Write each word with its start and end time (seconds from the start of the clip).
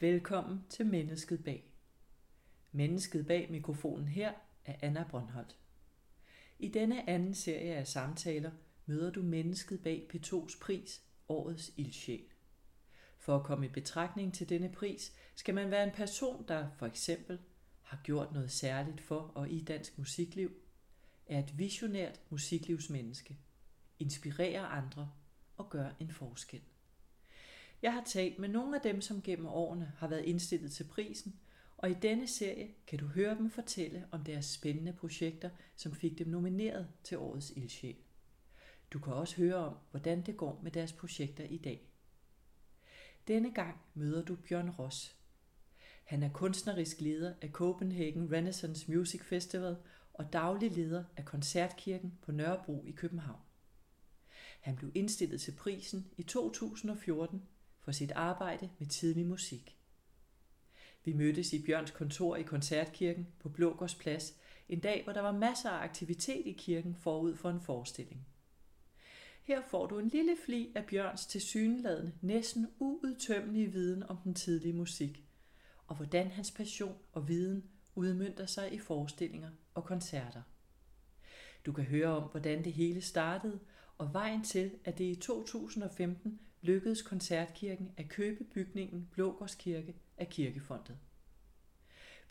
Velkommen 0.00 0.64
til 0.68 0.86
Mennesket 0.86 1.44
bag. 1.44 1.72
Mennesket 2.72 3.26
bag 3.26 3.50
mikrofonen 3.50 4.08
her 4.08 4.32
er 4.64 4.74
Anna 4.80 5.04
Brøndholt. 5.10 5.56
I 6.58 6.68
denne 6.68 7.08
anden 7.08 7.34
serie 7.34 7.74
af 7.74 7.86
samtaler 7.86 8.50
møder 8.86 9.10
du 9.10 9.22
mennesket 9.22 9.82
bag 9.82 10.10
P2's 10.14 10.58
pris, 10.60 11.02
Årets 11.28 11.72
Ildsjæl. 11.76 12.24
For 13.18 13.36
at 13.36 13.44
komme 13.44 13.66
i 13.66 13.68
betragtning 13.68 14.34
til 14.34 14.48
denne 14.48 14.72
pris, 14.72 15.12
skal 15.34 15.54
man 15.54 15.70
være 15.70 15.84
en 15.84 15.94
person, 15.94 16.44
der 16.48 16.68
for 16.76 16.86
eksempel 16.86 17.38
har 17.82 18.00
gjort 18.04 18.32
noget 18.32 18.50
særligt 18.50 19.00
for 19.00 19.20
og 19.20 19.50
i 19.50 19.64
dansk 19.64 19.98
musikliv, 19.98 20.52
er 21.26 21.38
et 21.38 21.58
visionært 21.58 22.20
musiklivsmenneske, 22.30 23.38
inspirerer 23.98 24.66
andre 24.66 25.10
og 25.56 25.70
gør 25.70 25.90
en 26.00 26.10
forskel. 26.10 26.62
Jeg 27.82 27.92
har 27.92 28.04
talt 28.04 28.38
med 28.38 28.48
nogle 28.48 28.76
af 28.76 28.82
dem, 28.82 29.00
som 29.00 29.22
gennem 29.22 29.46
årene 29.46 29.92
har 29.96 30.08
været 30.08 30.24
indstillet 30.24 30.72
til 30.72 30.84
prisen, 30.84 31.40
og 31.76 31.90
i 31.90 31.94
denne 31.94 32.26
serie 32.26 32.74
kan 32.86 32.98
du 32.98 33.06
høre 33.06 33.36
dem 33.36 33.50
fortælle 33.50 34.06
om 34.10 34.24
deres 34.24 34.46
spændende 34.46 34.92
projekter, 34.92 35.50
som 35.76 35.94
fik 35.94 36.18
dem 36.18 36.28
nomineret 36.28 36.88
til 37.04 37.18
årets 37.18 37.52
ildsjæl. 37.56 37.96
Du 38.90 38.98
kan 38.98 39.12
også 39.12 39.36
høre 39.36 39.54
om, 39.54 39.76
hvordan 39.90 40.22
det 40.22 40.36
går 40.36 40.60
med 40.62 40.70
deres 40.70 40.92
projekter 40.92 41.44
i 41.44 41.58
dag. 41.58 41.88
Denne 43.28 43.54
gang 43.54 43.80
møder 43.94 44.24
du 44.24 44.36
Bjørn 44.36 44.70
Ross. 44.70 45.16
Han 46.04 46.22
er 46.22 46.32
kunstnerisk 46.32 47.00
leder 47.00 47.34
af 47.42 47.50
Copenhagen 47.50 48.32
Renaissance 48.32 48.90
Music 48.90 49.22
Festival 49.22 49.76
og 50.14 50.32
daglig 50.32 50.70
leder 50.70 51.04
af 51.16 51.24
Koncertkirken 51.24 52.18
på 52.22 52.32
Nørrebro 52.32 52.84
i 52.86 52.90
København. 52.90 53.40
Han 54.60 54.76
blev 54.76 54.90
indstillet 54.94 55.40
til 55.40 55.52
prisen 55.52 56.10
i 56.16 56.22
2014 56.22 57.42
for 57.88 57.92
sit 57.92 58.12
arbejde 58.12 58.70
med 58.78 58.86
tidlig 58.86 59.26
musik. 59.26 59.76
Vi 61.04 61.12
mødtes 61.12 61.52
i 61.52 61.62
Bjørns 61.62 61.90
kontor 61.90 62.36
i 62.36 62.42
Koncertkirken 62.42 63.26
på 63.38 63.48
Blågårds 63.48 63.94
Plads 63.94 64.34
en 64.68 64.80
dag, 64.80 65.04
hvor 65.04 65.12
der 65.12 65.20
var 65.20 65.32
masser 65.32 65.70
af 65.70 65.84
aktivitet 65.84 66.46
i 66.46 66.52
kirken 66.52 66.94
forud 66.94 67.36
for 67.36 67.50
en 67.50 67.60
forestilling. 67.60 68.26
Her 69.42 69.62
får 69.70 69.86
du 69.86 69.98
en 69.98 70.08
lille 70.08 70.36
fli 70.46 70.72
af 70.74 70.86
Bjørns 70.86 71.26
tilsyneladende 71.26 72.12
næsten 72.20 72.68
uudtømmelige 72.78 73.72
viden 73.72 74.02
om 74.02 74.16
den 74.24 74.34
tidlige 74.34 74.74
musik, 74.74 75.24
og 75.86 75.96
hvordan 75.96 76.30
hans 76.30 76.50
passion 76.50 76.96
og 77.12 77.28
viden 77.28 77.64
udmyndter 77.94 78.46
sig 78.46 78.72
i 78.72 78.78
forestillinger 78.78 79.50
og 79.74 79.84
koncerter. 79.84 80.42
Du 81.66 81.72
kan 81.72 81.84
høre 81.84 82.08
om, 82.08 82.22
hvordan 82.22 82.64
det 82.64 82.72
hele 82.72 83.00
startede, 83.00 83.60
og 83.98 84.12
vejen 84.12 84.44
til, 84.44 84.70
at 84.84 84.98
det 84.98 85.04
i 85.04 85.14
2015 85.14 86.40
lykkedes 86.62 87.02
Koncertkirken 87.02 87.92
at 87.96 88.08
købe 88.08 88.44
bygningen 88.44 89.08
Blågårdskirke 89.12 89.94
af 90.18 90.28
Kirkefondet. 90.28 90.96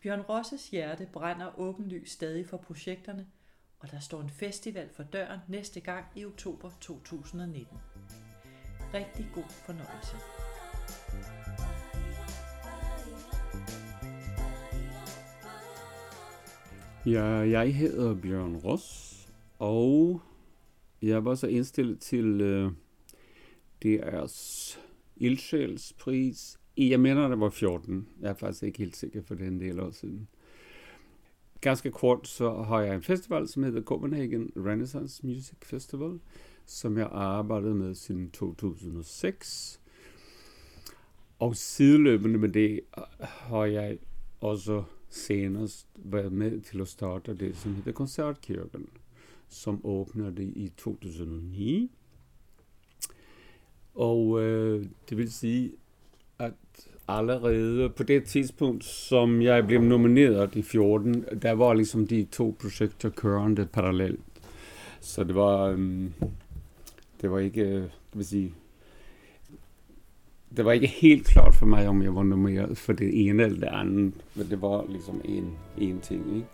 Bjørn 0.02 0.20
Rosses 0.20 0.70
hjerte 0.70 1.08
brænder 1.12 1.58
åbenlyst 1.58 2.12
stadig 2.12 2.46
for 2.46 2.56
projekterne, 2.56 3.26
og 3.78 3.90
der 3.90 3.98
står 3.98 4.20
en 4.20 4.30
festival 4.30 4.88
for 4.92 5.02
døren 5.02 5.40
næste 5.48 5.80
gang 5.80 6.04
i 6.16 6.24
oktober 6.24 6.70
2019. 6.80 7.78
Rigtig 8.94 9.30
god 9.34 9.48
fornøjelse. 9.48 10.16
Ja, 17.06 17.24
jeg 17.60 17.74
hedder 17.74 18.14
Bjørn 18.14 18.56
Ross, 18.56 19.14
og 19.58 20.20
jeg 21.02 21.24
var 21.24 21.34
så 21.34 21.46
indstillet 21.46 22.00
til 22.00 22.40
øh, 22.40 22.72
deres 23.82 24.78
ildsjælspris. 25.16 26.58
Jeg 26.76 27.00
mener, 27.00 27.28
det 27.28 27.40
var 27.40 27.50
14. 27.50 28.08
Jeg 28.20 28.30
er 28.30 28.34
faktisk 28.34 28.62
ikke 28.62 28.78
helt 28.78 28.96
sikker 28.96 29.22
for 29.22 29.34
den 29.34 29.60
del 29.60 29.80
år 29.80 29.90
siden. 29.90 30.28
Ganske 31.60 31.90
kort, 31.90 32.28
så 32.28 32.62
har 32.62 32.80
jeg 32.80 32.94
en 32.94 33.02
festival, 33.02 33.48
som 33.48 33.62
hedder 33.62 33.82
Copenhagen 33.82 34.52
Renaissance 34.56 35.26
Music 35.26 35.58
Festival, 35.62 36.20
som 36.66 36.98
jeg 36.98 37.08
arbejdede 37.10 37.74
med 37.74 37.94
siden 37.94 38.30
2006. 38.30 39.80
Og 41.38 41.56
sideløbende 41.56 42.38
med 42.38 42.48
det 42.48 42.80
øh, 42.98 43.04
har 43.20 43.64
jeg 43.64 43.98
også 44.40 44.84
senest 45.08 45.86
været 45.96 46.32
med 46.32 46.60
til 46.60 46.80
at 46.80 46.88
starte 46.88 47.34
det, 47.34 47.56
som 47.56 47.74
hedder 47.74 47.92
Koncertkirken, 47.92 48.88
som 49.48 49.80
åbnede 49.84 50.44
i 50.44 50.68
2009. 50.76 51.97
Og 53.98 54.42
øh, 54.42 54.86
det 55.08 55.18
vil 55.18 55.32
sige, 55.32 55.70
at 56.38 56.52
allerede 57.08 57.88
på 57.88 58.02
det 58.02 58.24
tidspunkt, 58.24 58.84
som 58.84 59.42
jeg 59.42 59.66
blev 59.66 59.80
nomineret 59.80 60.56
i 60.56 60.62
14, 60.62 61.24
der 61.42 61.52
var 61.52 61.74
ligesom 61.74 62.06
de 62.06 62.26
to 62.32 62.56
projekter 62.60 63.10
kørende 63.10 63.66
parallelt. 63.66 64.20
Så 65.00 65.24
det 65.24 65.34
var, 65.34 65.64
øhm, 65.64 66.12
det 67.20 67.30
var 67.30 67.38
ikke, 67.38 67.62
øh, 67.62 67.82
det 67.82 68.14
vil 68.14 68.26
sige, 68.26 68.54
det 70.56 70.64
var 70.64 70.72
ikke 70.72 70.86
helt 70.86 71.26
klart 71.26 71.54
for 71.54 71.66
mig, 71.66 71.88
om 71.88 72.02
jeg 72.02 72.14
var 72.14 72.22
nomineret 72.22 72.78
for 72.78 72.92
det 72.92 73.28
ene 73.28 73.42
eller 73.42 73.60
det 73.60 73.66
andet, 73.66 74.14
men 74.34 74.50
det 74.50 74.62
var 74.62 74.84
ligesom 74.88 75.20
en, 75.24 75.52
en 75.78 76.00
ting, 76.00 76.36
ikke? 76.36 76.46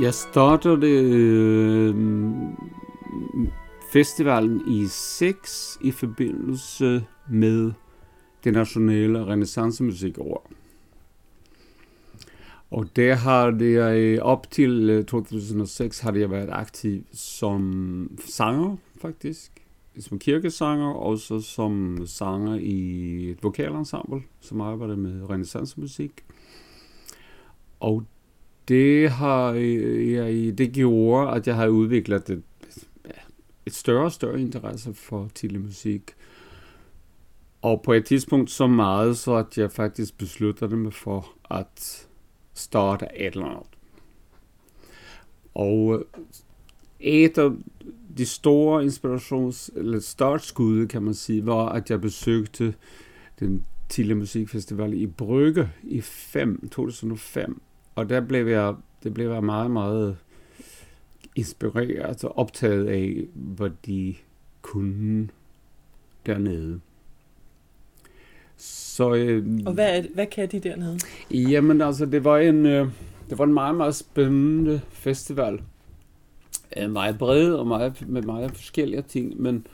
Jeg 0.00 0.14
startede 0.14 0.86
øh, 0.86 1.94
festivalen 3.92 4.62
i 4.68 4.86
6 4.86 5.78
i 5.80 5.90
forbindelse 5.90 7.04
med 7.30 7.72
det 8.44 8.52
nationale 8.52 9.26
renaissancemusikår. 9.26 10.50
Og 12.70 12.96
der 12.96 13.14
har 13.14 13.56
jeg 13.60 13.98
øh, 13.98 14.18
op 14.22 14.50
til 14.50 14.90
øh, 14.90 15.04
2006 15.04 16.00
har 16.00 16.12
jeg 16.12 16.30
været 16.30 16.48
aktiv 16.52 17.04
som 17.12 18.10
sanger 18.26 18.76
faktisk, 19.00 19.52
som 20.00 20.18
kirkesanger, 20.18 20.92
og 20.92 21.18
så 21.18 21.40
som 21.40 21.98
sanger 22.06 22.54
i 22.54 23.30
et 23.30 23.42
vokalensemble, 23.42 24.22
som 24.40 24.60
arbejder 24.60 24.96
med 24.96 25.30
renaissancemusik. 25.30 26.24
Og 27.80 28.04
det 28.68 29.10
har 29.10 29.52
øh, 29.56 30.12
jeg, 30.12 30.58
det 30.58 30.72
gjorde, 30.72 31.32
at 31.32 31.46
jeg 31.46 31.56
har 31.56 31.68
udviklet 31.68 32.30
et, 32.30 32.42
et 33.66 33.74
større 33.74 34.04
og 34.04 34.12
større 34.12 34.40
interesse 34.40 34.94
for 34.94 35.30
tidlig 35.34 35.60
musik. 35.60 36.14
Og 37.62 37.82
på 37.82 37.92
et 37.92 38.04
tidspunkt 38.04 38.50
så 38.50 38.66
meget, 38.66 39.18
så 39.18 39.34
at 39.34 39.58
jeg 39.58 39.72
faktisk 39.72 40.18
besluttede 40.18 40.76
mig 40.76 40.92
for 40.92 41.32
at 41.50 42.06
starte 42.54 43.06
et 43.16 43.34
eller 43.34 43.46
andet. 43.46 43.66
Og 45.54 45.94
øh, 45.94 46.04
et 47.00 47.38
af 47.38 47.50
de 48.18 48.26
store 48.26 48.84
inspirations- 48.84 49.78
eller 49.78 50.00
startskud, 50.00 50.86
kan 50.86 51.02
man 51.02 51.14
sige, 51.14 51.46
var, 51.46 51.68
at 51.68 51.90
jeg 51.90 52.00
besøgte 52.00 52.74
den 53.40 53.64
tidlige 53.88 54.14
musikfestival 54.14 54.94
i 54.94 55.06
Brygge 55.06 55.70
i 55.82 56.00
5, 56.00 56.68
2005 56.68 57.60
og 57.94 58.08
der 58.08 58.20
blev 58.20 58.46
jeg, 58.46 58.74
det 59.02 59.14
blev 59.14 59.32
jeg 59.32 59.44
meget, 59.44 59.70
meget 59.70 60.16
inspireret 61.36 62.24
og 62.24 62.38
optaget 62.38 62.86
af, 62.86 63.24
hvad 63.34 63.70
de 63.86 64.14
kunden 64.62 65.30
dernede. 66.26 66.80
Så, 68.56 69.14
øh, 69.14 69.60
og 69.66 69.72
hvad, 69.72 69.98
er, 69.98 70.02
hvad 70.14 70.26
kan 70.26 70.48
de 70.48 70.60
dernede? 70.60 70.98
Jamen 71.30 71.80
altså, 71.80 72.06
det 72.06 72.24
var 72.24 72.38
en, 72.38 72.66
øh, 72.66 72.88
det 73.30 73.38
var 73.38 73.44
en 73.44 73.54
meget, 73.54 73.74
meget 73.74 73.94
spændende 73.94 74.80
festival. 74.90 75.62
Øh, 76.76 76.90
meget 76.90 77.18
bred 77.18 77.52
og 77.52 77.66
meget, 77.66 78.08
med 78.08 78.22
meget 78.22 78.50
forskellige 78.50 79.02
ting, 79.02 79.42
men, 79.42 79.66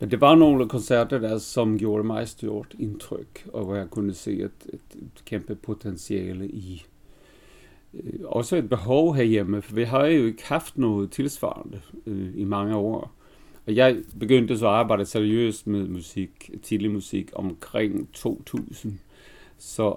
men 0.00 0.10
det 0.10 0.20
var 0.20 0.34
nogle 0.34 0.68
koncerter 0.68 1.18
der, 1.18 1.38
som 1.38 1.78
gjorde 1.78 2.04
mig 2.04 2.28
stort 2.28 2.74
indtryk, 2.78 3.48
og 3.52 3.64
hvor 3.64 3.76
jeg 3.76 3.90
kunne 3.90 4.14
se 4.14 4.32
et, 4.32 4.50
et, 4.72 4.80
et 4.94 5.22
kæmpe 5.24 5.54
potentiale 5.54 6.48
i 6.48 6.86
Øh, 7.94 8.20
også 8.24 8.56
et 8.56 8.68
behov 8.68 9.14
herhjemme, 9.14 9.62
for 9.62 9.74
vi 9.74 9.84
har 9.84 10.06
jo 10.06 10.26
ikke 10.26 10.46
haft 10.46 10.78
noget 10.78 11.10
tilsvarende 11.10 11.80
øh, 12.06 12.30
i 12.34 12.44
mange 12.44 12.76
år. 12.76 13.12
Og 13.66 13.76
jeg 13.76 13.96
begyndte 14.20 14.58
så 14.58 14.66
at 14.66 14.72
arbejde 14.72 15.04
seriøst 15.04 15.66
med 15.66 15.88
musik, 15.88 16.50
tidlig 16.62 16.90
musik, 16.90 17.30
omkring 17.34 18.12
2000. 18.12 18.98
Så 19.58 19.96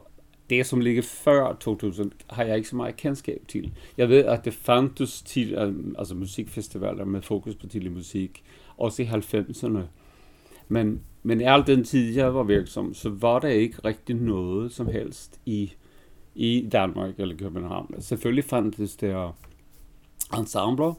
det, 0.49 0.65
som 0.65 0.79
ligger 0.79 1.01
før 1.01 1.53
2000, 1.59 2.11
har 2.29 2.43
jeg 2.43 2.57
ikke 2.57 2.69
så 2.69 2.75
meget 2.75 2.95
kendskab 2.95 3.41
til. 3.47 3.71
Jeg 3.97 4.09
ved, 4.09 4.25
at 4.25 4.45
det 4.45 4.53
fandtes 4.53 5.21
til, 5.21 5.53
øh, 5.53 5.73
altså 5.99 6.15
musikfestivaler 6.15 7.05
med 7.05 7.21
fokus 7.21 7.55
på 7.55 7.67
tidlig 7.67 7.91
musik, 7.91 8.43
også 8.77 9.03
i 9.03 9.05
90'erne. 9.05 9.79
Men, 10.67 11.01
men 11.23 11.41
i 11.41 11.43
al 11.43 11.67
den 11.67 11.83
tid, 11.83 12.15
jeg 12.15 12.35
var 12.35 12.43
virksom, 12.43 12.93
så 12.93 13.09
var 13.09 13.39
der 13.39 13.47
ikke 13.47 13.77
rigtig 13.85 14.15
noget 14.15 14.71
som 14.71 14.87
helst 14.87 15.39
i, 15.45 15.73
i 16.35 16.69
Danmark 16.71 17.13
eller 17.17 17.35
København. 17.35 17.95
Selvfølgelig 17.99 18.43
fandtes 18.43 18.95
der 18.95 19.35
ensembler, 20.37 20.93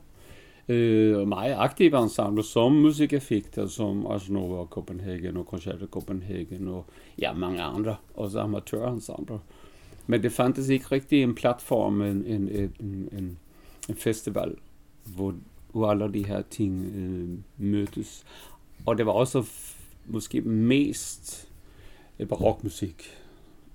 øh, 0.69 1.29
meget 1.29 1.55
aktive 1.59 2.03
ensembler, 2.03 2.43
som 2.43 2.73
musikeffekter, 2.73 3.67
som 3.67 4.07
Arsenova 4.07 4.65
Copenhagen 4.65 5.37
og 5.37 5.45
Concerto 5.45 5.87
Copenhagen 5.87 6.69
og 6.69 6.85
ja, 7.19 7.33
mange 7.33 7.63
andre, 7.63 7.97
også 8.15 8.41
amatørensembler. 8.41 9.39
Men 10.07 10.23
det 10.23 10.33
fandtes 10.33 10.69
ikke 10.69 10.87
rigtig 10.93 11.23
en 11.23 11.35
platform, 11.35 12.03
en, 12.03 12.25
en, 12.27 12.49
en, 12.49 13.09
en, 13.13 13.39
en 13.89 13.95
festival, 13.95 14.55
hvor, 15.05 15.35
hvor 15.73 15.91
alle 15.91 16.13
de 16.13 16.27
her 16.27 16.43
ting 16.51 16.85
øh, 16.97 17.39
mødtes. 17.67 18.25
Og 18.87 18.99
det 18.99 19.07
var 19.07 19.13
også 19.13 19.47
måske 20.07 20.41
mest 20.41 21.49
øh, 22.19 22.29
barokmusik, 22.29 23.03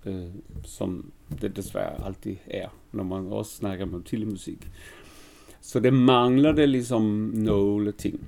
øh, 0.06 0.26
som 0.64 1.12
det 1.42 1.56
desværre 1.56 2.06
altid 2.06 2.36
er, 2.48 2.68
når 2.92 3.04
man 3.04 3.28
også 3.28 3.56
snakker 3.56 3.86
om 3.86 4.04
till 4.04 4.28
musik. 4.28 4.68
Så 5.62 5.80
det 5.80 5.94
mangler 5.94 6.52
det 6.52 6.70
ligesom 6.70 7.02
nogle 7.34 7.92
ting. 7.92 8.20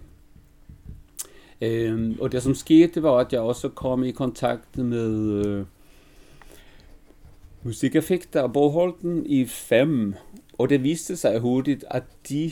Øhm, 1.61 2.17
og 2.21 2.31
det 2.31 2.43
som 2.43 2.55
skete 2.55 3.03
var, 3.03 3.17
at 3.17 3.33
jeg 3.33 3.41
også 3.41 3.69
kom 3.69 4.03
i 4.03 4.11
kontakt 4.11 4.77
med 4.77 5.45
øh, 5.45 5.65
musikeffekter 7.63 8.41
og 8.41 8.53
Boholten 8.53 9.25
i 9.25 9.45
fem. 9.45 10.13
Og 10.57 10.69
det 10.69 10.83
viste 10.83 11.17
sig 11.17 11.39
hurtigt, 11.39 11.85
at 11.91 12.03
de 12.29 12.51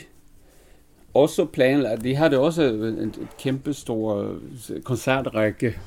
også 1.14 1.46
planlagde, 1.46 2.04
de 2.04 2.16
havde 2.16 2.40
også 2.40 2.64
en, 2.64 2.84
en 2.84 3.14
kæmpe 3.40 3.74
stor 3.74 4.38
øh, 4.70 4.82
koncertrække 4.82 5.78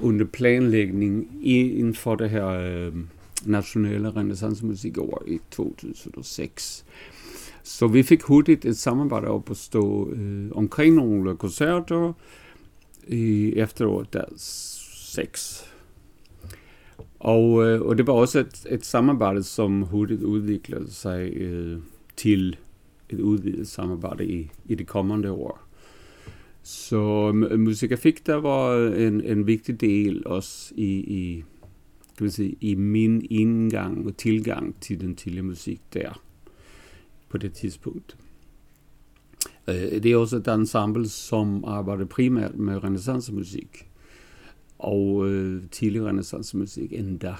under 0.00 0.26
planlægning 0.26 1.28
inden 1.42 1.94
for 1.94 2.14
det 2.14 2.30
her 2.30 2.46
øh, 2.46 2.92
nationale 3.46 4.10
renaissancemusikår 4.10 5.22
i 5.26 5.38
2006. 5.50 6.84
Så 7.62 7.86
vi 7.86 8.02
fik 8.02 8.22
hurtigt 8.22 8.64
et 8.64 8.76
samarbejde 8.76 9.26
op 9.26 9.50
at 9.50 9.56
stå 9.56 10.10
øh, 10.10 10.50
omkring 10.52 10.94
nogle 10.94 11.36
koncerter 11.36 12.12
i 13.08 13.52
efteråret 13.56 14.12
der 14.12 14.24
6. 14.36 15.72
Og, 17.20 17.64
øh, 17.66 17.82
og 17.82 17.98
det 17.98 18.06
var 18.06 18.12
også 18.12 18.38
et, 18.38 18.66
et 18.70 18.84
samarbejde, 18.84 19.42
som 19.42 19.82
hurtigt 19.82 20.22
udviklede 20.22 20.90
sig 20.90 21.32
øh, 21.36 21.78
til 22.16 22.56
et 23.10 23.20
udvidet 23.20 23.68
samarbejde 23.68 24.26
i, 24.26 24.50
i 24.66 24.74
de 24.74 24.84
kommende 24.84 25.30
år. 25.30 25.68
Så 26.62 27.32
Musika 27.58 27.94
fik 27.94 28.26
der 28.26 28.34
var 28.34 28.76
en, 28.76 29.20
en 29.20 29.46
vigtig 29.46 29.80
del 29.80 30.26
også 30.26 30.74
i, 30.76 30.90
i, 30.92 31.44
kan 32.16 32.24
man 32.24 32.30
sige, 32.30 32.56
i 32.60 32.74
min 32.74 33.26
indgang 33.30 34.06
og 34.06 34.16
tilgang 34.16 34.80
til 34.80 35.00
den 35.00 35.16
tidlige 35.16 35.42
musik 35.42 35.80
der 35.92 36.22
på 37.28 37.38
det 37.38 37.52
tidspunkt. 37.52 38.16
Øh, 39.68 39.74
det 39.74 40.06
er 40.06 40.16
også 40.16 40.36
et 40.36 40.48
ensemble, 40.48 41.08
som 41.08 41.64
arbejder 41.64 42.04
primært 42.04 42.54
med 42.54 42.84
renaissancemusik 42.84 43.88
og 44.78 45.28
øh, 45.28 45.62
tidlig 45.70 46.04
renaissancemusik 46.04 46.92
endda. 46.92 47.34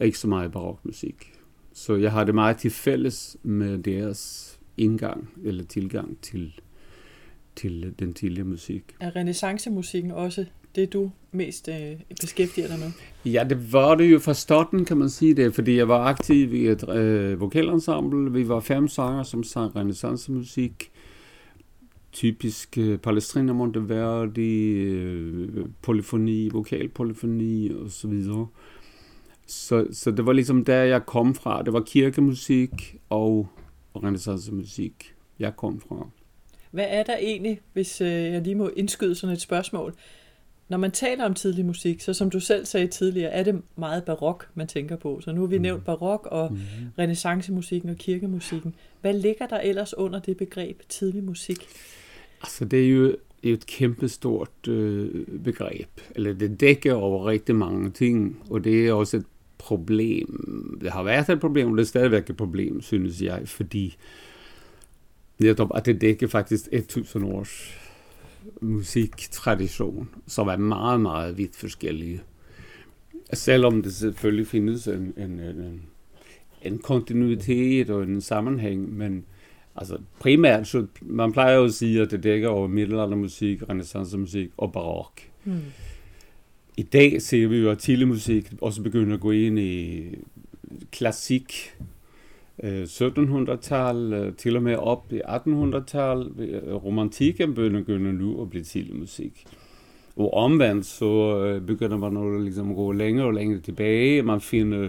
Ikke 0.00 0.18
så 0.18 0.28
meget 0.28 0.52
barokmusik. 0.52 1.32
Så 1.72 1.94
jeg 1.94 2.12
har 2.12 2.24
det 2.24 2.34
meget 2.34 2.56
til 2.56 2.70
fælles 2.70 3.36
med 3.42 3.78
deres 3.78 4.60
indgang 4.76 5.28
eller 5.44 5.64
tilgang 5.64 6.18
til, 6.22 6.60
til 7.56 7.94
den 7.98 8.14
tidlige 8.14 8.44
musik. 8.44 8.96
Er 9.00 9.16
renaissancemusikken 9.16 10.10
også 10.10 10.46
det, 10.74 10.92
du 10.92 11.10
mest 11.32 11.68
øh, 11.68 12.00
beskæftiger 12.20 12.68
dig 12.68 12.78
med? 12.78 12.90
Ja, 13.32 13.44
det 13.48 13.72
var 13.72 13.94
det 13.94 14.12
jo 14.12 14.18
fra 14.18 14.34
starten, 14.34 14.84
kan 14.84 14.96
man 14.96 15.10
sige 15.10 15.34
det, 15.34 15.54
fordi 15.54 15.76
jeg 15.76 15.88
var 15.88 16.04
aktiv 16.04 16.54
i 16.54 16.68
et 16.68 16.88
øh, 16.88 17.40
vokalensemble. 17.40 18.32
Vi 18.32 18.48
var 18.48 18.60
fem 18.60 18.88
sanger, 18.88 19.22
som 19.22 19.44
sang 19.44 19.76
renaissancemusik. 19.76 20.90
Typisk 22.12 22.78
øh, 22.78 22.98
Palestrina 22.98 23.52
Monteverdi, 23.52 24.70
øh, 24.70 25.66
polyfoni, 25.82 26.48
vokalpolyfoni 26.48 27.70
og 27.70 27.90
så 27.90 28.08
videre. 28.08 28.46
Så, 29.46 29.86
så 29.92 30.10
det 30.10 30.26
var 30.26 30.32
ligesom 30.32 30.64
der, 30.64 30.82
jeg 30.82 31.06
kom 31.06 31.34
fra. 31.34 31.62
Det 31.62 31.72
var 31.72 31.80
kirkemusik 31.80 32.96
og 33.08 33.48
renaissancemusik, 33.96 35.14
jeg 35.38 35.56
kom 35.56 35.80
fra. 35.80 36.08
Hvad 36.70 36.86
er 36.88 37.02
der 37.02 37.16
egentlig, 37.16 37.60
hvis 37.72 38.00
øh, 38.00 38.08
jeg 38.08 38.42
lige 38.42 38.54
må 38.54 38.68
indskyde 38.76 39.14
sådan 39.14 39.34
et 39.34 39.40
spørgsmål? 39.40 39.94
Når 40.72 40.78
man 40.78 40.90
taler 40.90 41.24
om 41.24 41.34
tidlig 41.34 41.66
musik, 41.66 42.00
så 42.00 42.14
som 42.14 42.30
du 42.30 42.40
selv 42.40 42.66
sagde 42.66 42.86
tidligere, 42.86 43.30
er 43.30 43.42
det 43.42 43.62
meget 43.76 44.04
barok, 44.04 44.48
man 44.54 44.66
tænker 44.66 44.96
på. 44.96 45.20
Så 45.20 45.32
nu 45.32 45.40
har 45.40 45.48
vi 45.48 45.58
mm. 45.58 45.62
nævnt 45.62 45.84
barok 45.84 46.28
og 46.30 46.52
mm. 46.52 46.58
renaissancemusikken 46.98 47.90
og 47.90 47.96
kirkemusikken. 47.96 48.74
Hvad 49.00 49.14
ligger 49.14 49.46
der 49.46 49.60
ellers 49.60 49.94
under 49.94 50.18
det 50.18 50.36
begreb 50.36 50.80
tidlig 50.88 51.24
musik? 51.24 51.66
Altså 52.42 52.64
det 52.64 52.84
er 52.84 52.88
jo, 52.88 53.04
det 53.42 53.50
er 53.50 53.52
et 53.52 53.66
kæmpestort 53.66 54.68
øh, 54.68 55.26
begreb. 55.44 55.88
Eller 56.14 56.32
det 56.32 56.60
dækker 56.60 56.94
over 56.94 57.26
rigtig 57.26 57.54
mange 57.54 57.90
ting, 57.90 58.42
og 58.50 58.64
det 58.64 58.88
er 58.88 58.92
også 58.92 59.16
et 59.16 59.26
problem. 59.58 60.78
Det 60.80 60.92
har 60.92 61.02
været 61.02 61.28
et 61.28 61.40
problem, 61.40 61.70
og 61.70 61.76
det 61.76 61.82
er 61.82 61.88
stadigvæk 61.88 62.30
et 62.30 62.36
problem, 62.36 62.80
synes 62.80 63.22
jeg, 63.22 63.42
fordi 63.48 63.96
netop 65.38 65.70
at 65.74 65.86
det 65.86 66.00
dækker 66.00 66.26
faktisk 66.26 66.68
1000 66.72 67.24
års 67.24 67.81
musiktradition, 68.60 70.08
som 70.26 70.48
er 70.48 70.56
meget, 70.56 71.00
meget 71.00 71.38
vidt 71.38 71.56
forskellige. 71.56 72.22
Selvom 73.32 73.82
det 73.82 73.94
selvfølgelig 73.94 74.46
findes 74.46 74.86
en, 74.86 75.14
en, 75.16 75.40
en, 75.40 75.82
en 76.62 76.78
kontinuitet 76.78 77.90
og 77.90 78.02
en 78.02 78.20
sammenhæng, 78.20 78.96
men 78.96 79.24
altså 79.76 79.98
primært, 80.18 80.68
så 80.68 80.86
man 81.02 81.32
plejer 81.32 81.56
jo 81.56 81.64
at 81.64 81.74
sige, 81.74 82.02
at 82.02 82.10
det 82.10 82.22
dækker 82.22 82.48
over 82.48 82.68
middelaldermusik, 82.68 83.68
renaissancemusik 83.68 84.50
og 84.56 84.72
barok. 84.72 85.20
Mm. 85.44 85.60
I 86.76 86.82
dag 86.82 87.22
ser 87.22 87.46
vi 87.46 87.56
jo, 87.56 87.70
at 87.70 87.88
musik 88.06 88.52
også 88.60 88.82
begynder 88.82 89.14
at 89.14 89.20
gå 89.20 89.30
ind 89.30 89.58
i 89.58 90.04
klassik, 90.92 91.74
Øh, 92.62 92.82
1700-tal, 92.82 94.12
øh, 94.12 94.34
til 94.34 94.56
og 94.56 94.62
med 94.62 94.76
op 94.76 95.12
i 95.12 95.20
1800-tal. 95.20 96.30
Øh, 96.38 96.74
romantikken 96.74 97.54
begynder 97.54 98.12
nu 98.12 98.42
at 98.42 98.50
blive 98.50 98.64
tidlig 98.64 98.96
musik. 98.96 99.44
Og 100.16 100.34
omvendt 100.34 100.86
så 100.86 101.60
begynder 101.66 101.96
man 101.96 102.16
at 102.16 102.42
ligesom 102.42 102.74
gå 102.74 102.92
længere 102.92 103.26
og 103.26 103.34
længere 103.34 103.60
tilbage. 103.60 104.22
Man 104.22 104.40
finder, 104.40 104.88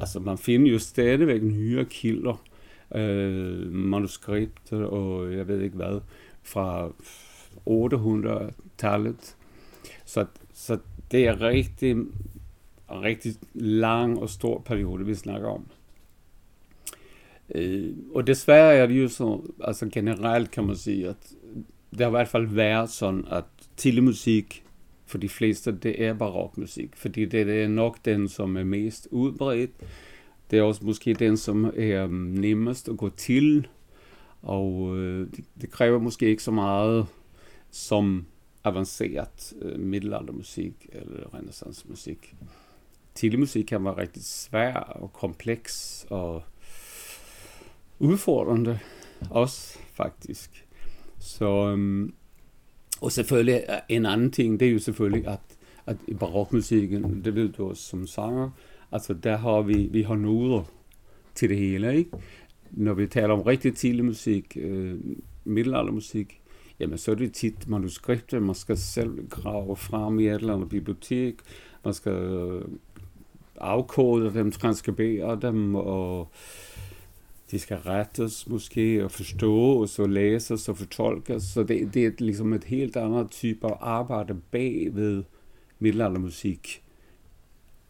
altså 0.00 0.20
man 0.20 0.38
finder 0.38 0.72
jo 0.72 0.78
stadigvæk 0.78 1.42
nye 1.42 1.84
kilder, 1.84 2.42
øh, 2.94 3.72
manuskripter 3.72 4.84
og 4.84 5.32
jeg 5.32 5.48
ved 5.48 5.60
ikke 5.60 5.76
hvad, 5.76 6.00
fra 6.42 6.88
800-tallet. 7.66 9.36
Så, 10.04 10.26
så 10.54 10.78
det 11.10 11.26
er 11.26 11.40
rigtig, 11.40 11.96
rigtig 12.90 13.34
lang 13.54 14.18
og 14.18 14.28
stor 14.28 14.58
periode, 14.58 15.06
vi 15.06 15.14
snakker 15.14 15.48
om. 15.48 15.66
Och 17.54 17.60
og 18.14 18.26
desværre 18.26 18.74
er 18.74 18.86
det 18.86 19.02
jo 19.02 19.08
så, 19.08 19.42
altså 19.60 19.88
generelt 19.92 20.50
kan 20.50 20.64
man 20.66 20.76
sige, 20.76 21.08
at 21.08 21.16
det 21.90 22.00
har 22.00 22.06
i 22.06 22.10
hvert 22.10 22.28
fald 22.28 22.46
været 22.46 22.90
sådan, 22.90 23.24
at 23.30 23.44
tidlig 23.76 24.04
musik 24.04 24.64
for 25.06 25.18
de 25.18 25.28
fleste, 25.28 25.72
det 25.72 26.04
er 26.04 26.14
barokmusik, 26.14 26.96
fordi 26.96 27.24
det, 27.24 27.46
det 27.46 27.62
er 27.62 27.68
nok 27.68 28.04
den, 28.04 28.28
som 28.28 28.56
er 28.56 28.64
mest 28.64 29.08
udbredt. 29.10 29.70
Det 30.50 30.58
er 30.58 30.62
også 30.62 30.84
måske 30.84 31.14
den, 31.14 31.36
som 31.36 31.64
er 31.76 32.06
nemmest 32.40 32.88
at 32.88 32.96
gå 32.96 33.08
til, 33.08 33.66
og 34.42 34.98
øh, 34.98 35.28
det, 35.36 35.44
det 35.60 35.70
kræver 35.70 35.98
måske 35.98 36.26
ikke 36.26 36.42
så 36.42 36.50
meget 36.50 37.06
som 37.70 38.26
avanceret 38.64 39.54
øh, 39.62 39.80
middelaldermusik 39.80 40.86
eller 40.92 41.34
renaissancemusik. 41.34 42.34
Tidlig 43.14 43.38
musik 43.38 43.64
kan 43.64 43.84
være 43.84 43.96
rigtig 43.96 44.24
svær 44.24 44.74
og 44.74 45.12
kompleks 45.12 46.06
og 46.10 46.42
udfordrende 47.98 48.78
også 49.30 49.78
faktisk. 49.92 50.66
Så, 51.18 51.68
øhm, 51.72 52.14
og 53.00 53.12
selvfølgelig 53.12 53.64
øh, 53.68 53.76
en 53.88 54.06
anden 54.06 54.30
ting, 54.30 54.60
det 54.60 54.68
er 54.68 54.72
jo 54.72 54.78
selvfølgelig, 54.78 55.26
at, 55.26 55.40
at 55.86 55.96
i 56.08 56.14
barokmusikken, 56.14 57.24
det 57.24 57.34
ved 57.34 57.48
du 57.48 57.68
også 57.68 57.82
som 57.82 58.06
sanger, 58.06 58.50
altså 58.92 59.14
der 59.14 59.36
har 59.36 59.62
vi, 59.62 59.88
vi 59.92 60.02
har 60.02 60.16
noder 60.16 60.62
til 61.34 61.48
det 61.48 61.58
hele, 61.58 61.96
ikke? 61.96 62.10
Når 62.70 62.94
vi 62.94 63.06
taler 63.06 63.34
om 63.34 63.40
rigtig 63.40 63.74
tidlig 63.74 64.04
musik, 64.04 64.56
øh, 64.60 64.98
middelaldermusik, 65.44 66.40
jamen 66.80 66.98
så 66.98 67.10
er 67.10 67.14
det 67.14 67.32
tit 67.32 67.68
manuskripter, 67.68 68.40
man 68.40 68.54
skal 68.54 68.76
selv 68.76 69.28
grave 69.28 69.76
frem 69.76 70.18
i 70.18 70.26
et 70.26 70.34
eller 70.34 70.54
andet 70.54 70.68
bibliotek, 70.68 71.34
man 71.84 71.94
skal 71.94 72.12
øh, 72.12 72.62
afkode 73.60 74.34
dem, 74.34 74.52
transkribere 74.52 75.38
dem, 75.42 75.74
og 75.74 76.30
de 77.50 77.58
skal 77.58 77.76
rettes 77.76 78.48
måske, 78.48 79.04
og 79.04 79.10
forstås, 79.10 79.98
og 79.98 80.08
læses 80.08 80.68
og 80.68 80.76
fortolkes. 80.76 81.42
Så 81.42 81.62
det, 81.62 81.94
det 81.94 82.06
er 82.06 82.10
ligesom 82.18 82.52
et 82.52 82.64
helt 82.64 82.96
andet 82.96 83.30
type 83.30 83.66
af 83.66 83.76
arbejde 83.80 84.34
bagved 84.50 85.24
middelaldermusik. 85.78 86.82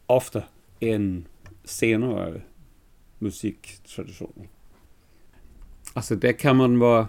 Ofte 0.07 0.43
end 0.81 1.23
senere 1.65 2.41
musiktraditioner. 3.19 4.45
Altså 5.95 6.15
der 6.15 6.31
kan 6.31 6.55
man 6.55 6.79
være, 6.79 7.07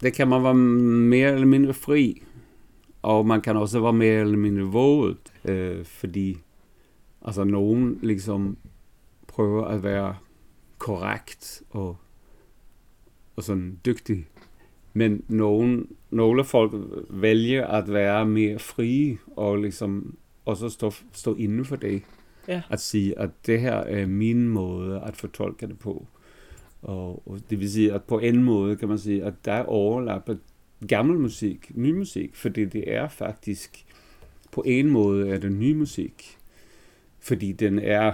der 0.00 0.10
kan 0.10 0.28
man 0.28 0.42
være 0.42 0.54
mere 0.54 1.32
eller 1.32 1.46
mindre 1.46 1.74
fri, 1.74 2.22
og 3.02 3.26
man 3.26 3.40
kan 3.40 3.56
også 3.56 3.80
være 3.80 3.92
mere 3.92 4.20
eller 4.20 4.36
mindre 4.36 4.62
våget, 4.62 5.32
øh, 5.44 5.84
fordi 5.84 6.36
altså 7.22 7.44
nogen 7.44 7.98
ligesom 8.02 8.56
prøver 9.26 9.64
at 9.64 9.82
være 9.82 10.16
korrekt 10.80 11.62
og, 11.70 11.96
og 13.36 13.42
sådan 13.42 13.78
dygtig. 13.86 14.26
Men 14.92 15.24
nogen, 15.28 15.88
nogle 16.10 16.44
folk 16.44 16.72
vælger 17.10 17.66
at 17.66 17.92
være 17.92 18.26
mere 18.26 18.58
frie 18.58 19.18
og 19.36 19.56
ligesom 19.56 20.16
også 20.44 20.68
stå, 20.68 20.92
stå 21.12 21.34
inden 21.34 21.64
for 21.64 21.76
det. 21.76 22.02
Ja. 22.48 22.62
At 22.70 22.80
sige, 22.80 23.18
at 23.18 23.30
det 23.46 23.60
her 23.60 23.74
er 23.74 24.06
min 24.06 24.48
måde 24.48 25.00
at 25.00 25.16
fortolke 25.16 25.66
det 25.66 25.78
på. 25.78 26.06
Og, 26.82 27.28
og 27.28 27.40
det 27.50 27.60
vil 27.60 27.70
sige, 27.70 27.92
at 27.92 28.04
på 28.04 28.18
en 28.18 28.44
måde 28.44 28.76
kan 28.76 28.88
man 28.88 28.98
sige, 28.98 29.24
at 29.24 29.34
der 29.44 29.52
er 29.52 29.64
overlappet 29.64 30.40
gammel 30.88 31.18
musik, 31.18 31.72
ny 31.74 31.92
musik, 31.92 32.34
fordi 32.34 32.64
det 32.64 32.92
er 32.92 33.08
faktisk, 33.08 33.84
på 34.52 34.62
en 34.66 34.90
måde 34.90 35.28
er 35.28 35.38
det 35.38 35.52
ny 35.52 35.72
musik, 35.72 36.38
fordi 37.18 37.52
den 37.52 37.78
er 37.78 38.12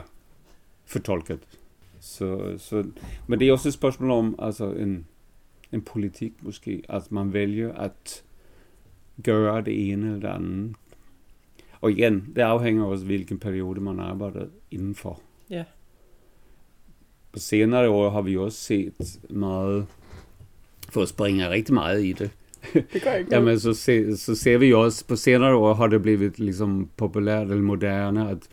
fortolket. 0.85 1.55
Så, 2.06 2.54
så, 2.58 2.84
men 3.26 3.40
det 3.40 3.48
er 3.48 3.52
også 3.52 3.68
et 3.68 3.75
spørgsmål 3.75 4.10
om 4.10 4.34
altså 4.38 4.72
en, 4.72 5.06
en 5.72 5.82
politik 5.82 6.32
måske, 6.42 6.82
at 6.88 7.12
man 7.12 7.32
vælger 7.32 7.72
at 7.72 8.25
gøre 9.22 9.62
det 9.62 9.90
ene 9.92 10.06
eller 10.06 10.20
det 10.20 10.28
andet. 10.28 10.76
Og 11.80 11.90
igen, 11.90 12.32
det 12.36 12.42
afhænger 12.42 12.84
også 12.84 13.04
hvilken 13.04 13.38
periode 13.38 13.80
man 13.80 14.00
arbejder 14.00 14.46
indenfor. 14.70 15.20
Ja. 15.50 15.64
På 17.32 17.38
senere 17.38 17.88
år 17.88 18.10
har 18.10 18.22
vi 18.22 18.36
også 18.36 18.58
set 18.58 19.20
meget, 19.30 19.86
for 20.88 21.02
at 21.02 21.08
springe 21.08 21.50
rigtig 21.50 21.75
meget 21.75 22.04
i 22.04 22.12
det. 22.12 22.30
Det 22.92 23.02
gør 23.02 23.14
ikke 23.14 23.34
Jamen, 23.34 23.60
så, 23.60 23.75
se, 23.75 24.16
så 24.16 24.34
ser 24.34 24.58
vi 24.58 24.72
også, 24.72 25.06
på 25.06 25.16
senere 25.16 25.54
år 25.54 25.75
har 25.75 25.86
det 25.86 26.02
blevet 26.02 26.38
ligesom 26.38 26.90
populært 26.96 27.50
eller 27.50 27.62
moderne, 27.62 28.30
at 28.30 28.48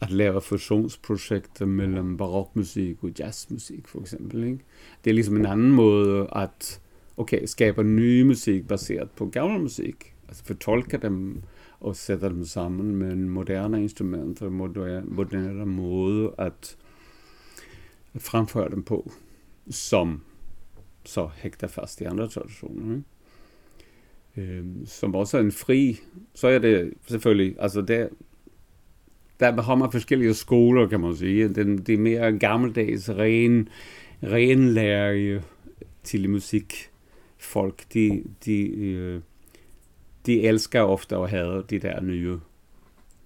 at 0.00 0.10
lave 0.10 0.40
fusionsprojekter 0.40 1.66
mellem 1.66 2.16
barokmusik 2.16 3.04
og 3.04 3.10
jazzmusik 3.18 3.88
for 3.88 4.00
eksempel. 4.00 4.44
Ikke? 4.44 4.58
Det 5.04 5.10
er 5.10 5.14
ligesom 5.14 5.36
en 5.36 5.46
anden 5.46 5.72
måde 5.72 6.28
at 6.36 6.80
okay, 7.16 7.44
skabe 7.46 7.82
ny 7.84 8.22
musik 8.22 8.68
baseret 8.68 9.10
på 9.10 9.26
gammel 9.26 9.60
musik. 9.60 10.14
Altså 10.28 10.44
fortolke 10.44 10.96
dem 10.96 11.42
og 11.80 11.96
sætte 11.96 12.28
dem 12.28 12.44
sammen 12.44 12.96
med 12.96 13.16
moderne 13.16 13.82
instrumenter, 13.82 14.50
moderne, 14.50 15.06
moderne 15.06 15.66
måde 15.66 16.34
at, 16.38 16.76
at 18.14 18.22
fremføre 18.22 18.70
dem 18.70 18.82
på, 18.82 19.12
som 19.70 20.20
så 21.04 21.30
hægter 21.36 21.66
fast 21.66 22.00
i 22.00 22.04
andre 22.04 22.28
traditioner. 22.28 22.96
Ikke? 22.96 23.04
Øhm, 24.36 24.86
som 24.86 25.14
også 25.14 25.36
er 25.36 25.40
en 25.40 25.52
fri, 25.52 26.00
så 26.34 26.48
er 26.48 26.58
det 26.58 26.92
selvfølgelig, 27.06 27.56
altså 27.58 27.80
det, 27.80 28.08
der 29.50 29.62
har 29.62 29.74
man 29.74 29.92
forskellige 29.92 30.34
skoler, 30.34 30.88
kan 30.88 31.00
man 31.00 31.16
sige. 31.16 31.48
Den, 31.48 31.78
det 31.78 31.94
er 31.94 31.98
mere 31.98 32.38
gammeldags, 32.38 33.10
ren, 33.10 33.68
renlærer 34.22 35.40
til 36.02 36.30
musik. 36.30 36.90
Folk, 37.38 37.84
de, 37.94 38.24
de, 38.44 38.66
øh, 38.68 39.20
de 40.26 40.42
elsker 40.42 40.80
ofte 40.80 41.16
at 41.16 41.30
have 41.30 41.64
de 41.70 41.78
der 41.78 42.00
nye 42.00 42.38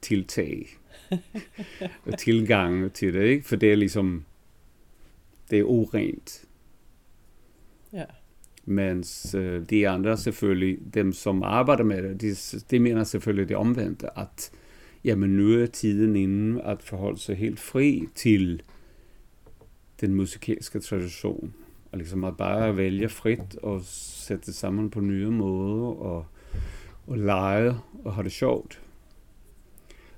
tiltag 0.00 0.66
og 2.06 2.18
tilgang 2.18 2.92
til 2.92 3.14
det, 3.14 3.22
ikke? 3.22 3.46
For 3.46 3.56
det 3.56 3.72
er 3.72 3.76
ligesom, 3.76 4.24
det 5.50 5.58
er 5.58 5.64
urent. 5.64 6.44
Ja. 7.92 8.04
Mens 8.64 9.34
øh, 9.34 9.62
de 9.70 9.88
andre 9.88 10.16
selvfølgelig, 10.16 10.78
dem 10.94 11.12
som 11.12 11.42
arbejder 11.42 11.84
med 11.84 12.02
det, 12.02 12.20
de, 12.20 12.60
de 12.70 12.78
mener 12.78 13.04
selvfølgelig 13.04 13.48
det 13.48 13.56
omvendte, 13.56 14.18
at 14.18 14.50
jamen 15.04 15.30
nu 15.30 15.62
er 15.62 15.66
tiden 15.66 16.16
inden 16.16 16.60
at 16.60 16.82
forholde 16.82 17.18
sig 17.18 17.36
helt 17.36 17.60
fri 17.60 18.08
til 18.14 18.62
den 20.00 20.14
musikalske 20.14 20.80
tradition. 20.80 21.54
Og 21.92 21.98
ligesom 21.98 22.24
at 22.24 22.36
bare 22.36 22.76
vælge 22.76 23.08
frit 23.08 23.56
og 23.62 23.80
sætte 23.84 24.46
det 24.46 24.54
sammen 24.54 24.90
på 24.90 25.00
nye 25.00 25.30
måder 25.30 25.86
og, 25.86 26.26
og 27.06 27.18
lege 27.18 27.74
og 28.04 28.14
have 28.14 28.24
det 28.24 28.32
sjovt. 28.32 28.82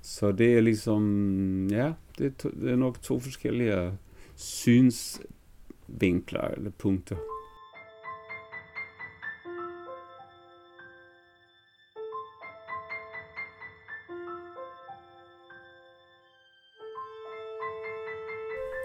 Så 0.02 0.32
det 0.32 0.56
er 0.56 0.60
ligesom, 0.60 1.68
ja, 1.68 1.92
det 2.18 2.26
er, 2.26 2.30
to, 2.38 2.50
det 2.50 2.70
er 2.70 2.76
nok 2.76 3.02
to 3.02 3.20
forskellige 3.20 3.92
synsvinkler 4.34 6.40
eller 6.40 6.70
punkter. 6.78 7.16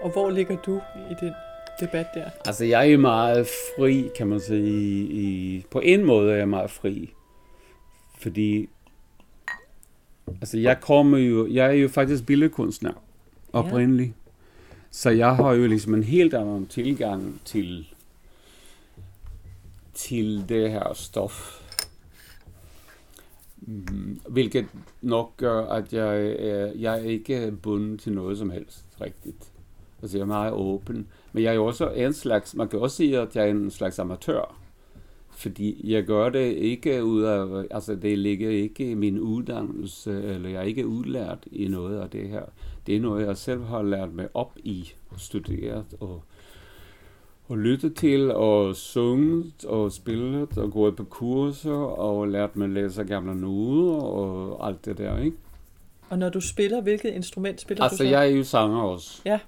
Og 0.06 0.12
hvor 0.12 0.30
ligger 0.30 0.56
du 0.56 0.80
i 1.10 1.14
den 1.20 1.32
debat 1.80 2.06
der? 2.14 2.30
Altså, 2.44 2.64
jeg 2.64 2.92
er 2.92 2.98
meget 2.98 3.46
fri, 3.46 4.10
kan 4.16 4.26
man 4.26 4.40
sige. 4.40 5.06
I, 5.06 5.64
på 5.70 5.80
en 5.80 6.04
måde 6.04 6.32
er 6.32 6.36
jeg 6.36 6.48
meget 6.48 6.70
fri. 6.70 7.12
Fordi, 8.18 8.68
altså, 10.26 10.58
jeg 10.58 10.80
kommer 10.80 11.18
jo, 11.18 11.46
jeg 11.46 11.66
er 11.66 11.72
jo 11.72 11.88
faktisk 11.88 12.26
billedkunstner 12.26 12.92
oprindeligt. 13.52 14.08
Ja. 14.08 14.32
Så 14.90 15.10
jeg 15.10 15.36
har 15.36 15.52
jo 15.52 15.66
ligesom 15.66 15.94
en 15.94 16.02
helt 16.02 16.34
anden 16.34 16.66
tilgang 16.66 17.40
til, 17.44 17.88
til 19.94 20.44
det 20.48 20.70
her 20.70 20.92
stof. 20.94 21.62
Mm, 23.58 24.20
hvilket 24.28 24.66
nok 25.02 25.36
gør, 25.36 25.66
at 25.66 25.92
jeg 25.92 26.36
jeg 26.80 27.00
er 27.00 27.04
ikke 27.04 27.52
bundet 27.62 28.00
til 28.00 28.12
noget 28.12 28.38
som 28.38 28.50
helst 28.50 28.84
rigtigt. 29.00 29.52
Altså 30.02 30.18
jeg 30.18 30.22
er 30.22 30.26
meget 30.26 30.52
åben. 30.52 31.06
Men 31.32 31.42
jeg 31.42 31.50
er 31.50 31.54
jo 31.54 31.66
også 31.66 31.90
en 31.90 32.12
slags, 32.12 32.54
man 32.54 32.68
kan 32.68 32.78
også 32.78 32.96
sige, 32.96 33.18
at 33.18 33.36
jeg 33.36 33.46
er 33.46 33.50
en 33.50 33.70
slags 33.70 33.98
amatør. 33.98 34.56
Fordi 35.30 35.92
jeg 35.92 36.04
gør 36.04 36.28
det 36.28 36.52
ikke 36.52 37.04
ud 37.04 37.22
af, 37.22 37.64
altså 37.70 37.94
det 37.94 38.18
ligger 38.18 38.50
ikke 38.50 38.90
i 38.90 38.94
min 38.94 39.18
uddannelse, 39.18 40.22
eller 40.22 40.48
jeg 40.48 40.58
er 40.58 40.62
ikke 40.62 40.86
udlært 40.86 41.38
i 41.52 41.68
noget 41.68 42.00
af 42.00 42.10
det 42.10 42.28
her. 42.28 42.42
Det 42.86 42.96
er 42.96 43.00
noget, 43.00 43.26
jeg 43.26 43.36
selv 43.36 43.64
har 43.64 43.82
lært 43.82 44.14
mig 44.14 44.28
op 44.34 44.52
i, 44.56 44.92
studeret 45.18 45.84
og, 46.00 46.22
og 47.48 47.58
lyttet 47.58 47.94
til, 47.94 48.32
og 48.32 48.76
sunget, 48.76 49.64
og 49.64 49.92
spillet, 49.92 50.58
og 50.58 50.72
gået 50.72 50.96
på 50.96 51.04
kurser, 51.04 51.72
og 51.74 52.28
lært 52.28 52.56
mig 52.56 52.64
at 52.64 52.70
læse 52.70 53.04
gamle 53.04 53.40
noder, 53.40 54.00
og 54.02 54.66
alt 54.68 54.84
det 54.84 54.98
der, 54.98 55.18
ikke? 55.18 55.36
Og 56.08 56.18
når 56.18 56.28
du 56.28 56.40
spiller, 56.40 56.80
hvilket 56.80 57.08
instrument 57.08 57.60
spiller 57.60 57.84
altså, 57.84 57.94
du 57.94 57.96
så? 57.96 58.02
Altså, 58.02 58.18
jeg 58.18 58.30
er 58.30 58.36
jo 58.36 58.44
sanger 58.44 58.80
også. 58.80 59.22
Ja 59.24 59.38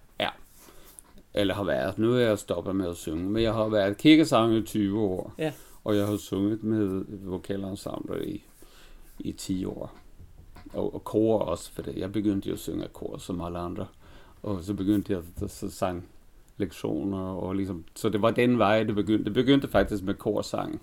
eller 1.39 1.55
har 1.55 1.65
været, 1.65 1.99
nu 1.99 2.13
er 2.13 2.19
jeg 2.19 2.39
stoppet 2.39 2.77
med 2.77 2.89
at 2.89 2.97
synge, 2.97 3.31
men 3.31 3.43
jeg 3.43 3.53
har 3.53 3.69
været 3.69 3.97
kirkesanger 3.97 4.59
i 4.59 4.63
20 4.63 5.01
år, 5.01 5.35
ja. 5.39 5.53
og 5.85 5.97
jeg 5.97 6.07
har 6.07 6.17
sunget 6.17 6.63
med 6.63 7.05
vokalensembler 7.25 8.23
i, 8.23 8.45
i 9.19 9.33
10 9.33 9.65
år. 9.65 9.95
Og, 10.73 10.95
og 10.95 11.05
kor 11.05 11.39
også, 11.39 11.73
for 11.73 11.83
det. 11.83 11.97
jeg 11.97 12.13
begyndte 12.13 12.49
jo 12.49 12.55
at 12.55 12.59
synge 12.59 12.89
kor 12.93 13.19
som 13.19 13.41
alle 13.41 13.59
andre, 13.59 13.87
og 14.43 14.63
så 14.63 14.75
begyndte 14.75 15.13
jeg 15.13 15.23
at 15.43 15.51
så 15.51 15.71
sang 15.71 16.09
lektioner, 16.57 17.19
og 17.19 17.55
ligesom, 17.55 17.85
så 17.97 18.09
det 18.09 18.23
var 18.23 18.31
den 18.31 18.59
vej, 18.59 18.83
det 18.83 18.95
begyndte. 18.95 19.25
Det 19.25 19.35
begyndte 19.35 19.69
faktisk 19.69 20.03
med 20.03 20.15
korsang, 20.15 20.81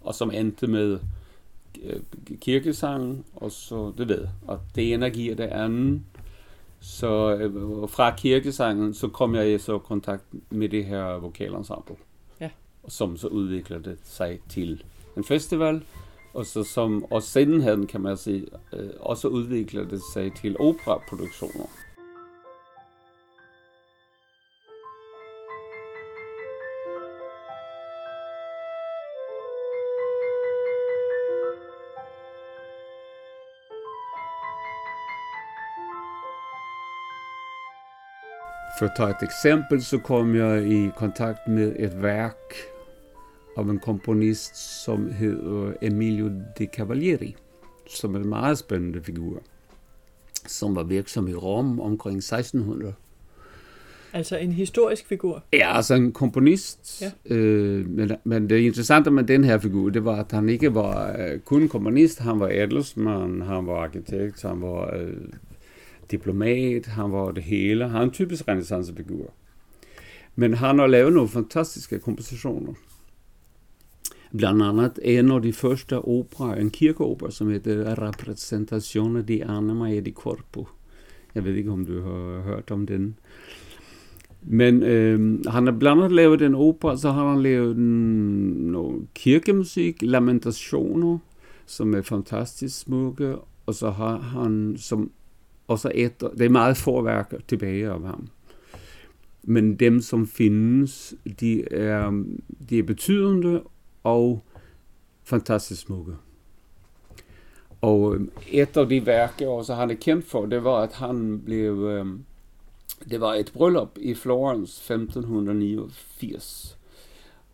og 0.00 0.14
som 0.14 0.30
endte 0.30 0.66
med 0.66 0.98
øh, 1.82 2.00
kirkesangen, 2.40 3.24
og 3.36 3.52
så, 3.52 3.92
det 3.98 4.08
ved, 4.08 4.26
og 4.46 4.60
det 4.74 4.92
ene 4.92 5.10
giver 5.10 5.34
det 5.34 5.44
andet. 5.44 6.02
Så 6.80 7.34
øh, 7.34 7.88
fra 7.88 8.16
kirkesangen, 8.16 8.94
så 8.94 9.08
kom 9.08 9.34
jeg 9.34 9.54
i 9.54 9.58
så 9.58 9.78
kontakt 9.78 10.24
med 10.50 10.68
det 10.68 10.84
her 10.84 11.18
vokalensemble. 11.18 11.96
Ja. 12.40 12.50
Som 12.88 13.16
så 13.16 13.28
udviklede 13.28 13.84
det 13.84 13.98
sig 14.04 14.40
til 14.48 14.82
en 15.16 15.24
festival, 15.24 15.82
og 16.34 16.46
så 16.46 16.64
som, 16.64 17.04
og 17.10 17.22
sidenhen 17.22 17.86
kan 17.86 18.00
man 18.00 18.16
sige, 18.16 18.46
øh, 18.72 18.90
også 19.00 19.28
udviklede 19.28 19.90
det 19.90 20.00
sig 20.12 20.32
til 20.34 20.56
operaproduktioner. 20.60 21.66
For 38.78 38.86
at 38.86 38.92
tage 38.96 39.10
et 39.10 39.22
eksempel, 39.22 39.84
så 39.84 39.98
kom 39.98 40.34
jeg 40.34 40.66
i 40.66 40.90
kontakt 40.96 41.48
med 41.48 41.72
et 41.78 42.02
værk 42.02 42.54
av 43.56 43.70
en 43.70 43.78
komponist 43.82 44.56
som 44.84 45.08
hedder 45.12 45.72
Emilio 45.82 46.28
de 46.58 46.66
Cavalieri, 46.66 47.36
som 47.90 48.14
er 48.14 48.18
en 48.18 48.28
meget 48.28 48.58
spændende 48.58 49.02
figur, 49.02 49.42
som 50.46 50.76
var 50.76 50.82
virksom 50.82 51.28
i 51.28 51.34
Rom 51.34 51.80
omkring 51.80 52.18
1600. 52.18 52.94
Altså 54.12 54.36
en 54.36 54.52
historisk 54.52 55.06
figur? 55.06 55.42
Ja, 55.52 55.76
altså 55.76 55.94
en 55.94 56.12
komponist. 56.12 57.02
Ja. 57.02 57.34
Øh, 57.34 57.88
men, 57.88 58.12
men 58.24 58.50
det 58.50 58.58
interessante 58.58 59.10
med 59.10 59.24
den 59.24 59.44
her 59.44 59.58
figur, 59.58 59.90
det 59.90 60.04
var, 60.04 60.16
at 60.16 60.32
han 60.32 60.48
ikke 60.48 60.74
var 60.74 61.16
øh, 61.18 61.40
kun 61.40 61.68
komponist, 61.68 62.18
han 62.18 62.40
var 62.40 62.48
adelsmand, 62.48 63.42
han 63.42 63.66
var 63.66 63.82
arkitekt, 63.82 64.42
han 64.42 64.62
var 64.62 64.94
øh, 64.96 65.12
diplomat, 66.10 66.86
han 66.86 67.12
var 67.12 67.32
det 67.32 67.42
hele. 67.42 67.88
Han 67.88 68.00
er 68.00 68.04
en 68.04 68.10
typisk 68.10 68.48
renaissancefigur. 68.48 69.32
Men 70.36 70.54
han 70.54 70.78
har 70.78 70.86
lavet 70.86 71.12
nogle 71.12 71.28
fantastiske 71.28 71.98
kompositioner. 71.98 72.72
Blandt 74.36 74.62
andet 74.62 74.98
en 75.02 75.30
af 75.30 75.42
de 75.42 75.52
første 75.52 75.98
opera, 75.98 76.60
en 76.60 76.70
kirkeopera, 76.70 77.30
som 77.30 77.48
heter 77.48 77.94
Rappresentazione 77.94 79.22
di 79.22 79.40
Anima 79.40 79.90
e 79.90 80.00
di 80.00 80.12
Corpo. 80.12 80.68
Jeg 81.34 81.44
ved 81.44 81.54
ikke, 81.54 81.70
om 81.70 81.86
du 81.86 82.02
har 82.02 82.42
hørt 82.42 82.70
om 82.70 82.86
den. 82.86 83.18
Men 84.42 84.82
øh, 84.82 85.44
han 85.46 85.66
har 85.66 85.72
blandt 85.72 86.02
andet 86.02 86.12
lavet 86.16 86.42
en 86.42 86.54
opera, 86.54 86.96
så 86.96 87.10
har 87.10 87.30
han 87.30 87.42
lavet 87.42 87.76
noget 87.76 89.06
kirkemusik, 89.14 90.02
lamentationer, 90.02 91.18
som 91.66 91.94
er 91.94 92.02
fantastisk 92.02 92.78
smukke, 92.78 93.36
og 93.66 93.74
så 93.74 93.90
har 93.90 94.18
han 94.18 94.76
som 94.78 95.10
og 95.68 95.78
så 95.78 95.92
et, 95.94 96.20
det 96.20 96.40
er 96.40 96.48
meget 96.48 96.76
få 96.76 97.02
værker 97.02 97.38
tilbage 97.48 97.88
af 97.88 98.00
ham. 98.00 98.28
Men 99.42 99.76
dem, 99.76 100.00
som 100.00 100.26
findes, 100.26 101.14
de 101.40 101.72
er, 101.74 102.24
de 102.70 102.78
er 102.78 102.82
betydende 102.82 103.62
og 104.04 104.44
fantastisk 105.24 105.80
smukke. 105.80 106.12
Og 107.80 108.14
øh, 108.14 108.20
et 108.50 108.76
af 108.76 108.88
de 108.88 109.06
værker, 109.06 109.48
også 109.48 109.74
han 109.74 109.90
er 109.90 109.94
kendt 109.94 110.26
for, 110.26 110.46
det 110.46 110.64
var, 110.64 110.82
at 110.82 110.92
han 110.92 111.42
blev... 111.44 111.72
Øh, 111.72 112.06
det 113.10 113.20
var 113.20 113.34
et 113.34 113.50
bryllup 113.54 113.98
i 114.00 114.14
Florence 114.14 114.94
1589. 114.94 116.78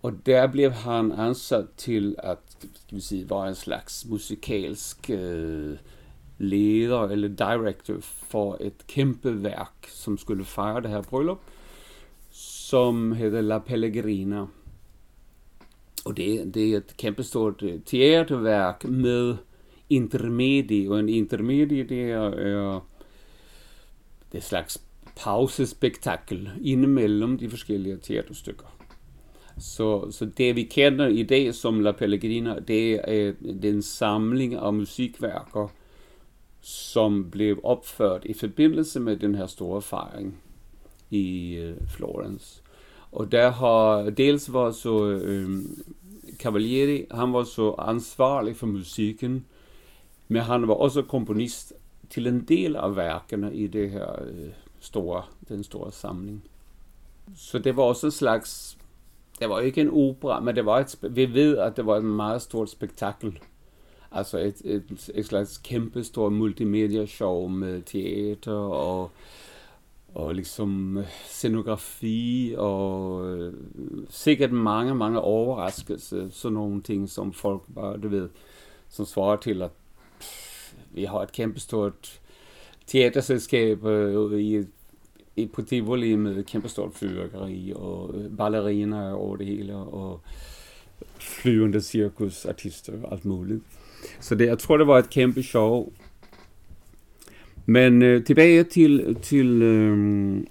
Og 0.03 0.27
der 0.27 0.47
blev 0.47 0.71
han 0.71 1.13
ansat 1.13 1.67
til 1.77 2.15
at 2.19 2.39
skal 2.59 2.97
vi 2.97 3.01
sige, 3.01 3.31
være 3.31 3.49
en 3.49 3.55
slags 3.55 4.07
musikalsk 4.09 5.11
øh, 5.11 5.77
leder 6.45 7.09
eller 7.09 7.29
director 7.29 7.97
for 8.01 8.57
et 8.61 8.87
kæmpe 8.87 9.43
værk, 9.43 9.89
som 9.89 10.19
skulle 10.19 10.45
fejre 10.45 10.83
det 10.83 10.91
her 10.91 11.03
bryllup, 11.03 11.41
som 12.31 13.13
hedder 13.13 13.41
La 13.41 13.59
Pellegrina. 13.59 14.47
Og 16.05 16.17
det, 16.17 16.55
det 16.55 16.73
er 16.73 16.77
et 16.77 16.95
kæmpestort 16.99 17.63
øh, 17.63 17.81
teaterværk 17.87 18.85
med 18.85 19.37
intermedie, 19.91 20.91
og 20.91 21.01
en 21.01 21.09
intermedie 21.09 21.85
det 21.85 22.11
er, 22.11 22.31
er 22.31 22.81
det 24.33 24.39
er 24.39 24.43
slags 24.43 24.83
pausespektakel 25.17 26.51
indimellem 26.63 27.39
de 27.39 27.51
forskellige 27.51 27.97
teaterstykker. 27.97 28.67
Så, 29.59 30.11
så 30.11 30.25
det 30.25 30.57
vi 30.57 30.63
kender 30.63 31.07
i 31.07 31.23
dag 31.23 31.55
som 31.55 31.81
La 31.81 31.93
Pellegrina, 31.93 32.59
det 32.59 32.95
er, 32.95 33.01
øh, 33.09 33.35
det 33.63 33.65
er 33.65 33.73
en 33.73 33.83
samling 33.83 34.55
af 34.55 34.75
musikværker, 34.75 35.69
som 36.67 37.31
blev 37.31 37.61
opført 37.63 38.25
i 38.25 38.33
forbindelse 38.33 39.01
med 39.01 39.17
den 39.17 39.35
her 39.35 39.47
store 39.47 39.83
fejring 39.83 40.41
i 41.11 41.55
øh, 41.55 41.77
Florence. 41.89 42.63
Og 43.13 43.33
der 43.33 43.51
har 43.51 44.11
dels 44.11 44.53
var 44.53 44.71
så 44.71 45.07
øh, 45.07 45.63
Cavalieri, 46.39 47.07
han 47.11 47.33
var 47.33 47.45
så 47.45 47.75
ansvarlig 47.79 48.57
for 48.57 48.67
musikken, 48.67 49.45
men 50.29 50.43
han 50.43 50.69
var 50.69 50.75
også 50.75 51.03
komponist 51.03 51.73
til 52.11 52.27
en 52.27 52.45
del 52.45 52.77
af 52.77 52.97
værkerne 52.97 53.55
i 53.55 53.67
det 53.67 53.91
her 53.91 54.23
øh, 54.23 54.49
store, 54.81 55.23
den 55.49 55.65
store 55.65 55.93
samling. 55.93 56.45
Så 57.37 57.59
det 57.59 57.77
var 57.77 57.83
også 57.83 58.07
en 58.07 58.11
slags, 58.11 58.79
det 59.39 59.49
var 59.49 59.61
ikke 59.61 59.81
en 59.81 59.91
opera, 59.93 60.41
men 60.41 60.57
det 60.57 60.67
var 60.67 60.81
et, 60.81 60.99
vi 61.11 61.35
ved, 61.35 61.59
at 61.59 61.77
det 61.77 61.87
var 61.87 61.97
et 61.97 62.05
meget 62.05 62.43
stort 62.43 62.71
spektakel 62.71 63.39
Altså 64.17 64.39
et, 64.39 64.63
et, 64.65 65.11
et 65.15 65.27
slags 65.27 65.59
kæmpestort 65.59 66.33
multimedia-show 66.33 67.49
med 67.49 67.83
teater 67.83 68.53
og, 68.53 69.11
og 70.15 70.35
liksom 70.35 70.99
scenografi 71.25 72.55
og 72.57 73.27
øh, 73.29 73.53
sikkert 74.11 74.53
mange, 74.53 74.95
mange 74.95 75.21
overraskelser. 75.21 76.29
Sådan 76.31 76.55
nogle 76.55 76.83
ting, 76.83 77.09
som 77.09 77.33
folk 77.33 77.63
bare, 77.75 77.97
du 77.97 78.09
ved, 78.09 78.29
som 78.89 79.07
svarer 79.07 79.37
til, 79.37 79.63
at 79.63 79.71
pff, 80.21 80.75
vi 80.93 81.05
har 81.05 81.19
et 81.19 81.33
kæmpestort 81.33 82.21
teaterselskab 82.87 83.85
øh, 83.85 84.41
i, 84.41 84.65
i 85.37 85.47
på 85.47 85.63
Tivoli 85.63 86.17
med 86.17 86.45
kæmpestort 86.45 86.95
fyrværkeri 86.95 87.73
og 87.77 88.15
øh, 88.15 88.37
balleriner 88.37 89.13
over 89.13 89.37
det 89.37 89.47
hele 89.47 89.77
og 89.77 90.21
flyvende 91.19 91.81
cirkusartister 91.81 92.93
og 93.03 93.13
alt 93.13 93.25
muligt. 93.25 93.63
Så 94.21 94.35
det, 94.35 94.47
jeg 94.47 94.59
tror, 94.59 94.77
det 94.77 94.87
var 94.87 94.99
et 94.99 95.11
kæmpe 95.11 95.43
show. 95.43 95.93
Men 97.67 98.03
øh, 98.03 98.25
tilbage 98.25 98.65
til, 98.65 99.17
til, 99.23 99.63
øh, 99.63 100.45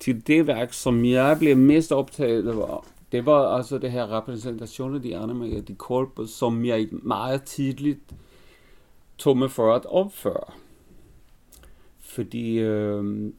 til 0.00 0.26
det 0.26 0.46
værk, 0.46 0.72
som 0.72 1.04
jeg 1.04 1.36
blev 1.38 1.56
mest 1.56 1.92
optaget 1.92 2.48
af, 2.48 2.78
det 3.12 3.26
var 3.26 3.56
altså 3.56 3.78
det 3.78 3.92
her 3.92 4.16
repræsentation 4.16 4.94
af 4.94 5.02
de 5.02 5.16
anima 5.16 5.60
de 5.60 5.74
corpus, 5.74 6.30
som 6.30 6.64
jeg 6.64 6.88
meget 6.92 7.42
tidligt 7.42 8.14
tog 9.18 9.38
mig 9.38 9.50
for 9.50 9.74
at 9.74 9.86
opføre. 9.86 10.52
Fordi 12.00 12.58
øh, 12.58 13.32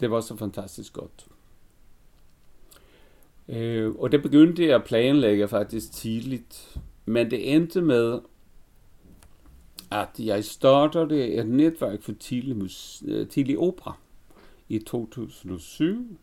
det 0.00 0.10
var 0.10 0.20
så 0.20 0.36
fantastisk 0.36 0.92
godt. 0.92 1.26
Øh, 3.48 3.94
og 3.94 4.12
det 4.12 4.22
begyndte 4.22 4.66
jeg 4.66 4.74
at 4.74 4.84
planlægge 4.84 5.48
faktisk 5.48 5.92
tidligt. 5.92 6.78
Men 7.04 7.30
det 7.30 7.54
endte 7.54 7.80
med, 7.80 8.20
at 9.90 10.08
jeg 10.18 10.44
startede 10.44 11.28
et 11.28 11.46
netværk 11.46 12.02
for 12.02 12.12
tidlig, 12.12 12.56
mus, 12.56 13.02
øh, 13.06 13.28
tidlig 13.28 13.58
opera 13.58 13.96
i 14.68 14.78
2007. 14.78 16.18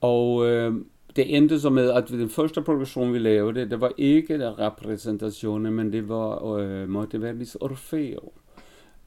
Og 0.00 0.46
øh, 0.46 0.74
det 1.16 1.36
endte 1.36 1.60
så 1.60 1.70
med, 1.70 1.90
at 1.90 2.08
den 2.08 2.30
første 2.30 2.62
produktion, 2.62 3.12
vi 3.12 3.18
lavede, 3.18 3.70
det 3.70 3.80
var 3.80 3.92
ikke 3.96 4.38
der 4.38 4.58
repræsentation, 4.58 5.62
men 5.62 5.92
det 5.92 6.08
var 6.08 6.44
øh, 6.44 6.88
Monteverdi's 6.88 7.56
Orfeo. 7.60 8.32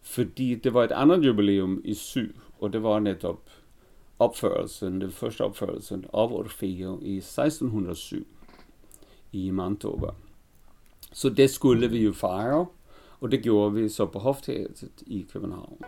Fordi 0.01 0.55
det 0.55 0.73
var 0.73 0.83
et 0.83 0.91
andet 0.91 1.25
jubilæum 1.25 1.81
i 1.83 1.93
syv, 1.93 2.35
og 2.59 2.73
det 2.73 2.83
var 2.83 2.99
netop 2.99 3.49
opførelsen, 4.19 5.01
den 5.01 5.11
første 5.11 5.41
opførelsen 5.41 6.05
af 6.13 6.31
Orfeo 6.31 6.99
i 7.01 7.17
1607 7.17 8.27
i 9.31 9.51
Mantova. 9.51 10.13
Så 11.11 11.29
det 11.29 11.49
skulle 11.49 11.89
vi 11.91 12.03
jo 12.03 12.13
fejre, 12.13 12.65
og 13.19 13.31
det 13.31 13.43
gjorde 13.43 13.73
vi 13.73 13.89
så 13.89 14.05
på 14.05 14.19
Hofteatret 14.19 15.03
i 15.07 15.25
København. 15.33 15.83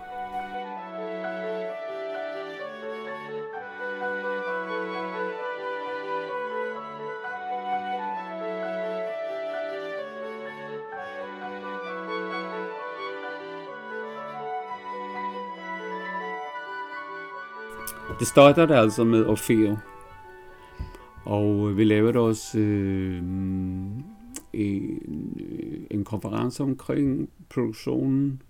Det 18.20 18.28
startede 18.28 18.78
altså 18.78 19.04
med 19.04 19.26
Orfeo, 19.26 19.78
og 21.26 21.70
øh, 21.70 21.78
vi 21.78 21.84
lavede 21.84 22.20
også 22.20 22.60
øh, 22.60 23.18
en, 24.54 25.38
øh, 25.40 25.82
en 25.92 26.04
konference 26.04 26.64
omkring 26.64 27.30
produktionen, 27.50 28.42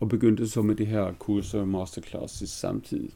og 0.00 0.08
begyndte 0.08 0.48
så 0.48 0.62
med 0.62 0.74
det 0.74 0.86
her 0.86 1.12
kurser 1.18 1.60
og 1.60 1.68
masterclasses 1.68 2.50
samtidig. 2.50 3.10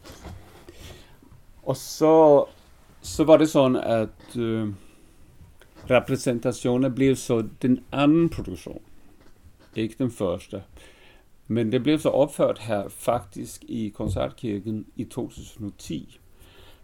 Og 1.63 1.77
så, 1.77 2.45
så 3.01 3.25
var 3.25 3.37
det 3.37 3.49
sådan, 3.49 3.77
at 3.77 4.37
øh, 4.39 4.69
repræsentationen 5.91 6.95
blev 6.95 7.17
så 7.17 7.49
den 7.63 7.81
anden 7.93 8.29
produktion, 8.29 8.83
ikke 9.77 9.95
den 9.99 10.11
første. 10.11 10.63
Men 11.49 11.73
det 11.73 11.83
blev 11.83 11.99
så 11.99 12.09
opført 12.09 12.59
her 12.59 12.89
faktisk 12.89 13.65
i 13.69 13.89
Koncertkirken 13.89 14.87
i 14.97 15.05
2010, 15.05 16.21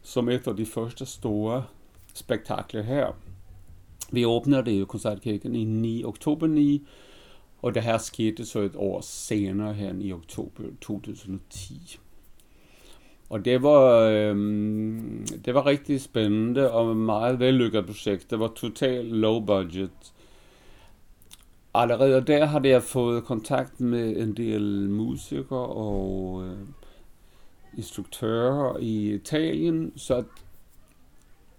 som 0.03 0.29
et 0.29 0.47
af 0.47 0.57
de 0.57 0.67
første 0.67 1.07
store 1.07 1.65
spektakler 2.15 2.83
her. 2.83 3.17
Vi 4.13 4.25
åbnede 4.25 4.71
jo 4.71 4.85
Koncertkirken 4.85 5.55
i 5.55 5.65
9 5.65 6.05
oktober 6.05 6.47
9, 6.47 6.87
og 7.63 7.75
det 7.75 7.83
her 7.83 7.99
skete 7.99 8.47
så 8.47 8.61
et 8.61 8.77
år 8.77 9.01
senere 9.01 9.75
her 9.75 9.95
i 10.01 10.13
oktober 10.13 10.63
2010. 10.81 11.99
Og 13.31 13.45
det 13.45 13.63
var, 13.63 14.01
øhm, 14.01 15.27
det 15.45 15.55
var 15.55 15.67
rigtig 15.67 16.01
spændende 16.01 16.71
og 16.71 16.97
meget 16.97 17.41
vellykket 17.41 17.87
projekt. 17.87 18.31
Det 18.31 18.41
var 18.41 18.53
totalt 18.57 19.13
low 19.13 19.41
budget. 19.41 20.13
Allerede 21.75 22.21
der 22.21 22.45
havde 22.45 22.69
jeg 22.69 22.83
fået 22.83 23.25
kontakt 23.25 23.81
med 23.81 24.17
en 24.17 24.37
del 24.37 24.91
musikere 24.91 25.67
og 25.67 26.45
øh, 26.47 26.59
instruktører 27.77 28.79
i 28.79 29.15
Italien, 29.15 29.93
så 29.97 30.25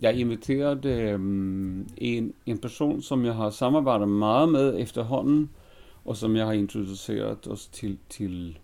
jeg 0.02 0.16
inviterede 0.16 0.90
øh, 0.90 1.20
en, 1.98 2.34
en 2.46 2.58
person, 2.58 3.02
som 3.02 3.26
jeg 3.26 3.36
har 3.36 3.50
samarbejdet 3.50 4.10
meget 4.10 4.50
med 4.50 4.80
efterhånden, 4.80 5.50
og 6.06 6.18
som 6.18 6.36
jeg 6.36 6.46
har 6.46 6.54
introduceret 6.54 7.48
os 7.48 7.68
til, 7.68 7.98
til 8.10 8.60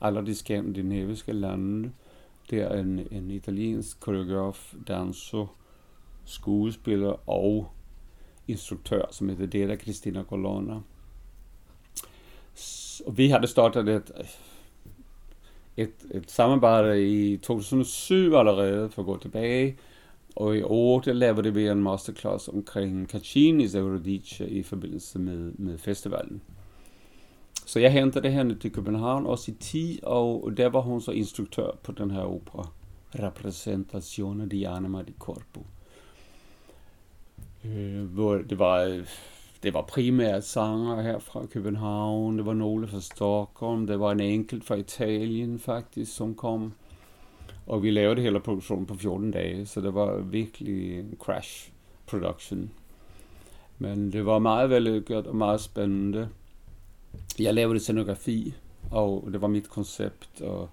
alle 0.00 0.26
de 0.26 0.34
skandinaviske 0.34 1.32
lande. 1.32 1.92
Det 2.50 2.60
er 2.60 2.80
en, 2.80 3.06
en 3.10 3.30
italiensk 3.30 4.00
koreograf, 4.00 4.74
danser, 4.88 5.56
skuespiller 6.24 7.28
og 7.30 7.70
instruktør, 8.48 9.02
som 9.10 9.28
heter 9.28 9.46
Dela 9.46 9.76
Cristina 9.76 10.22
Colonna. 10.22 10.80
Og 13.06 13.18
vi 13.18 13.28
havde 13.28 13.46
startet 13.46 13.88
et, 13.88 14.12
et, 15.82 16.06
et 16.14 16.30
samarbejde 16.30 17.08
i 17.08 17.36
2007 17.36 18.34
allerede, 18.34 18.90
for 18.90 19.02
at 19.02 19.06
gå 19.06 19.18
tilbage, 19.18 19.76
og 20.36 20.56
i 20.56 20.62
år 20.62 21.00
der 21.00 21.12
lavede 21.12 21.54
vi 21.54 21.68
en 21.68 21.82
masterclass 21.82 22.48
omkring 22.48 23.08
Kachinis 23.08 23.74
Euridice 23.74 24.48
i 24.48 24.62
forbindelse 24.62 25.18
med, 25.18 25.52
med 25.58 25.78
festivalen. 25.78 26.42
Så 27.66 27.80
jeg 27.80 27.92
hentede 27.92 28.30
hende 28.30 28.54
til 28.54 28.72
København 28.72 29.26
også 29.26 29.50
i 29.50 29.54
10, 29.54 30.00
og 30.02 30.52
der 30.56 30.68
var 30.68 30.80
hun 30.80 31.00
så 31.00 31.10
instruktør 31.10 31.70
på 31.82 31.92
den 31.92 32.10
her 32.10 32.20
opera. 32.20 32.68
Representazione 33.14 34.48
di 34.48 34.64
Anima 34.64 35.02
di 35.02 35.12
Corpo. 35.18 35.66
Øh, 37.64 38.02
hvor 38.02 38.36
det 38.36 38.58
var, 38.58 38.82
øh, 38.82 39.06
det 39.62 39.74
var 39.74 39.82
primært 39.82 40.44
sanger 40.44 41.02
her 41.02 41.18
fra 41.18 41.46
København, 41.46 42.38
det 42.38 42.46
var 42.46 42.54
nogle 42.54 42.88
fra 42.88 43.00
Stockholm, 43.00 43.86
det 43.86 44.00
var 44.00 44.12
en 44.12 44.20
enkelt 44.20 44.64
fra 44.64 44.74
Italien 44.74 45.58
faktisk, 45.58 46.16
som 46.16 46.34
kom. 46.34 46.72
Og 47.66 47.82
vi 47.82 47.90
lavede 47.90 48.22
hele 48.22 48.40
produktionen 48.40 48.86
på 48.86 48.94
14 48.94 49.30
dage, 49.30 49.66
så 49.66 49.80
det 49.80 49.94
var 49.94 50.18
virkelig 50.18 50.98
en 50.98 51.16
crash 51.20 51.70
production. 52.06 52.70
Men 53.78 54.12
det 54.12 54.26
var 54.26 54.38
meget 54.38 54.70
vellykket 54.70 55.26
og 55.26 55.36
meget 55.36 55.60
spændende 55.60 56.28
jeg 57.38 57.54
lavede 57.54 57.80
scenografi, 57.80 58.54
og 58.90 59.28
det 59.32 59.40
var 59.42 59.48
mit 59.48 59.68
koncept, 59.68 60.40
og 60.40 60.68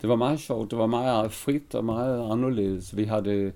det 0.00 0.08
var 0.08 0.16
meget 0.16 0.40
sjovt, 0.40 0.70
det 0.70 0.78
var 0.78 0.86
meget 0.86 1.32
frit 1.32 1.74
og 1.74 1.84
meget 1.84 2.32
anderledes. 2.32 2.96
Vi 2.96 3.04
havde, 3.04 3.52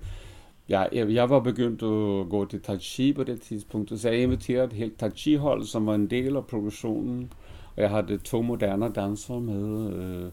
ja, 0.71 1.05
jeg 1.13 1.29
var 1.29 1.39
begyndt 1.39 1.83
at 1.83 2.29
gå 2.29 2.45
til 2.45 2.61
Tai 2.61 2.79
Chi 2.79 3.13
på 3.13 3.23
det 3.23 3.41
tidspunkt, 3.41 3.99
så 3.99 4.09
jeg 4.09 4.21
inviterede 4.21 4.65
et 4.65 4.73
helt 4.73 4.99
Tai 4.99 5.09
Chi-hold, 5.09 5.63
som 5.63 5.85
var 5.85 5.95
en 5.95 6.07
del 6.07 6.35
af 6.35 6.45
produktionen, 6.45 7.33
og 7.75 7.81
jeg 7.81 7.89
havde 7.89 8.17
to 8.17 8.41
moderne 8.41 8.91
dansere 8.95 9.41
med, 9.41 9.93
øh, 9.93 10.31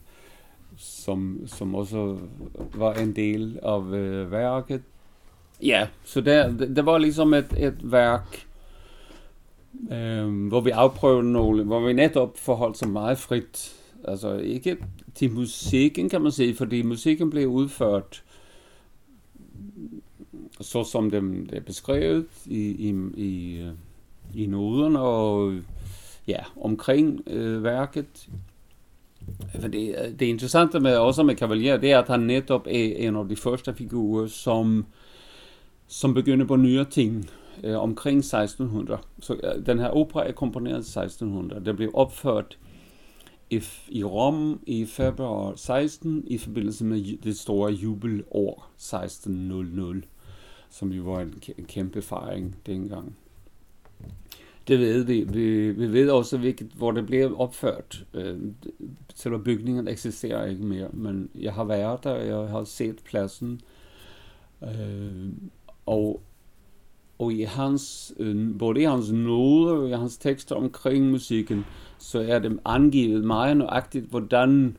som, 0.76 1.40
som 1.46 1.74
også 1.74 2.16
var 2.74 2.94
en 2.94 3.16
del 3.16 3.58
af 3.62 3.92
øh, 3.92 4.32
værket. 4.32 4.82
Ja, 5.62 5.88
så 6.04 6.20
der, 6.20 6.50
det, 6.50 6.76
det 6.76 6.86
var 6.86 6.98
ligesom 6.98 7.34
et, 7.34 7.54
et 7.58 7.92
værk, 7.92 8.46
øh, 9.92 10.48
hvor 10.48 10.60
vi 10.60 10.70
afprøvede 10.70 11.32
nogle, 11.32 11.64
hvor 11.64 11.80
vi 11.80 11.92
netop 11.92 12.38
forholdt 12.38 12.78
sig 12.78 12.88
meget 12.88 13.18
frit. 13.18 13.74
Altså 14.04 14.36
ikke 14.36 14.76
til 15.14 15.30
musikken, 15.32 16.08
kan 16.08 16.22
man 16.22 16.32
sige, 16.32 16.54
fordi 16.54 16.82
musikken 16.82 17.30
blev 17.30 17.48
udført 17.48 18.22
så 20.60 20.84
som 20.84 21.10
dem, 21.10 21.46
det 21.46 21.56
er 21.56 21.62
beskrevet 21.62 22.26
i, 22.46 22.88
i, 22.88 22.94
i, 23.16 23.64
i 24.34 24.46
noderne 24.46 25.00
og 25.00 25.54
ja, 26.28 26.38
omkring 26.60 27.22
øh, 27.26 27.64
værket. 27.64 28.28
For 29.60 29.68
det, 29.68 30.14
det 30.20 30.26
interessante 30.26 30.80
med, 30.80 30.96
også 30.96 31.22
med 31.22 31.36
Cavalier, 31.36 31.76
det 31.76 31.92
er, 31.92 31.98
at 31.98 32.08
han 32.08 32.20
netop 32.20 32.66
er 32.66 32.94
en 32.96 33.16
af 33.16 33.28
de 33.28 33.36
første 33.36 33.74
figurer, 33.74 34.26
som, 34.26 34.86
som 35.86 36.14
begynder 36.14 36.46
på 36.46 36.56
nye 36.56 36.84
ting 36.84 37.30
øh, 37.64 37.78
omkring 37.78 38.18
1600. 38.18 39.00
Så 39.20 39.34
øh, 39.34 39.66
den 39.66 39.78
her 39.78 39.88
opera 39.88 40.28
er 40.28 40.32
komponeret 40.32 40.76
i 40.76 41.00
1600. 41.00 41.64
Den 41.64 41.76
blev 41.76 41.90
opført 41.94 42.58
i, 43.50 43.62
i 43.88 44.04
Rom 44.04 44.60
i 44.66 44.86
februar 44.86 45.52
16 45.56 46.24
i 46.26 46.38
forbindelse 46.38 46.84
med 46.84 47.18
det 47.18 47.38
store 47.38 47.72
jubelår 47.72 48.70
1600, 48.76 50.02
som 50.70 50.92
jo 50.92 51.02
var 51.02 51.20
en, 51.20 51.42
en 51.58 51.64
kæmpe 51.64 52.02
fejring 52.02 52.56
dengang. 52.66 53.16
Det 54.68 54.78
ved 54.78 55.04
vi. 55.04 55.24
Vi, 55.28 55.70
vi 55.70 55.92
ved 55.92 56.10
også, 56.10 56.38
hvilket, 56.38 56.70
hvor 56.74 56.90
det 56.90 57.06
blev 57.06 57.34
opført. 57.40 58.06
Øh, 58.14 58.38
selve 59.14 59.44
bygningen 59.44 59.88
eksisterer 59.88 60.46
ikke 60.46 60.64
mere, 60.64 60.88
men 60.92 61.30
jeg 61.34 61.54
har 61.54 61.64
været 61.64 62.04
der, 62.04 62.14
jeg 62.14 62.48
har 62.48 62.64
set 62.64 62.96
pladsen. 63.04 63.60
Øh, 64.62 65.32
og 65.86 66.22
og 67.18 67.32
i 67.32 67.42
hans, 67.42 68.14
øh, 68.18 68.58
både 68.58 68.80
i 68.80 68.84
hans 68.84 69.10
noder 69.12 69.74
og 69.74 69.88
i 69.88 69.92
hans 69.92 70.18
tekster 70.18 70.54
omkring 70.54 71.10
musikken, 71.10 71.64
så 71.98 72.20
er 72.20 72.38
det 72.38 72.58
angivet 72.64 73.24
meget 73.24 73.56
nøjagtigt, 73.56 74.04
hvordan 74.04 74.76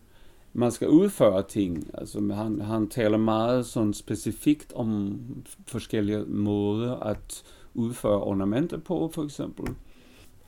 man 0.54 0.72
skal 0.72 0.88
udføre 0.88 1.44
ting. 1.44 1.90
Altså 1.94 2.34
han, 2.34 2.62
han 2.62 2.88
taler 2.88 3.18
meget 3.18 3.66
sådan 3.66 3.94
specifikt 3.94 4.74
om 4.76 5.20
forskellige 5.68 6.26
måder 6.26 6.96
at 6.96 7.44
udføre 7.74 8.24
ornamenter 8.24 8.78
på, 8.78 9.12
for 9.14 9.24
eksempel. 9.24 9.76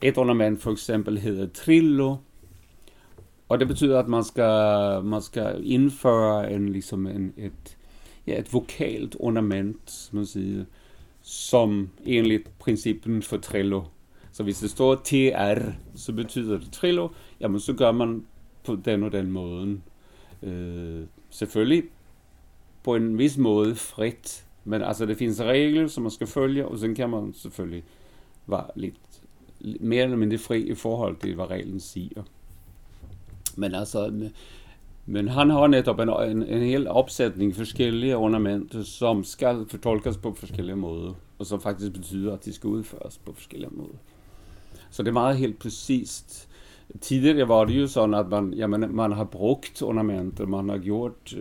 Et 0.02 0.18
ornament 0.18 0.62
for 0.62 0.72
eksempel 0.72 1.18
hedder 1.18 1.48
trillo, 1.54 2.16
og 3.52 3.60
det 3.60 3.68
betyder, 3.68 4.00
at 4.00 4.08
man 4.08 4.24
skal, 4.24 5.04
man 5.04 5.22
skal 5.22 5.62
indføre 5.64 6.54
en, 6.54 6.70
ligesom 6.70 7.08
en, 7.08 7.34
et, 7.38 7.78
ja, 8.28 8.40
et 8.40 8.54
vokalt 8.54 9.16
ornament, 9.20 10.10
man 10.12 10.26
siger, 10.26 10.66
som 11.22 11.90
enligt 12.06 12.60
princippen 12.60 13.22
for 13.22 13.38
Trello. 13.38 13.84
Så 14.32 14.44
hvis 14.44 14.60
det 14.60 14.70
står 14.70 14.96
TR, 14.96 15.72
så 15.96 16.14
betyder 16.14 16.60
det 16.60 16.72
Trillo, 16.72 17.10
jamen 17.40 17.60
så 17.60 17.74
gør 17.74 17.92
man 17.92 18.26
på 18.64 18.76
den 18.76 19.04
og 19.04 19.12
den 19.12 19.32
måden. 19.32 19.84
Øh, 20.44 21.06
selvfølgelig 21.30 21.84
på 22.84 22.96
en 22.96 23.18
vis 23.18 23.38
måde 23.38 23.76
frit, 23.76 24.46
men 24.64 24.82
altså 24.82 25.06
det 25.06 25.18
findes 25.18 25.42
regler, 25.42 25.88
som 25.88 26.04
man 26.04 26.12
skal 26.12 26.28
følge, 26.28 26.68
og 26.68 26.78
så 26.78 26.94
kan 26.96 27.10
man 27.10 27.34
selvfølgelig 27.34 27.84
være 28.48 28.68
lidt 28.76 28.96
mere 29.80 30.04
eller 30.04 30.18
mindre 30.18 30.38
fri 30.38 30.62
i 30.62 30.76
forhold 30.76 31.18
til, 31.18 31.36
hvad 31.36 31.50
reglen 31.50 31.80
siger. 31.80 32.24
Men 33.56 33.76
altså, 33.76 34.30
men 35.06 35.28
han 35.28 35.50
har 35.50 35.68
netop 35.68 36.00
en, 36.00 36.10
en, 36.10 36.44
en 36.44 36.62
hel 36.62 36.88
opsætning 36.88 37.56
forskellige 37.56 38.18
ornamenter, 38.18 38.84
som 38.84 39.24
skal 39.24 39.66
fortolkes 39.70 40.18
på 40.18 40.34
forskellige 40.34 40.76
måder, 40.76 41.14
og 41.40 41.46
som 41.46 41.62
faktisk 41.62 41.94
betyder, 41.94 42.34
at 42.34 42.46
de 42.46 42.54
skal 42.54 42.68
udføres 42.68 43.18
på 43.18 43.34
forskellige 43.34 43.72
måder. 43.72 43.98
Så 44.90 45.04
det 45.04 45.10
er 45.10 45.14
meget 45.14 45.38
helt 45.38 45.60
præcist. 45.60 46.50
Tidligere 47.02 47.48
var 47.48 47.66
det 47.66 47.82
jo 47.82 47.88
sådan, 47.88 48.14
at 48.14 48.30
man, 48.30 48.54
ja, 48.54 48.68
man, 48.68 48.96
man 48.96 49.12
har 49.12 49.24
brugt 49.24 49.82
ornamenter, 49.82 50.46
man 50.46 50.70
har 50.70 50.78
gjort, 50.78 51.36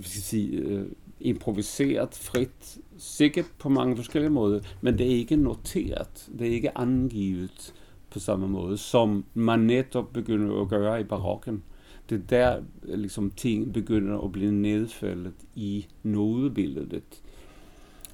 skal 0.00 0.04
sige, 0.04 0.56
øh, 0.56 0.86
improviseret 1.20 2.14
frit, 2.14 2.78
sikkert 2.98 3.46
på 3.58 3.68
mange 3.68 3.96
forskellige 3.96 4.30
måder, 4.30 4.60
men 4.80 4.98
det 4.98 5.06
er 5.06 5.16
ikke 5.16 5.36
noteret, 5.36 6.28
det 6.38 6.46
er 6.46 6.52
ikke 6.52 6.78
angivet 6.78 7.74
på 8.10 8.18
samme 8.18 8.48
måde, 8.48 8.78
som 8.78 9.24
man 9.34 9.60
netop 9.60 10.12
begynder 10.12 10.60
at 10.60 10.68
gøre 10.68 11.00
i 11.00 11.04
barokken 11.04 11.62
det 12.10 12.16
er 12.16 12.26
der 12.28 12.62
liksom 12.82 13.30
ting 13.30 13.72
begynder 13.72 14.18
at 14.18 14.32
blive 14.32 14.52
nedfældet 14.52 15.34
i 15.54 15.86
nodebilledet. 16.02 17.22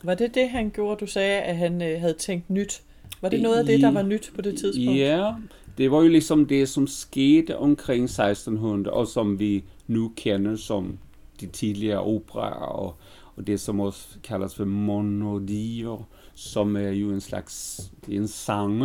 Var 0.03 0.15
det 0.15 0.35
det, 0.35 0.49
han 0.49 0.71
gjorde? 0.71 1.01
Du 1.01 1.07
sagde, 1.07 1.41
at 1.41 1.57
han 1.57 1.83
øh, 1.83 2.01
havde 2.01 2.15
tænkt 2.15 2.51
nyt. 2.51 2.83
Var 3.21 3.29
det 3.29 3.43
noget 3.43 3.59
af 3.59 3.67
det, 3.67 3.81
der 3.81 3.91
var 3.91 4.03
nyt 4.03 4.33
på 4.35 4.43
det 4.43 4.59
tidspunkt? 4.59 4.99
Ja, 4.99 5.33
det 5.79 5.91
var 5.91 6.03
jo 6.03 6.09
ligesom 6.09 6.47
det, 6.47 6.69
som 6.69 6.87
skete 6.87 7.59
omkring 7.59 8.05
1600, 8.05 8.91
og 8.91 9.09
som 9.09 9.39
vi 9.39 9.65
nu 9.87 10.13
kender 10.17 10.57
som 10.57 10.99
de 11.41 11.47
tidligere 11.47 12.01
operaer, 12.01 12.67
og, 12.67 12.97
og 13.37 13.47
det 13.47 13.61
som 13.61 13.81
også 13.81 14.19
kaldes 14.23 14.55
for 14.55 14.65
monodier, 14.65 16.09
som 16.35 16.77
er 16.77 16.91
jo 16.91 17.11
en 17.11 17.21
slags 17.21 17.81
en 18.09 18.29
sang. 18.29 18.83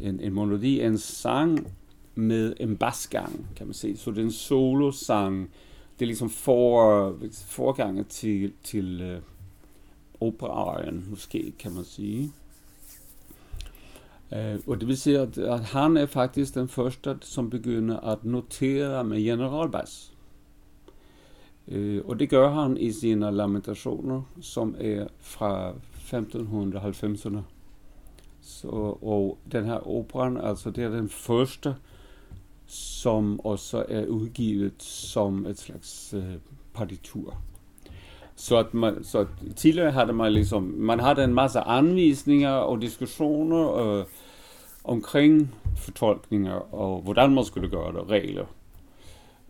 En, 0.00 0.20
en 0.20 0.32
monodi 0.32 0.80
en 0.80 0.98
sang 0.98 1.66
med 2.14 2.54
en 2.60 2.76
basgang, 2.76 3.46
kan 3.56 3.66
man 3.66 3.74
sige. 3.74 3.96
Så 3.96 4.10
det 4.10 4.18
er 4.18 4.22
en 4.22 4.32
solosang. 4.32 5.50
Det 5.98 6.04
er 6.04 6.06
ligesom 6.06 6.30
for, 6.30 7.16
forgangen 7.46 8.04
til, 8.04 8.52
til 8.62 9.16
uh, 9.16 9.22
operaen, 10.28 11.06
måske 11.10 11.52
kan 11.58 11.72
man 11.72 11.84
sige. 11.84 12.32
Eh, 14.32 14.54
uh, 14.54 14.60
og 14.68 14.80
det 14.80 14.88
vil 14.88 14.96
sige, 14.96 15.18
at, 15.18 15.38
at 15.38 15.60
han 15.60 15.96
er 15.96 16.06
faktisk 16.06 16.54
den 16.54 16.68
første, 16.68 17.16
som 17.20 17.50
begynder 17.50 18.00
at 18.00 18.24
notere 18.24 19.04
med 19.04 19.22
generalbas. 19.22 20.12
Uh, 21.66 21.76
eh, 21.76 22.02
og 22.04 22.18
det 22.18 22.30
gør 22.30 22.50
han 22.50 22.76
i 22.76 22.92
sine 22.92 23.30
lamentationer, 23.30 24.22
som 24.40 24.74
er 24.78 25.06
fra 25.18 25.72
1590'erne. 25.72 27.40
Så, 28.40 28.68
og 29.02 29.38
den 29.52 29.64
her 29.64 29.88
operan, 29.88 30.36
altså 30.36 30.70
det 30.70 30.84
er 30.84 30.88
den 30.88 31.08
første, 31.08 31.76
som 32.66 33.40
også 33.40 33.84
er 33.88 34.06
udgivet 34.06 34.82
som 34.82 35.46
et 35.46 35.58
slags 35.58 36.14
uh, 36.14 36.24
partitur. 36.74 37.34
Så, 38.38 38.56
att 38.56 38.74
man, 38.74 39.04
så 39.04 39.26
tidligere 39.56 39.90
havde 39.90 40.12
man 40.12 40.32
ligesom, 40.32 40.62
man 40.62 41.00
havde 41.00 41.24
en 41.24 41.34
masse 41.34 41.60
anvisninger 41.60 42.50
og 42.50 42.82
diskussioner 42.82 43.98
eh, 43.98 44.04
omkring 44.84 45.54
fortolkninger 45.76 46.74
og 46.74 47.00
hvordan 47.02 47.34
man 47.34 47.44
skulle 47.44 47.68
gøre 47.68 47.92
det, 47.92 48.10
regler. 48.10 48.44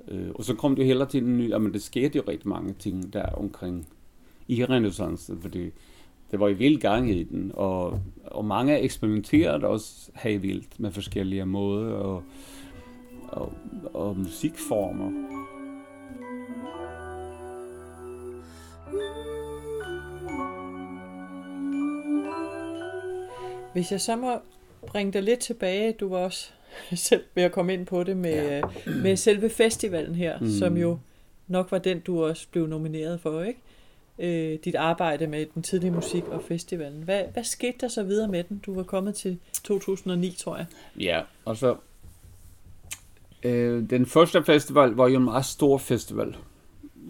Eh, 0.09 0.31
og 0.35 0.44
så 0.44 0.55
kom 0.55 0.77
det 0.77 0.87
hele 0.87 1.07
tiden 1.07 1.38
ny, 1.38 1.55
men 1.55 1.72
det 1.72 1.83
skete 1.83 2.16
jo 2.16 2.22
rigtig 2.29 2.48
mange 2.48 2.72
ting 2.72 3.12
der 3.12 3.27
omkring 3.27 3.88
i 4.48 4.64
renässansen, 4.64 5.42
fordi 5.42 5.70
det 6.31 6.40
var 6.40 6.48
i 6.48 6.53
vild 6.53 6.81
gang 6.81 7.11
i 7.11 7.22
den, 7.22 7.53
og, 7.55 8.01
og 8.24 8.44
mange 8.44 8.79
eksperimenterede 8.79 9.66
også 9.66 10.11
helt 10.14 10.42
vildt 10.42 10.81
med 10.81 10.92
forskellige 10.92 11.46
måder 11.46 11.92
og, 11.92 12.22
og, 13.29 13.53
og 13.94 14.16
musikformer. 14.16 15.38
Hvis 23.72 23.92
jeg 23.92 24.00
så 24.00 24.16
må 24.16 24.38
bringe 24.87 25.12
dig 25.12 25.22
lidt 25.22 25.40
tilbage, 25.40 25.92
du 25.92 26.09
var 26.09 26.18
også 26.18 26.50
selv 26.94 27.24
ved 27.35 27.42
at 27.42 27.52
komme 27.52 27.72
ind 27.72 27.87
på 27.87 28.04
det 28.04 28.16
med, 28.16 28.33
ja. 28.33 28.62
med 28.87 29.16
selve 29.16 29.50
festivalen 29.50 30.14
her, 30.14 30.38
mm. 30.38 30.50
som 30.50 30.76
jo 30.76 30.98
nok 31.46 31.72
var 31.72 31.78
den, 31.78 32.00
du 32.00 32.24
også 32.24 32.46
blev 32.50 32.66
nomineret 32.66 33.20
for, 33.20 33.42
ikke? 33.42 33.61
øh, 34.18 34.59
dit 34.64 34.74
arbejde 34.74 35.26
med 35.26 35.46
den 35.54 35.62
tidlige 35.62 35.90
musik 35.90 36.24
og 36.24 36.42
festivalen. 36.42 37.02
Hvad, 37.02 37.22
hvad 37.33 37.44
skete 37.44 37.78
der 37.81 37.88
så 37.88 38.02
videre 38.02 38.28
med 38.28 38.44
den? 38.44 38.62
Du 38.66 38.74
var 38.74 38.83
kommet 38.83 39.14
til 39.14 39.38
2009, 39.64 40.37
tror 40.38 40.57
jeg. 40.57 40.66
Ja, 41.00 41.20
og 41.44 41.57
så... 41.57 41.76
Øh, 43.42 43.90
den 43.90 44.07
første 44.07 44.44
festival 44.44 44.90
var 44.90 45.09
jo 45.09 45.16
en 45.16 45.24
meget 45.24 45.44
stor 45.44 45.78
festival. 45.78 46.37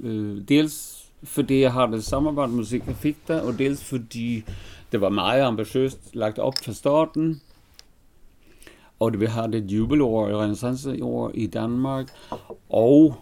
Øh, 0.03 0.49
dels 0.49 1.05
fordi 1.23 1.61
jeg 1.61 1.73
har 1.73 1.87
det 1.87 2.05
samarbejde 2.05 2.53
musik, 2.53 2.83
jeg 2.87 2.97
fik 2.97 3.17
der, 3.29 3.41
og 3.41 3.59
dels 3.59 3.85
fordi 3.85 4.45
det 4.93 5.01
var 5.01 5.09
meget 5.09 5.43
ambitiøst 5.43 6.17
lagt 6.17 6.39
op 6.39 6.55
fra 6.65 6.73
starten. 6.73 7.41
Og 9.01 9.21
vi 9.21 9.27
har 9.27 9.47
det 9.47 9.71
jubelår, 9.71 10.43
renaissanceår 10.43 11.31
i 11.35 11.47
Danmark, 11.47 12.13
og 12.69 13.15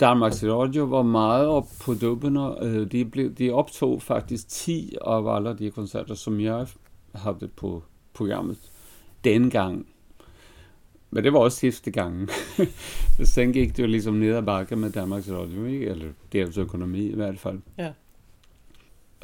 Danmarks 0.00 0.44
Radio 0.44 0.84
var 0.84 1.02
meget 1.02 1.46
op 1.46 1.66
på 1.80 1.94
dubberne. 1.94 2.64
Øh, 2.64 2.92
de, 2.92 3.04
blev, 3.04 3.34
de 3.34 3.50
optog 3.50 4.02
faktisk 4.02 4.48
10 4.48 4.96
af 5.06 5.36
alle 5.36 5.58
de 5.58 5.70
koncerter, 5.70 6.14
som 6.14 6.40
jeg 6.40 6.66
havde 7.14 7.48
på 7.56 7.82
programmet 8.14 8.58
dengang. 9.24 9.86
Men 11.10 11.24
det 11.24 11.32
var 11.32 11.38
også 11.38 11.58
sidste 11.58 11.90
gang. 11.90 12.28
Sen 13.34 13.52
gik 13.52 13.76
det 13.76 13.82
jo 13.82 13.88
ligesom 13.88 14.14
ned 14.14 14.34
ad 14.34 14.42
bakke 14.42 14.76
med 14.76 14.90
Danmarks 14.90 15.30
Radio, 15.30 15.64
ikke? 15.64 15.86
eller 15.86 16.06
deres 16.32 16.58
økonomi 16.58 17.06
i 17.06 17.14
hvert 17.14 17.38
fald. 17.38 17.60
Ja. 17.78 17.92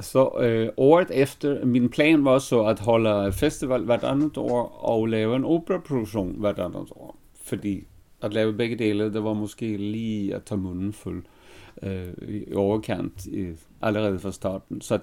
Så 0.01 0.31
øh, 0.41 0.69
året 0.77 1.11
efter, 1.11 1.65
min 1.65 1.89
plan 1.89 2.25
var 2.25 2.39
så 2.39 2.65
at 2.65 2.81
holde 2.81 3.33
festival 3.33 3.85
hvert 3.85 4.05
andet 4.05 4.39
år 4.39 4.63
og 4.83 5.07
lave 5.07 5.37
en 5.37 5.45
operaproduktion 5.45 6.35
hvert 6.39 6.59
andet 6.59 6.89
år. 6.91 7.17
Fordi 7.43 7.85
at 8.23 8.33
lave 8.33 8.53
begge 8.53 8.77
dele, 8.77 9.13
det 9.13 9.25
var 9.25 9.35
måske 9.35 9.77
lige 9.77 10.35
at 10.35 10.45
tage 10.45 10.61
munden 10.61 10.93
fuld 10.93 11.25
øh, 11.83 12.09
i 12.29 12.55
overkant 12.55 13.27
i, 13.27 13.47
allerede 13.83 14.19
fra 14.19 14.33
starten. 14.33 14.81
Så 14.81 14.99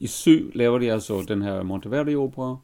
i 0.00 0.06
syv 0.06 0.50
laver 0.54 0.78
de 0.78 0.92
altså 0.92 1.24
den 1.28 1.42
her 1.42 1.62
Monteverdi 1.62 2.14
opera, 2.14 2.56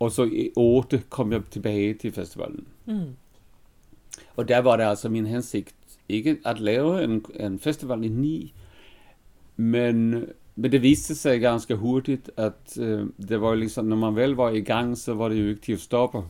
og 0.00 0.12
så 0.12 0.24
i 0.24 0.50
otte 0.56 1.02
kom 1.08 1.32
jeg 1.32 1.42
tilbage 1.50 1.94
til 1.94 2.12
festivalen. 2.12 2.66
Mm. 2.86 3.16
Og 4.36 4.48
der 4.48 4.58
var 4.58 4.76
det 4.76 4.84
altså 4.84 5.08
min 5.08 5.26
hensigt 5.26 5.74
ikke 6.08 6.38
at 6.44 6.60
lave 6.60 7.04
en, 7.04 7.24
en 7.40 7.58
festival 7.58 8.04
i 8.04 8.08
ni, 8.08 8.54
men, 9.56 10.26
men 10.58 10.72
det 10.72 10.82
viste 10.82 11.14
sig 11.14 11.40
ganske 11.40 11.74
hurtigt, 11.74 12.30
at 12.36 12.78
øh, 12.80 13.06
det 13.28 13.40
var 13.40 13.54
liksom, 13.54 13.84
når 13.84 13.96
man 13.96 14.16
vel 14.16 14.30
var 14.30 14.50
i 14.50 14.60
gang, 14.60 14.98
så 14.98 15.14
var 15.14 15.28
det 15.28 15.40
jo 15.40 15.48
ikke 15.48 15.60
til 15.60 15.72
at 15.72 15.80
stoppe. 15.80 16.22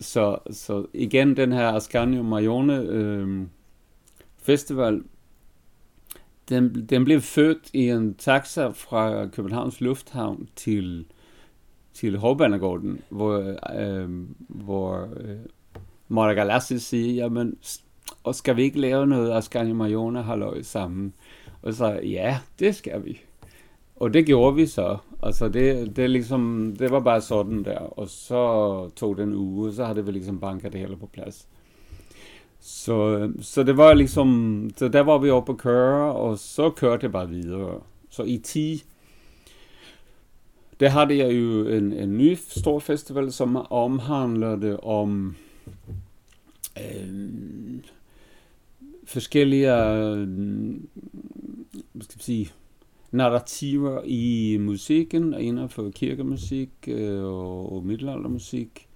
Så, 0.00 0.38
så 0.50 0.86
igen 0.94 1.36
den 1.36 1.52
her 1.52 1.68
Ascanio 1.68 2.22
Marione 2.22 2.76
øh, 2.76 3.46
festival, 4.42 5.02
den, 6.48 6.86
den 6.86 7.04
blev 7.04 7.20
født 7.20 7.70
i 7.72 7.88
en 7.88 8.14
taxa 8.14 8.68
fra 8.68 9.26
Københavns 9.26 9.80
Lufthavn 9.80 10.48
til, 10.56 11.06
til 11.94 12.18
Hovbanegården, 12.18 13.00
hvor, 13.08 13.56
øh, 13.80 14.10
hvor 14.48 15.08
øh, 15.16 15.36
Mora 16.08 16.32
Galassi 16.32 16.78
siger, 16.78 17.14
jamen, 17.14 17.58
og 18.24 18.34
skal 18.34 18.56
vi 18.56 18.62
ikke 18.62 18.80
lave 18.80 19.06
noget 19.06 19.36
Ascanio 19.36 19.74
Marione 19.74 20.22
halløj 20.22 20.62
sammen? 20.62 21.14
Og 21.62 21.74
så 21.74 22.00
ja, 22.02 22.38
det 22.58 22.74
skal 22.74 23.04
vi. 23.04 23.27
Og 24.00 24.14
det 24.14 24.26
gjorde 24.26 24.56
vi 24.56 24.66
så. 24.66 24.96
Altså 25.22 25.48
det, 25.48 25.96
det, 25.96 26.10
ligesom, 26.10 26.74
det 26.78 26.90
var 26.90 27.00
bare 27.00 27.20
sådan 27.20 27.64
der. 27.64 27.78
Og 27.78 28.08
så 28.08 28.90
tog 28.96 29.16
den 29.16 29.34
uge, 29.34 29.72
så 29.72 29.84
havde 29.84 30.04
vi 30.04 30.12
ligesom 30.12 30.40
banket 30.40 30.72
det 30.72 30.80
hele 30.80 30.96
på 30.96 31.06
plads. 31.06 31.48
Så, 32.60 33.30
så 33.40 33.62
det 33.62 33.76
var 33.76 33.94
ligesom, 33.94 34.70
så 34.76 34.88
der 34.88 35.00
var 35.00 35.18
vi 35.18 35.30
oppe 35.30 35.52
at 35.52 35.58
køre, 35.58 36.12
og 36.14 36.38
så 36.38 36.70
kørte 36.70 37.02
det 37.02 37.12
bare 37.12 37.28
videre. 37.28 37.80
Så 38.10 38.22
i 38.22 38.38
10, 38.38 38.84
der 40.80 40.88
havde 40.88 41.18
jeg 41.18 41.34
jo 41.34 41.68
en, 41.68 41.92
en 41.92 42.18
ny 42.18 42.34
stor 42.34 42.78
festival, 42.78 43.32
som 43.32 43.56
omhandlede 43.70 44.80
om 44.80 45.36
øh, 46.78 47.08
forskellige, 49.04 49.74
øh, 49.74 50.28
hvad 51.92 52.02
skal 52.02 52.16
jeg 52.16 52.22
sige, 52.22 52.52
narrativer 53.10 54.02
i 54.04 54.56
musikken, 54.60 55.34
inden 55.34 55.68
for 55.68 55.90
kirkemusik 55.94 56.70
øh, 56.88 57.24
og 57.24 57.82
middelaldermusik. 57.86 58.88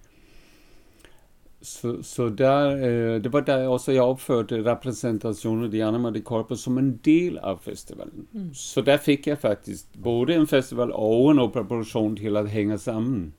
Så, 1.61 2.01
så 2.01 2.29
der, 2.29 2.75
øh, 2.75 3.23
det 3.23 3.33
var 3.33 3.39
der 3.39 3.67
også, 3.67 3.91
jeg 3.91 4.01
opførte 4.01 4.71
repræsentationen 4.71 5.65
af 5.65 5.71
Diana 5.71 6.11
de 6.11 6.19
Corpus 6.19 6.59
som 6.59 6.77
en 6.77 6.99
del 7.05 7.37
af 7.37 7.59
festivalen. 7.59 8.27
Mm. 8.33 8.53
Så 8.53 8.81
der 8.81 8.97
fik 8.97 9.27
jeg 9.27 9.37
faktisk 9.37 9.85
både 10.03 10.35
en 10.35 10.47
festival 10.47 10.91
og 10.93 11.31
en 11.31 11.39
operaproduktion 11.39 12.15
til 12.15 12.37
at 12.37 12.49
hænge 12.49 12.77
sammen. 12.77 13.33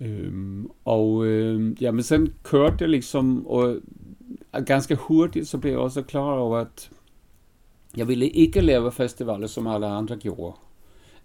Øhm, 0.00 0.70
og 0.84 1.26
øh, 1.26 1.82
ja, 1.82 1.90
men 1.90 2.02
sen 2.02 2.34
kørte 2.42 2.76
det 2.78 2.90
liksom, 2.90 3.46
og 3.46 3.76
ganske 4.66 4.94
hurtigt 4.94 5.48
så 5.48 5.58
blev 5.58 5.72
jeg 5.72 5.80
også 5.80 6.02
klar 6.02 6.32
over, 6.32 6.58
at 6.58 6.90
jeg 7.96 8.08
ville 8.08 8.28
ikke 8.28 8.60
lave 8.60 8.92
festivaler, 8.92 9.46
som 9.46 9.66
alle 9.66 9.86
andre 9.86 10.16
gjorde. 10.16 10.56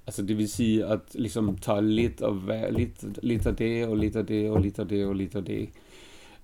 Altså 0.08 0.22
det 0.22 0.38
vil 0.38 0.50
sige 0.50 0.86
at 0.86 1.00
liksom 1.14 1.58
ta 1.58 1.80
lidt, 1.80 2.22
og 2.22 2.34
hver, 2.34 2.72
lidt, 2.72 3.24
lidt 3.24 3.46
af 3.46 3.56
det, 3.56 3.86
og 3.86 3.98
lidt 3.98 4.16
af 4.16 4.26
det, 4.26 4.50
og 4.50 4.62
lidt 4.62 4.80
af 4.80 4.88
det, 4.88 5.06
og 5.06 5.16
lidt 5.16 5.36
af 5.36 5.46
det. 5.46 5.70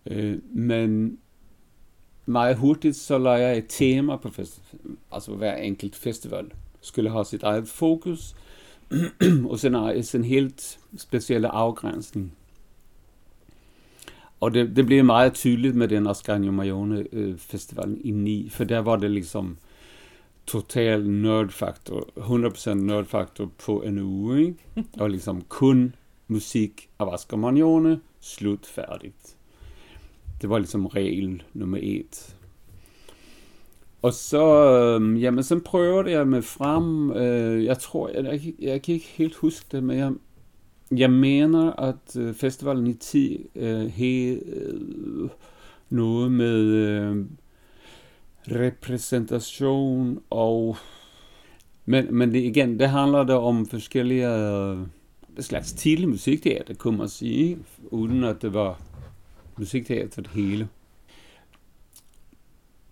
Øh, 0.06 0.40
men 0.54 1.18
meget 2.26 2.58
hurtigt 2.58 2.96
så 2.96 3.18
lagde 3.18 3.48
jeg 3.48 3.58
et 3.58 3.66
tema 3.70 4.16
på 4.16 4.30
festival. 4.30 4.98
Altså 5.12 5.32
hver 5.32 5.56
enkelt 5.56 5.96
festival 5.96 6.52
skulle 6.82 7.10
have 7.10 7.26
sit 7.26 7.44
eget 7.44 7.68
fokus, 7.68 8.36
og 9.50 9.60
sen 9.60 9.76
en 9.76 10.06
øh, 10.14 10.24
helt 10.24 10.80
specielle 10.98 11.48
afgrænsning. 11.48 12.34
og 14.40 14.54
det, 14.54 14.76
det 14.76 14.86
blev 14.86 15.06
meget 15.06 15.34
tydeligt 15.34 15.76
med 15.76 15.88
den 15.88 16.08
Ascanio 16.08 16.52
Mayone 16.52 17.06
øh, 17.12 17.38
festivalen 17.38 18.02
i 18.04 18.12
9, 18.12 18.50
for 18.50 18.64
der 18.64 18.80
var 18.80 18.96
det 18.96 19.12
liksom 19.12 19.58
total 20.48 21.10
nørdfaktor, 21.10 22.10
100% 22.18 22.74
nørdfaktor 22.74 23.52
på 23.66 23.82
en 23.82 24.00
uge, 24.00 24.40
ikke? 24.40 24.58
og 25.02 25.10
liksom 25.10 25.42
kun 25.42 25.96
musik 26.28 26.90
af 27.00 27.14
Ascanio 27.14 27.52
Mayone, 27.52 28.00
slut 28.22 28.66
færdigt. 28.66 29.38
Det 30.42 30.50
var 30.50 30.58
ligesom 30.58 30.86
regel 30.86 31.44
nummer 31.54 31.80
et. 31.82 32.36
Og 34.02 34.14
så, 34.14 34.46
øh, 35.02 35.22
jamen, 35.22 35.44
så 35.44 35.60
prøvede 35.60 36.12
jeg 36.12 36.28
med 36.28 36.42
frem, 36.42 37.12
øh, 37.12 37.66
jeg 37.66 37.80
tror, 37.80 38.10
jeg, 38.10 38.26
jeg, 38.26 38.54
jeg 38.60 38.82
kan 38.82 38.96
ikke 38.96 39.08
helt 39.08 39.36
huske 39.36 39.66
det, 39.72 39.84
men 39.84 39.98
jeg, 39.98 40.14
jeg 40.92 41.12
mener, 41.12 41.74
at 41.80 42.18
øh, 42.18 42.34
festivalen 42.34 42.88
i 42.88 42.94
10 42.94 43.48
øh, 43.56 43.92
havde 43.96 44.42
øh, 44.46 45.30
noget 45.90 46.32
med 46.32 46.60
øh, 46.62 47.26
repræsentation 48.52 50.22
og... 50.30 50.78
Men, 51.86 52.16
men 52.16 52.34
det, 52.34 52.40
igen, 52.40 52.80
det 52.80 52.90
handler 52.90 53.24
der 53.24 53.36
om 53.36 53.66
forskellige 53.66 54.30
øh, 54.30 54.78
slags 55.40 55.74
tidlig 55.74 56.10
musikteater, 56.10 56.74
kunne 56.74 56.98
man 56.98 57.10
sige, 57.10 57.58
uden 57.84 58.24
at 58.24 58.42
det 58.42 58.54
var 58.54 58.82
musikteater 59.58 60.22
det 60.22 60.32
hele. 60.32 60.68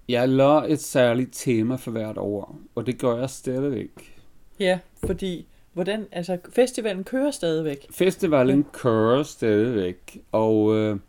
Jeg 0.09 0.29
lader 0.29 0.63
et 0.63 0.81
særligt 0.81 1.29
tema 1.31 1.75
for 1.75 1.91
hvert 1.91 2.17
år, 2.17 2.59
og 2.75 2.85
det 2.85 2.99
gør 2.99 3.17
jeg 3.19 3.29
stadigvæk. 3.29 4.15
Ja, 4.59 4.79
fordi 5.05 5.47
hvordan, 5.73 6.07
altså 6.11 6.37
festivalen 6.55 7.03
kører 7.03 7.31
stadigvæk. 7.31 7.87
Festivalen 7.91 8.65
kører 8.73 9.23
stadigvæk, 9.23 10.21
og 10.31 10.75
øh, 10.75 10.99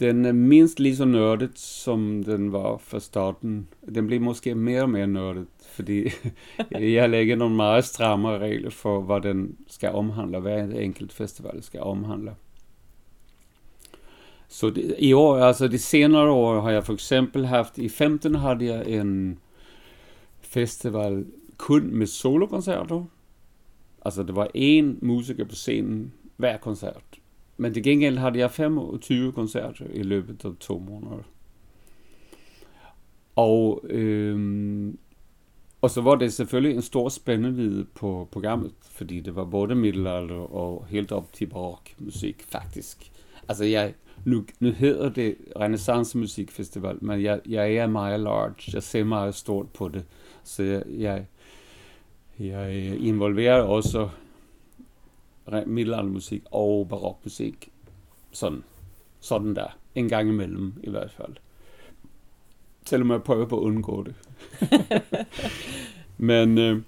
den 0.00 0.48
mindst 0.48 0.80
lige 0.80 0.96
så 0.96 1.04
nørdet, 1.04 1.58
som 1.58 2.22
den 2.24 2.52
var 2.52 2.76
fra 2.76 3.00
starten. 3.00 3.68
Den 3.94 4.06
bliver 4.06 4.20
måske 4.20 4.54
mere 4.54 4.82
og 4.82 4.90
mere 4.90 5.06
nørdet, 5.06 5.46
fordi 5.70 6.08
jeg 6.96 7.10
lægger 7.10 7.36
nogle 7.36 7.56
meget 7.56 7.84
stramme 7.84 8.38
regler 8.38 8.70
for, 8.70 9.00
hvad 9.00 9.20
den 9.20 9.56
skal 9.66 9.90
omhandle, 9.90 10.40
hvad 10.40 10.58
en 10.60 10.72
enkelt 10.72 11.12
festival 11.12 11.62
skal 11.62 11.80
omhandle. 11.80 12.34
Så 14.48 14.70
det, 14.70 14.94
i 14.98 15.12
år, 15.12 15.36
altså 15.36 15.68
de 15.68 15.78
senere 15.78 16.30
år 16.30 16.60
har 16.60 16.70
jeg 16.70 16.84
for 16.84 16.92
eksempel 16.92 17.46
haft, 17.46 17.78
i 17.78 17.88
15 17.88 18.34
havde 18.34 18.64
jeg 18.64 18.86
en 18.86 19.38
festival 20.40 21.26
kun 21.56 21.94
med 21.94 22.06
solokoncerter. 22.06 23.04
Altså 24.04 24.22
det 24.22 24.36
var 24.36 24.48
en 24.54 24.98
musiker 25.02 25.44
på 25.44 25.54
scenen 25.54 26.12
hver 26.36 26.56
koncert. 26.56 27.02
Men 27.56 27.74
til 27.74 27.82
gengæld 27.82 28.18
hade 28.18 28.38
jeg 28.38 28.50
25 28.50 29.32
koncerter 29.32 29.86
i 29.92 30.02
løbet 30.02 30.44
af 30.44 30.50
to 30.60 30.78
måneder. 30.78 31.22
Og, 33.36 33.84
øhm, 33.88 34.98
og 35.80 35.90
så 35.90 36.00
var 36.00 36.14
det 36.14 36.32
selvfølgelig 36.32 36.76
en 36.76 36.82
stor 36.82 37.08
spændvidde 37.08 37.86
på 37.94 38.28
programmet, 38.32 38.72
fordi 38.90 39.20
det 39.20 39.36
var 39.36 39.44
både 39.44 39.74
middelalder 39.74 40.54
og 40.54 40.86
helt 40.88 41.12
op 41.12 41.32
til 41.32 41.46
barok 41.46 41.90
musik, 41.98 42.42
faktisk. 42.48 43.10
Altså 43.48 43.64
jeg, 43.64 43.94
nu, 44.24 44.44
nu 44.60 44.70
hedder 44.70 45.08
det 45.08 45.36
Renaissance 45.60 46.18
Musikfestival, 46.18 46.98
men 47.00 47.22
jeg, 47.22 47.40
jeg 47.48 47.74
er 47.74 47.86
meget 47.86 48.20
large. 48.20 48.70
Jeg 48.72 48.82
ser 48.82 49.04
meget 49.04 49.34
stort 49.34 49.70
på 49.70 49.88
det. 49.88 50.04
Så 50.44 50.62
jeg, 50.62 50.82
jeg, 50.88 51.26
jeg 52.38 52.96
involverer 53.00 53.62
også 53.62 54.08
middelaldermusik 55.66 56.42
og 56.50 56.88
barokmusik. 56.88 57.68
Sådan, 58.32 58.64
sådan 59.20 59.56
der. 59.56 59.78
En 59.94 60.08
gang 60.08 60.28
imellem 60.28 60.72
i 60.82 60.90
hvert 60.90 61.10
fald. 61.10 61.36
Selvom 62.86 63.10
jeg 63.10 63.22
prøver 63.22 63.46
på 63.46 63.58
at 63.58 63.62
undgå 63.62 64.02
det. 64.02 64.14
men, 66.30 66.58
øh, 66.58 66.82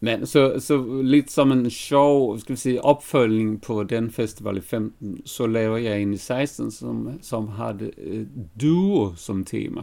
men 0.00 0.26
så, 0.26 0.54
så 0.58 1.02
lidt 1.02 1.30
som 1.30 1.52
en 1.52 1.70
sjov 1.70 2.38
skal 2.38 2.52
vi 2.52 2.60
sige, 2.60 2.84
opfølgning 2.84 3.62
på 3.62 3.82
den 3.82 4.10
festival 4.10 4.56
i 4.56 4.60
15, 4.60 5.26
så 5.26 5.46
laver 5.46 5.76
jeg 5.76 6.02
en 6.02 6.14
i 6.14 6.16
16, 6.16 6.70
som, 6.70 7.18
som 7.22 7.48
havde 7.48 7.90
uh, 8.06 8.26
duo 8.60 9.14
som 9.16 9.44
tema. 9.44 9.82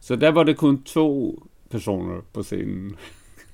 Så 0.00 0.16
der 0.16 0.30
var 0.30 0.42
det 0.42 0.56
kun 0.56 0.82
to 0.82 1.42
personer 1.70 2.20
på 2.32 2.42
scenen. 2.42 2.96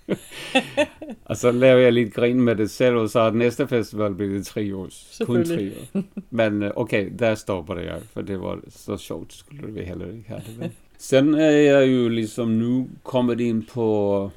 og 1.28 1.36
så 1.36 1.50
lavede 1.52 1.84
jeg 1.84 1.92
lidt 1.92 2.14
grin 2.14 2.40
med 2.40 2.56
det 2.56 2.70
selv, 2.70 2.96
og 2.96 3.10
så 3.10 3.30
næste 3.30 3.68
festival 3.68 4.14
blev 4.14 4.30
det 4.30 4.46
tre 4.46 4.76
år. 4.76 4.88
Kun 5.24 5.44
tre 5.44 5.72
år. 5.94 6.02
Men 6.30 6.62
øh, 6.62 6.70
okay, 6.76 7.10
der 7.18 7.34
stopper 7.34 7.74
det 7.74 7.84
jeg, 7.84 8.02
for 8.12 8.22
det 8.22 8.40
var 8.40 8.60
så 8.68 8.96
sjovt, 8.96 9.32
skulle 9.32 9.72
vi 9.72 9.80
heller 9.80 10.06
ikke 10.06 10.24
have 10.28 10.42
det. 10.60 10.70
Sen 10.98 11.34
er 11.34 11.50
jeg 11.50 11.92
jo 11.92 12.08
ligesom 12.08 12.48
nu 12.48 12.88
kommet 13.04 13.40
ind 13.40 13.66
på 13.66 14.30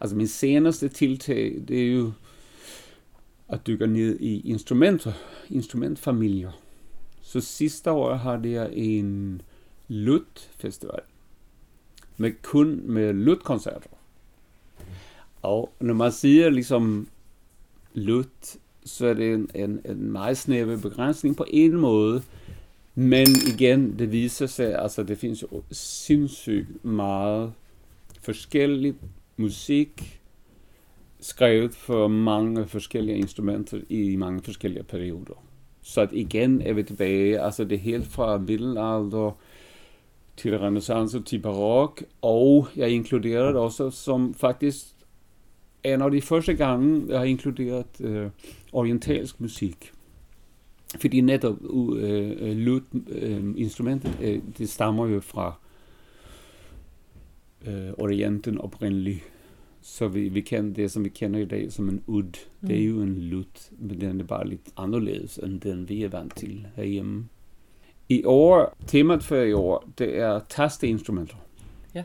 Altså 0.00 0.16
min 0.16 0.26
seneste 0.26 0.88
tiltag, 0.88 1.62
det 1.68 1.82
er 1.86 1.92
jo 1.92 2.12
at 3.48 3.66
dykke 3.66 3.86
ned 3.86 4.20
i 4.20 4.40
instrumenter, 4.40 5.12
instrumentfamilier. 5.50 6.50
Så 7.22 7.40
sidste 7.40 7.90
år 7.90 8.14
havde 8.14 8.50
jeg 8.50 8.70
en 8.72 9.42
Lut-festival. 9.88 11.00
Med 12.16 12.32
kun 12.42 12.80
med 12.84 13.12
Lut-koncerter. 13.12 13.90
Ja, 15.42 15.68
när 15.78 15.94
man 15.94 16.12
säger 16.12 16.50
liksom 16.50 17.06
Lut, 17.92 18.56
så 18.84 19.06
er 19.06 19.14
det 19.14 19.34
en, 19.34 19.48
en, 19.54 19.80
en 19.84 20.12
meget 20.12 20.38
snæver 20.38 20.76
begrænsning 20.76 21.36
på 21.36 21.44
en 21.50 21.76
måde. 21.76 22.22
Men 22.94 23.26
igen, 23.54 23.98
det 23.98 24.12
viser 24.12 24.46
sig, 24.46 24.74
altså 24.78 25.02
det 25.02 25.18
findes 25.18 25.42
jo 25.42 25.62
sindssygt 25.70 26.84
meget 26.84 27.52
forskelligt 28.22 28.96
musik 29.36 30.20
skrevet 31.20 31.74
for 31.74 32.08
mange 32.08 32.66
forskellige 32.66 33.18
instrumenter 33.18 33.80
i 33.88 34.16
mange 34.16 34.42
forskellige 34.42 34.82
perioder. 34.82 35.44
Så 35.82 36.00
at 36.00 36.12
igen 36.12 36.62
er 36.62 36.72
vi 36.72 36.82
tilbage, 36.82 37.40
altså 37.40 37.64
det 37.64 37.72
er 37.72 37.78
helt 37.78 38.06
fra 38.06 38.38
middelalder 38.38 39.36
til 40.36 40.58
renaissance 40.58 41.22
til 41.22 41.38
barok, 41.38 42.02
og 42.22 42.68
jeg 42.76 42.90
inkluderer 42.90 43.46
det 43.46 43.56
også 43.56 43.90
som 43.90 44.34
faktisk 44.34 44.86
en 45.94 46.02
af 46.02 46.10
de 46.10 46.20
første 46.20 46.54
gange, 46.54 47.04
jeg 47.08 47.18
har 47.18 47.24
inkluderet 47.24 48.00
øh, 48.00 48.30
orientalsk 48.72 49.40
musik. 49.40 49.92
Fordi 51.00 51.20
netop 51.20 51.56
øh, 51.96 52.56
lut, 52.56 52.82
øh, 53.08 53.54
instrumentet, 53.56 54.18
øh, 54.22 54.42
det 54.58 54.68
stammer 54.68 55.06
jo 55.06 55.20
fra 55.20 55.54
øh, 57.66 57.90
Orienten 57.98 58.58
oprindeligt. 58.58 59.20
Så 59.80 60.08
vi, 60.08 60.28
vi 60.28 60.40
kender 60.40 60.74
det, 60.74 60.90
som 60.90 61.04
vi 61.04 61.08
kender 61.08 61.40
i 61.40 61.44
dag 61.44 61.72
som 61.72 61.88
en 61.88 62.02
ud. 62.06 62.22
Mm. 62.22 62.68
Det 62.68 62.78
er 62.78 62.84
jo 62.84 63.02
en 63.02 63.18
lut, 63.18 63.70
men 63.78 64.00
den 64.00 64.20
er 64.20 64.24
bare 64.24 64.48
lidt 64.48 64.68
anderledes 64.76 65.38
end 65.38 65.60
den, 65.60 65.88
vi 65.88 66.02
er 66.02 66.08
vant 66.08 66.36
til 66.36 66.66
herhjemme. 66.76 67.28
I 68.08 68.24
år, 68.24 68.76
temaet 68.86 69.24
for 69.24 69.36
i 69.36 69.52
år, 69.52 69.88
det 69.98 70.18
er 70.18 70.40
tasteinstrumenter. 70.48 71.36
Ja. 71.94 72.04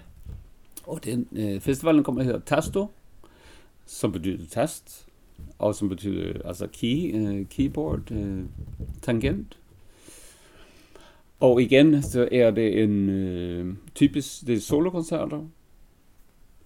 Og 0.83 1.05
den 1.05 1.27
øh, 1.31 1.59
festivalen 1.59 2.03
kommer 2.03 2.23
hedder 2.23 2.39
Tasto, 2.39 2.87
som 3.85 4.11
betyder 4.11 4.45
tast, 4.45 5.07
og 5.59 5.75
som 5.75 5.89
betyder 5.89 6.47
altså 6.47 6.67
key, 6.67 7.15
uh, 7.15 7.47
keyboard, 7.47 8.11
uh, 8.11 8.43
tangent. 9.01 9.57
Og 11.39 11.61
igen, 11.61 12.01
så 12.01 12.29
er 12.31 12.51
det 12.51 12.83
en 12.83 13.09
uh, 13.09 13.75
typisk, 13.95 14.47
det 14.47 14.55
er 14.55 14.61
solokoncerter. 14.61 15.45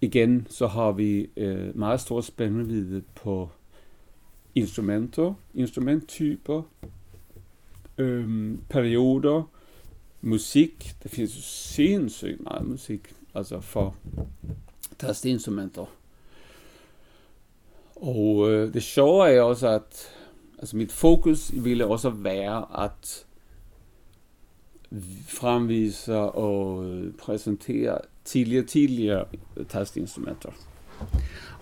Igen, 0.00 0.46
så 0.50 0.66
har 0.66 0.92
vi 0.92 1.26
uh, 1.36 1.78
meget 1.78 2.00
stor 2.00 2.20
spændvidde 2.20 3.02
på 3.14 3.48
instrumenter, 4.54 5.34
instrumenttyper, 5.54 6.62
øh, 7.98 8.58
perioder, 8.68 9.50
musik. 10.20 10.94
Der 11.02 11.08
findes 11.08 11.36
jo 11.36 11.42
sindssygt 11.42 12.40
meget 12.40 12.66
musik, 12.66 13.14
altså 13.34 13.60
for 13.60 13.96
tastinstrumenter. 14.98 15.97
Og 18.00 18.50
øh, 18.50 18.74
det 18.74 18.82
sjove 18.82 19.28
er 19.28 19.42
også, 19.42 19.68
at 19.68 20.08
altså 20.58 20.76
mit 20.76 20.92
fokus 20.92 21.50
ville 21.54 21.86
også 21.86 22.10
være 22.10 22.84
at 22.84 23.26
fremvise 25.28 26.16
og 26.16 26.84
øh, 26.84 27.12
præsentere 27.12 27.98
tidligere, 28.24 28.64
tidligere 28.64 29.24
øh, 29.56 29.66
tastinstrumenter. 29.66 30.50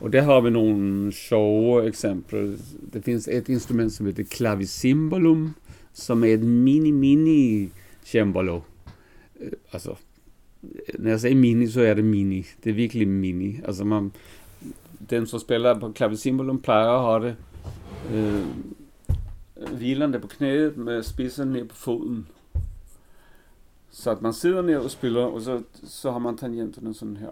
Og 0.01 0.13
der 0.13 0.23
har 0.23 0.41
vi 0.41 0.51
nogle 0.51 1.13
sjove 1.13 1.87
eksempler. 1.87 2.57
Det 2.93 3.05
finns 3.05 3.29
et 3.29 3.49
instrument 3.49 3.93
som 3.93 4.07
heter 4.07 4.25
clavicimbalum, 4.25 5.55
som 5.93 6.25
er 6.25 6.35
et 6.35 6.41
mini-mini 6.41 7.69
cembalo. 8.05 8.61
Øh, 9.41 9.53
altså, 9.73 9.95
når 10.99 11.11
jeg 11.11 11.21
siger 11.21 11.35
mini, 11.35 11.67
så 11.67 11.83
er 11.83 11.95
det 11.95 12.05
mini. 12.05 12.47
Det 12.65 12.71
er 12.71 12.75
virkelig 12.75 13.09
mini. 13.09 13.57
Altså, 13.65 13.85
man, 13.85 14.13
den 15.11 15.27
som 15.27 15.39
spiller 15.41 15.79
på 15.79 15.93
clavicimbalum 15.97 16.61
plejer 16.61 16.89
at 16.89 17.03
have 17.23 17.25
det 17.29 17.37
øh, 18.15 18.47
hvilende 19.77 20.19
på 20.19 20.27
knæet 20.29 20.77
med 20.77 21.03
spidsen 21.03 21.49
ned 21.49 21.65
på 21.65 21.77
foden. 21.77 22.29
Så 23.91 24.11
at 24.11 24.23
man 24.23 24.33
sidder 24.33 24.63
ned 24.63 24.77
og 24.77 24.91
spiller, 24.91 25.25
og 25.25 25.41
så, 25.41 25.63
så 25.85 26.13
har 26.13 26.19
man 26.19 26.37
tangenterne 26.37 26.95
sådan 26.95 27.17
her. 27.17 27.31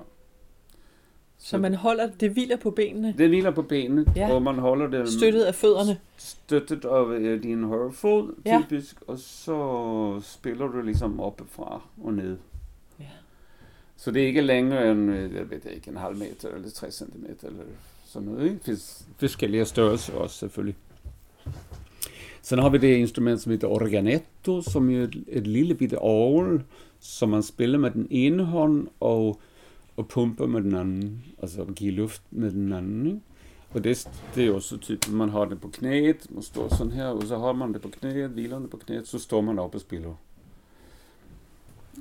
Så 1.38 1.58
man 1.58 1.74
holder, 1.74 2.10
det 2.20 2.30
hviler 2.30 2.56
på 2.56 2.70
benene, 2.70 3.14
Det 3.18 3.28
hviler 3.28 3.50
på 3.50 3.62
benene, 3.62 4.04
Ja. 4.16 4.26
ja. 4.28 4.34
og 4.34 4.42
man 4.42 4.58
holder 4.58 4.86
det 4.86 5.08
støttet 5.08 5.42
af 5.42 5.54
fødderne. 5.54 5.98
støttet 6.16 6.84
af 6.84 7.04
øh, 7.06 7.42
din 7.42 7.64
højre 7.64 7.92
fod, 7.92 8.34
Ja. 8.46 8.62
typisk, 8.62 8.96
og 9.06 9.18
så 9.18 10.20
spiller 10.22 10.66
du 10.66 10.80
ligesom 10.82 11.20
oppefra 11.20 11.80
og 12.04 12.14
ned. 12.14 12.36
Så 13.97 14.11
det 14.11 14.22
er 14.22 14.26
ikke 14.26 14.40
længere 14.40 14.90
end, 14.92 15.11
øh, 15.11 15.34
jeg 15.34 15.51
ved 15.51 15.61
ikke, 15.74 15.90
en 15.90 15.97
halv 15.97 16.16
meter 16.16 16.49
eller 16.49 16.70
60 16.70 16.95
cm 16.95 17.24
eller 17.42 17.62
sådan 18.05 18.28
noget. 18.28 18.45
Ikke? 18.45 18.72
Fis- 18.72 19.05
Forskellige 19.18 19.64
størrelser 19.64 20.14
også 20.14 20.36
selvfølgelig. 20.38 20.76
Sen 22.42 22.59
har 22.59 22.68
vi 22.68 22.78
det 22.78 22.97
instrument 22.97 23.40
som 23.40 23.53
heter 23.53 23.68
organetto, 23.68 24.62
som 24.62 24.90
er 24.90 25.03
et, 25.03 25.24
et 25.28 25.47
lille 25.47 25.74
bitte 25.74 25.99
orgel, 25.99 26.62
som 27.01 27.28
man 27.28 27.42
spiller 27.42 27.78
med 27.78 27.90
den 27.90 28.07
ene 28.11 28.45
hånd 28.45 28.88
og, 29.01 29.40
og 29.97 30.09
pumper 30.09 30.47
med 30.47 30.62
den 30.62 30.74
anden. 30.74 31.24
Altså 31.42 31.64
giver 31.76 31.92
luft 31.92 32.22
med 32.30 32.51
den 32.51 32.72
anden. 32.72 33.07
Ikke? 33.07 33.20
Og 33.70 33.84
det, 33.84 34.09
det 34.34 34.47
er 34.47 34.53
også 34.53 34.78
så 34.82 35.11
man 35.12 35.28
har 35.28 35.45
det 35.45 35.61
på 35.61 35.68
knæet, 35.68 36.26
man 36.30 36.42
står 36.42 36.68
sådan 36.76 36.92
her, 36.92 37.07
og 37.07 37.22
så 37.22 37.38
har 37.38 37.53
man 37.53 37.72
det 37.74 37.80
på 37.82 37.88
knæet, 37.88 38.30
hvilende 38.30 38.68
på 38.68 38.76
knæet, 38.76 39.09
så 39.09 39.18
står 39.18 39.40
man 39.40 39.59
op 39.59 39.74
og 39.74 39.80
spiller. 39.80 40.14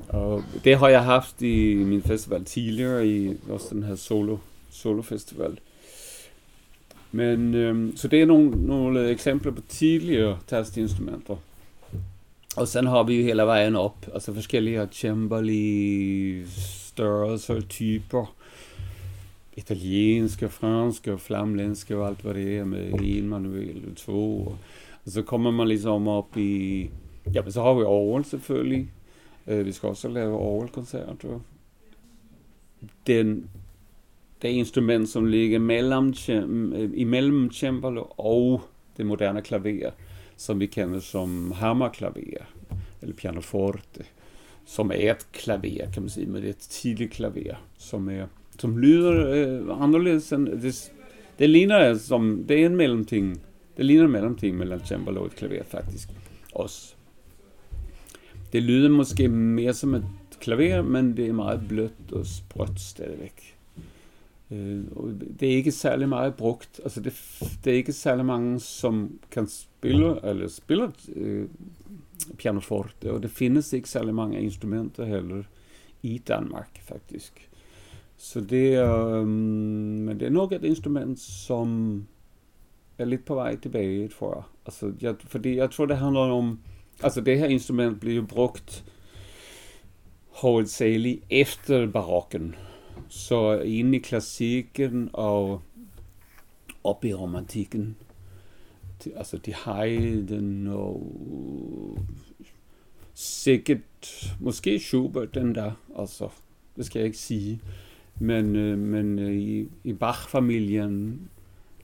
Og 0.09 0.43
det 0.63 0.77
har 0.77 0.89
jeg 0.89 1.03
haft 1.03 1.41
i 1.41 1.75
min 1.75 2.01
festival 2.01 2.45
tidligere, 2.45 3.07
i 3.07 3.37
også 3.49 3.67
den 3.71 3.83
her 3.83 3.95
solo, 3.95 4.37
solo 4.71 5.01
festival. 5.01 5.59
Men, 7.11 7.53
øhm, 7.53 7.97
så 7.97 8.07
det 8.07 8.21
er 8.21 8.25
nogle, 8.25 8.65
nogle 8.67 9.09
eksempler 9.09 9.51
på 9.51 9.61
tidligere 9.69 10.37
tastinstrumenter. 10.47 11.35
Og 12.57 12.67
sen 12.67 12.87
har 12.87 13.03
vi 13.03 13.17
jo 13.17 13.23
hele 13.23 13.43
vejen 13.43 13.75
op, 13.75 14.05
altså 14.13 14.33
forskellige 14.33 14.87
cembali, 14.91 16.43
størrelser, 16.47 17.61
typer. 17.61 18.35
Italienske, 19.57 20.49
franske, 20.49 21.17
flamländske 21.17 21.95
og 21.95 22.07
alt 22.07 22.21
hvad 22.21 22.33
det 22.33 22.57
er 22.57 22.65
med 22.65 22.99
en 23.01 23.29
manuel 23.29 23.83
og 23.91 23.97
to. 23.97 24.41
Og, 24.47 24.57
og 25.05 25.11
så 25.11 25.21
kommer 25.21 25.51
man 25.51 25.67
ligesom 25.67 26.07
op 26.07 26.37
i... 26.37 26.89
Ja, 27.33 27.41
men 27.41 27.51
så 27.51 27.61
har 27.61 27.73
vi 27.73 27.83
orgel 27.83 28.25
selvfølgelig. 28.25 28.89
Øh, 29.47 29.65
vi 29.65 29.71
skal 29.71 29.89
også 29.89 30.07
lave 30.07 30.37
orgelkoncerter. 30.37 31.39
Den, 33.07 33.49
det 34.41 34.47
instrument, 34.47 35.09
som 35.09 35.25
ligger 35.25 35.59
mellem, 35.59 36.13
øh, 36.73 36.91
imellem 36.93 37.51
cembalo 37.51 38.05
og 38.17 38.61
det 38.97 39.05
moderne 39.05 39.41
klaver, 39.41 39.91
som 40.37 40.59
vi 40.59 40.65
kender 40.65 40.99
som 40.99 41.51
hammerklaver, 41.51 42.45
eller 43.01 43.15
pianoforte, 43.15 44.05
som 44.65 44.91
er 44.91 45.11
et 45.11 45.27
klaver, 45.31 45.91
kan 45.93 46.01
man 46.01 46.09
sige, 46.09 46.25
men 46.25 46.41
det 46.41 46.45
er 46.45 46.49
et 46.49 46.57
tidligt 46.57 47.11
klaver, 47.11 47.55
som 47.77 48.09
er 48.09 48.27
som 48.59 48.77
lyder 48.77 49.29
øh, 49.29 49.83
anderledes 49.83 50.31
end, 50.33 50.47
det, 50.47 50.91
det 51.39 51.49
ligner 51.49 51.97
som, 51.97 52.45
det 52.47 52.61
er 52.61 52.65
en 52.65 52.75
mellemting, 52.75 53.41
det 53.77 53.85
ligner 53.85 54.05
en 54.05 54.11
mellemting 54.11 54.57
mellem 54.57 54.85
cembalo 54.85 55.21
og 55.21 55.25
et 55.25 55.35
klaver 55.35 55.63
faktisk, 55.63 56.09
også. 56.53 56.95
Det 58.53 58.63
lyder 58.63 58.89
måske 58.89 59.27
mere 59.27 59.73
som 59.73 59.93
et 59.93 60.05
klaver, 60.39 60.81
men 60.81 61.17
det 61.17 61.27
er 61.27 61.33
meget 61.33 61.65
blødt 61.67 62.11
og 62.11 62.25
sprødt 62.25 62.79
stadigvæk. 62.79 63.55
Øh, 64.51 64.83
det 65.39 65.51
er 65.51 65.55
ikke 65.55 65.71
særlig 65.71 66.09
meget 66.09 66.35
brugt. 66.35 66.81
Altså 66.83 67.01
det, 67.01 67.13
det 67.65 67.73
er 67.73 67.77
ikke 67.77 67.93
særlig 67.93 68.25
mange, 68.25 68.59
som 68.59 69.19
kan 69.31 69.47
spille, 69.47 70.25
eller 70.29 70.47
spiller 70.47 70.91
øh, 71.15 71.47
pianoforte, 72.37 73.11
og 73.11 73.23
det 73.23 73.31
findes 73.31 73.73
ikke 73.73 73.89
særlig 73.89 74.15
mange 74.15 74.41
instrumenter 74.41 75.05
heller 75.05 75.43
i 76.03 76.17
Danmark 76.17 76.81
faktisk. 76.85 77.49
Så 78.17 78.41
det 78.41 78.75
er, 78.75 79.07
øh, 79.07 79.27
men 79.27 80.19
det 80.19 80.25
er 80.25 80.29
nok 80.29 80.51
et 80.51 80.63
instrument, 80.63 81.19
som 81.19 82.03
er 82.97 83.05
lidt 83.05 83.25
på 83.25 83.35
vej 83.35 83.55
tilbage, 83.55 84.07
tror 84.07 84.35
jeg. 84.35 84.43
Altså, 84.65 84.93
jeg, 85.01 85.15
fordi 85.25 85.55
jeg 85.55 85.71
tror, 85.71 85.85
det 85.85 85.97
handler 85.97 86.19
om, 86.19 86.59
alltså 87.01 87.21
det 87.21 87.35
här 87.35 87.49
instrument 87.49 87.99
blir 88.01 88.13
ju 88.13 88.21
brukt 88.21 88.83
hovedsageligt 90.29 91.25
efter 91.29 91.87
barokken. 91.87 92.55
Så 93.09 93.61
inde 93.61 93.97
i 93.97 93.99
klassikken 94.01 95.09
og 95.13 95.61
op 96.83 97.05
i 97.05 97.13
romantikken. 97.13 97.95
De- 99.03 99.17
Altså 99.17 99.37
de 99.37 99.53
Haydn 99.53 100.67
og 100.67 101.01
sikkert, 103.13 104.35
måske 104.39 104.79
Schubert 104.79 105.33
den 105.35 105.55
der, 105.55 105.71
altså 105.99 106.29
det 106.75 106.85
skal 106.85 106.99
jeg 106.99 107.05
ikke 107.05 107.17
sige. 107.17 107.59
Men, 108.19 108.55
øh, 108.55 108.77
men 108.77 109.19
øh, 109.19 109.33
i, 109.35 109.67
i 109.83 109.93
Bach-familien, 109.93 111.19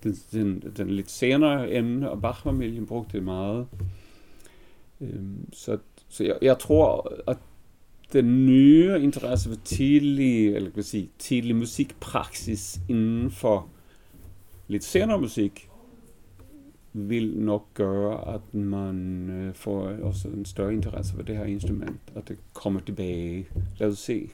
den, 0.04 0.16
den, 0.32 0.64
den 0.78 0.90
lidt 0.90 1.12
senere 1.12 1.72
ende 1.72 2.10
af 2.10 2.22
Bach-familien 2.22 2.86
brugte 2.86 3.18
det 3.18 3.24
meget. 3.24 3.68
Øhm, 5.02 5.54
så 5.54 5.78
så 6.10 6.24
jeg, 6.24 6.36
jeg 6.42 6.60
tror, 6.60 7.14
at 7.28 7.38
den 8.14 8.46
nye 8.46 9.00
interesse 9.02 9.50
for 9.50 9.58
tidlig, 9.66 10.56
eller 10.56 10.70
kan 10.70 10.84
sige, 10.84 11.10
tidlig 11.20 11.56
musikpraksis 11.56 12.80
inden 12.90 13.32
for 13.32 13.68
lidt 14.68 14.84
senere 14.84 15.22
musik, 15.22 15.70
vil 16.94 17.38
nok 17.38 17.66
gøre, 17.74 18.34
at 18.36 18.54
man 18.54 19.30
øh, 19.30 19.54
får 19.54 19.82
også 20.02 20.28
en 20.28 20.46
større 20.46 20.74
interesse 20.74 21.14
for 21.14 21.22
det 21.22 21.38
her 21.38 21.46
instrument, 21.46 22.00
og 22.16 22.28
det 22.28 22.38
kommer 22.54 22.80
tilbage. 22.80 23.48
Lad 23.78 23.88
os 23.88 24.00
se. 24.00 24.30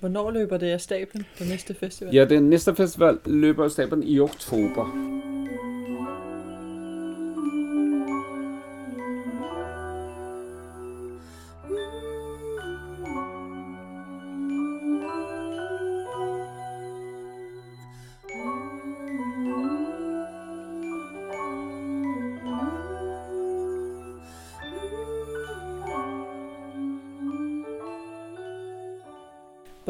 Hvornår 0.00 0.30
løber 0.30 0.56
det 0.56 0.66
af 0.66 0.80
stablen, 0.80 1.24
den 1.38 1.48
næste 1.48 1.74
festival? 1.74 2.14
Ja, 2.14 2.24
den 2.24 2.42
næste 2.42 2.74
festival 2.74 3.18
løber 3.26 3.64
af 3.64 3.70
stablen 3.70 4.02
i 4.02 4.20
oktober. 4.20 4.84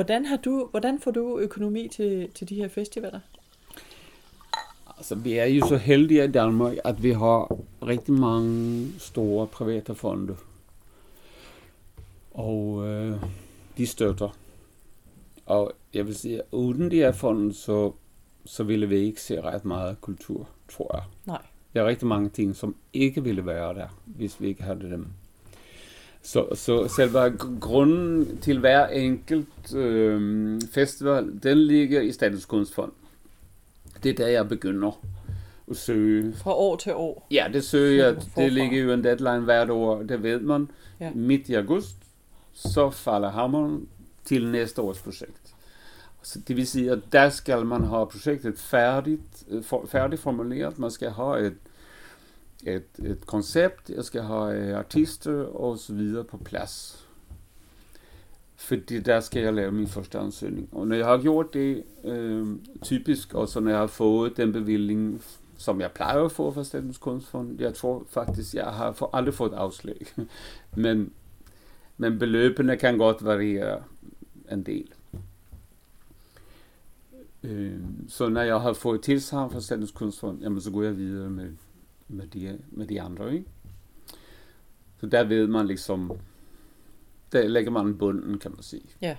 Hvordan, 0.04 0.26
har 0.26 0.36
du, 0.36 0.68
hvordan 0.70 1.00
får 1.00 1.10
du 1.10 1.38
økonomi 1.38 1.88
til, 1.88 2.30
til 2.34 2.48
de 2.48 2.54
her 2.54 2.68
festivaler? 2.68 3.20
Altså, 4.96 5.14
vi 5.14 5.32
er 5.32 5.44
jo 5.44 5.66
så 5.66 5.76
heldige 5.76 6.24
i 6.24 6.30
Danmark, 6.30 6.76
at 6.84 7.02
vi 7.02 7.10
har 7.10 7.58
rigtig 7.82 8.14
mange 8.14 8.88
store 8.98 9.46
private 9.46 9.94
fonde. 9.94 10.36
Og 12.34 12.88
øh, 12.88 13.16
de 13.76 13.86
støtter. 13.86 14.36
Og 15.46 15.72
jeg 15.94 16.06
vil 16.06 16.14
sige, 16.14 16.38
at 16.38 16.44
uden 16.52 16.90
de 16.90 16.96
her 16.96 17.12
fonde, 17.12 17.54
så, 17.54 17.92
så 18.44 18.64
ville 18.64 18.88
vi 18.88 18.96
ikke 18.96 19.20
se 19.20 19.40
ret 19.40 19.64
meget 19.64 20.00
kultur, 20.00 20.48
tror 20.68 20.96
jeg. 20.96 21.04
Nej. 21.26 21.42
Der 21.74 21.82
er 21.82 21.86
rigtig 21.86 22.08
mange 22.08 22.28
ting, 22.28 22.56
som 22.56 22.76
ikke 22.92 23.24
ville 23.24 23.46
være 23.46 23.74
der, 23.74 23.88
hvis 24.04 24.40
vi 24.40 24.48
ikke 24.48 24.62
havde 24.62 24.90
dem. 24.90 25.06
Så, 26.24 26.46
så 26.54 26.88
selve 26.88 27.26
gr- 27.26 27.58
grunden 27.60 28.38
til 28.38 28.58
hver 28.58 28.86
enkelt 28.86 29.74
øh, 29.74 30.60
festival, 30.72 31.30
den 31.42 31.58
ligger 31.58 32.00
i 32.00 32.12
Statens 32.12 32.44
Kunstfond. 32.44 32.92
Det 34.02 34.10
er 34.10 34.14
der, 34.14 34.26
jeg 34.26 34.48
begynder 34.48 35.00
at 35.70 35.76
søge. 35.76 36.34
Fra 36.36 36.54
år 36.54 36.76
til 36.76 36.94
år. 36.94 37.26
Ja, 37.30 37.46
det 37.52 37.64
søger 37.64 38.06
jeg. 38.06 38.16
Det 38.36 38.52
ligger 38.52 38.82
jo 38.82 38.92
en 38.92 39.04
deadline 39.04 39.40
hvert 39.40 39.70
år, 39.70 40.02
det 40.02 40.22
ved 40.22 40.40
man. 40.40 40.68
Ja. 41.00 41.10
Midt 41.14 41.48
i 41.48 41.54
august, 41.54 41.96
så 42.52 42.90
falder 42.90 43.30
hammeren 43.30 43.88
til 44.24 44.50
næste 44.50 44.82
års 44.82 44.98
projekt. 44.98 45.54
Så 46.22 46.38
det 46.48 46.56
vil 46.56 46.66
sige, 46.66 46.90
at 46.90 46.98
der 47.12 47.28
skal 47.28 47.66
man 47.66 47.84
have 47.84 48.06
projektet 48.06 48.58
færdigt, 48.58 49.44
øh, 49.50 49.64
for, 49.64 49.86
færdigt 49.88 50.22
formuleret. 50.22 50.78
Man 50.78 50.90
skal 50.90 51.10
have 51.10 51.46
et, 51.46 51.54
et, 52.66 53.04
et 53.04 53.26
koncept, 53.26 53.90
jeg 53.90 54.04
skal 54.04 54.22
have 54.22 54.56
øh, 54.56 54.78
artister 54.78 55.44
og 55.44 55.78
så 55.78 55.94
videre 55.94 56.24
på 56.24 56.36
plads. 56.36 57.04
Fordi 58.56 59.00
der 59.00 59.20
skal 59.20 59.42
jeg 59.42 59.54
lave 59.54 59.72
min 59.72 59.86
første 59.86 60.18
ansøgning. 60.18 60.68
Og 60.72 60.86
når 60.86 60.96
jeg 60.96 61.06
har 61.06 61.22
gjort 61.22 61.54
det, 61.54 61.82
øh, 62.04 62.46
typisk, 62.82 63.34
og 63.34 63.48
så 63.48 63.60
når 63.60 63.70
jeg 63.70 63.78
har 63.78 63.86
fået 63.86 64.36
den 64.36 64.52
bevilling, 64.52 65.22
som 65.58 65.80
jeg 65.80 65.90
plejer 65.92 66.24
at 66.24 66.32
få 66.32 66.50
fra 66.50 66.64
Statens 66.64 66.98
Kunstfond, 66.98 67.60
jeg 67.60 67.74
tror 67.74 68.06
faktisk, 68.08 68.54
jeg 68.54 68.64
har 68.64 68.92
for, 68.92 69.10
aldrig 69.12 69.34
fået 69.34 69.52
afslag. 69.52 70.06
men, 70.76 71.12
men 71.96 72.18
beløbene 72.18 72.76
kan 72.76 72.98
godt 72.98 73.24
variere 73.24 73.82
en 74.52 74.62
del. 74.62 74.88
Øh, 77.42 77.80
så 78.08 78.28
når 78.28 78.42
jeg 78.42 78.60
har 78.60 78.72
fået 78.72 79.02
tilsagn 79.02 79.50
fra 79.50 79.60
Statens 79.60 79.90
Kunstfond, 79.90 80.42
jamen 80.42 80.60
så 80.60 80.70
går 80.70 80.82
jeg 80.82 80.96
videre 80.96 81.30
med 81.30 81.50
med 82.08 82.26
de, 82.26 82.58
med 82.70 82.86
de 82.86 83.02
andre. 83.02 83.34
Ikke? 83.34 83.46
Så 85.00 85.06
der 85.06 85.24
ved 85.24 85.46
man 85.46 85.66
liksom, 85.66 86.12
der 87.32 87.48
lægger 87.48 87.70
man 87.70 87.98
bunden, 87.98 88.38
kan 88.38 88.50
man 88.50 88.62
sige. 88.62 88.84
Ja. 89.02 89.16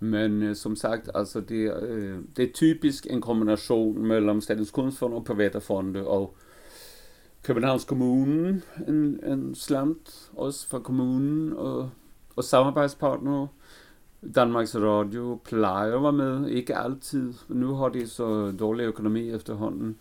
Men 0.00 0.42
øh, 0.42 0.56
som 0.56 0.76
sagt, 0.76 1.10
altså 1.14 1.40
det, 1.40 1.82
øh, 1.82 2.18
det 2.36 2.48
er 2.48 2.52
typisk 2.52 3.06
en 3.10 3.20
kombination 3.20 4.06
mellem 4.06 4.40
Statens 4.40 4.70
Kunstfond 4.70 5.14
og 5.14 5.24
private 5.24 5.60
fonde 5.60 6.06
og 6.06 6.36
Københavns 7.42 7.84
Kommune, 7.84 8.62
en, 8.88 9.24
en 9.24 9.54
slant 9.54 10.30
også 10.36 10.68
fra 10.68 10.78
kommunen 10.78 11.52
og, 11.52 11.90
og 12.36 12.44
samarbejdspartnere. 12.44 13.48
Danmarks 14.34 14.76
Radio 14.76 15.40
plejer 15.44 15.96
at 15.96 16.02
være 16.02 16.12
med, 16.12 16.48
ikke 16.48 16.76
altid. 16.76 17.34
Nu 17.48 17.74
har 17.74 17.88
de 17.88 18.08
så 18.08 18.52
dårlig 18.52 18.84
økonomi 18.84 19.30
efterhånden. 19.30 19.96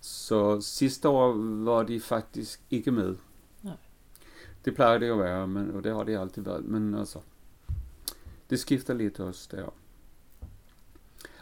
Så 0.00 0.60
sidste 0.60 1.08
år 1.08 1.32
var 1.64 1.82
de 1.82 2.00
faktisk 2.00 2.60
ikke 2.70 2.90
med. 2.90 3.16
Nej. 3.62 3.76
Det 4.64 4.74
plejer 4.74 4.98
det 4.98 5.10
at 5.10 5.18
være, 5.18 5.46
men, 5.46 5.70
og 5.70 5.84
det 5.84 5.92
har 5.92 6.04
de 6.04 6.18
altid 6.18 6.42
været. 6.42 6.64
Men 6.64 6.94
altså, 6.94 7.18
det 8.50 8.60
skifter 8.60 8.94
lidt 8.94 9.20
også 9.20 9.48
der. 9.50 9.74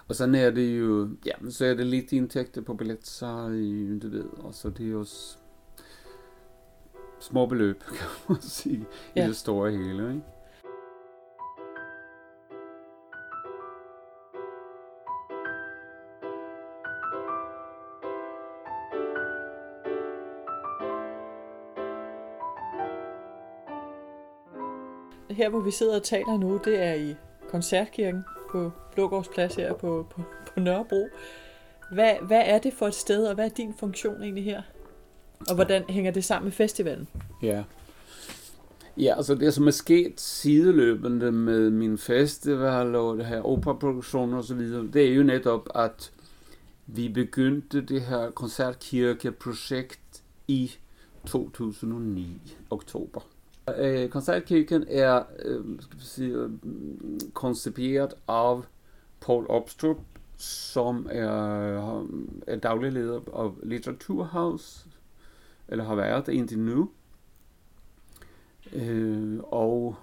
Og 0.09 0.15
så 0.15 0.25
er 0.25 0.51
det 0.51 0.79
jo, 0.79 1.09
ja, 1.27 1.51
så 1.51 1.65
er 1.65 1.75
det 1.75 1.87
lidt 1.87 2.13
indtægter 2.13 2.61
på 2.63 2.75
billetsalg, 2.75 4.03
du 4.03 4.31
og 4.39 4.55
så 4.55 4.71
det 4.71 4.93
er 4.93 4.97
også 4.97 5.39
små 7.21 7.47
beløb, 7.47 7.83
kan 7.99 8.09
man 8.29 8.41
sige, 8.43 8.87
ja. 9.17 9.25
i 9.25 9.29
det 9.29 9.37
store 9.37 9.71
hele, 9.71 10.09
ikke? 10.09 10.38
Der, 25.49 25.53
hvor 25.57 25.65
vi 25.65 25.71
sidder 25.71 25.97
og 25.97 26.03
taler 26.03 26.39
nu, 26.39 26.61
det 26.65 26.83
er 26.83 26.95
i 26.95 27.15
Koncertkirken 27.51 28.25
på 28.51 28.73
Blågårdsplads 28.95 29.55
her 29.55 29.75
på, 29.75 30.07
på, 30.11 30.23
på 30.55 30.61
Nørrebro. 30.61 31.09
Hvad, 31.93 32.15
hvad 32.23 32.43
er 32.45 32.59
det 32.59 32.73
for 32.73 32.87
et 32.87 32.95
sted, 32.95 33.27
og 33.27 33.35
hvad 33.35 33.45
er 33.45 33.49
din 33.49 33.75
funktion 33.79 34.23
egentlig 34.23 34.45
her? 34.45 34.63
Og 35.49 35.55
hvordan 35.55 35.85
hænger 35.89 36.11
det 36.11 36.25
sammen 36.25 36.45
med 36.45 36.53
festivalen? 36.53 37.09
Ja. 37.43 37.63
Ja, 38.97 39.17
altså 39.17 39.35
det 39.35 39.55
som 39.55 39.67
er 39.67 39.71
sket 39.71 40.21
sideløbende 40.21 41.33
med 41.33 41.71
min 41.71 41.99
festival 41.99 42.95
og 42.95 43.17
det 43.17 43.27
her 43.27 43.43
operaproduktion 43.43 44.35
og 44.35 44.45
så 44.45 44.55
videre, 44.55 44.87
det 44.93 45.09
er 45.09 45.15
jo 45.15 45.23
netop, 45.23 45.69
at 45.75 46.13
vi 46.87 47.09
begyndte 47.09 47.81
det 47.81 48.01
her 48.01 48.31
koncertkirkeprojekt 48.31 50.23
i 50.49 50.73
2009, 51.27 52.41
oktober. 52.71 53.21
Eh, 53.77 54.11
koncertkirken 54.11 54.85
er 54.89 55.17
eh, 55.17 55.61
ska 55.81 55.97
vi 55.99 56.05
se, 56.05 56.25
ehm, 56.25 57.21
koncipierad 57.35 58.09
av 58.29 58.59
af 58.59 58.65
Paul 59.21 59.47
Opstrup, 59.49 59.97
som 60.37 61.07
er, 61.11 62.05
er 62.47 62.57
daglig 62.57 62.93
leder 62.93 63.21
af 63.35 63.51
Litteraturhaus, 63.63 64.87
eller 65.69 65.85
har 65.85 65.95
været 65.95 66.27
det 66.27 66.33
indtil 66.33 66.59
nu. 66.59 66.91
Øh, 68.73 69.39
og, 69.43 69.97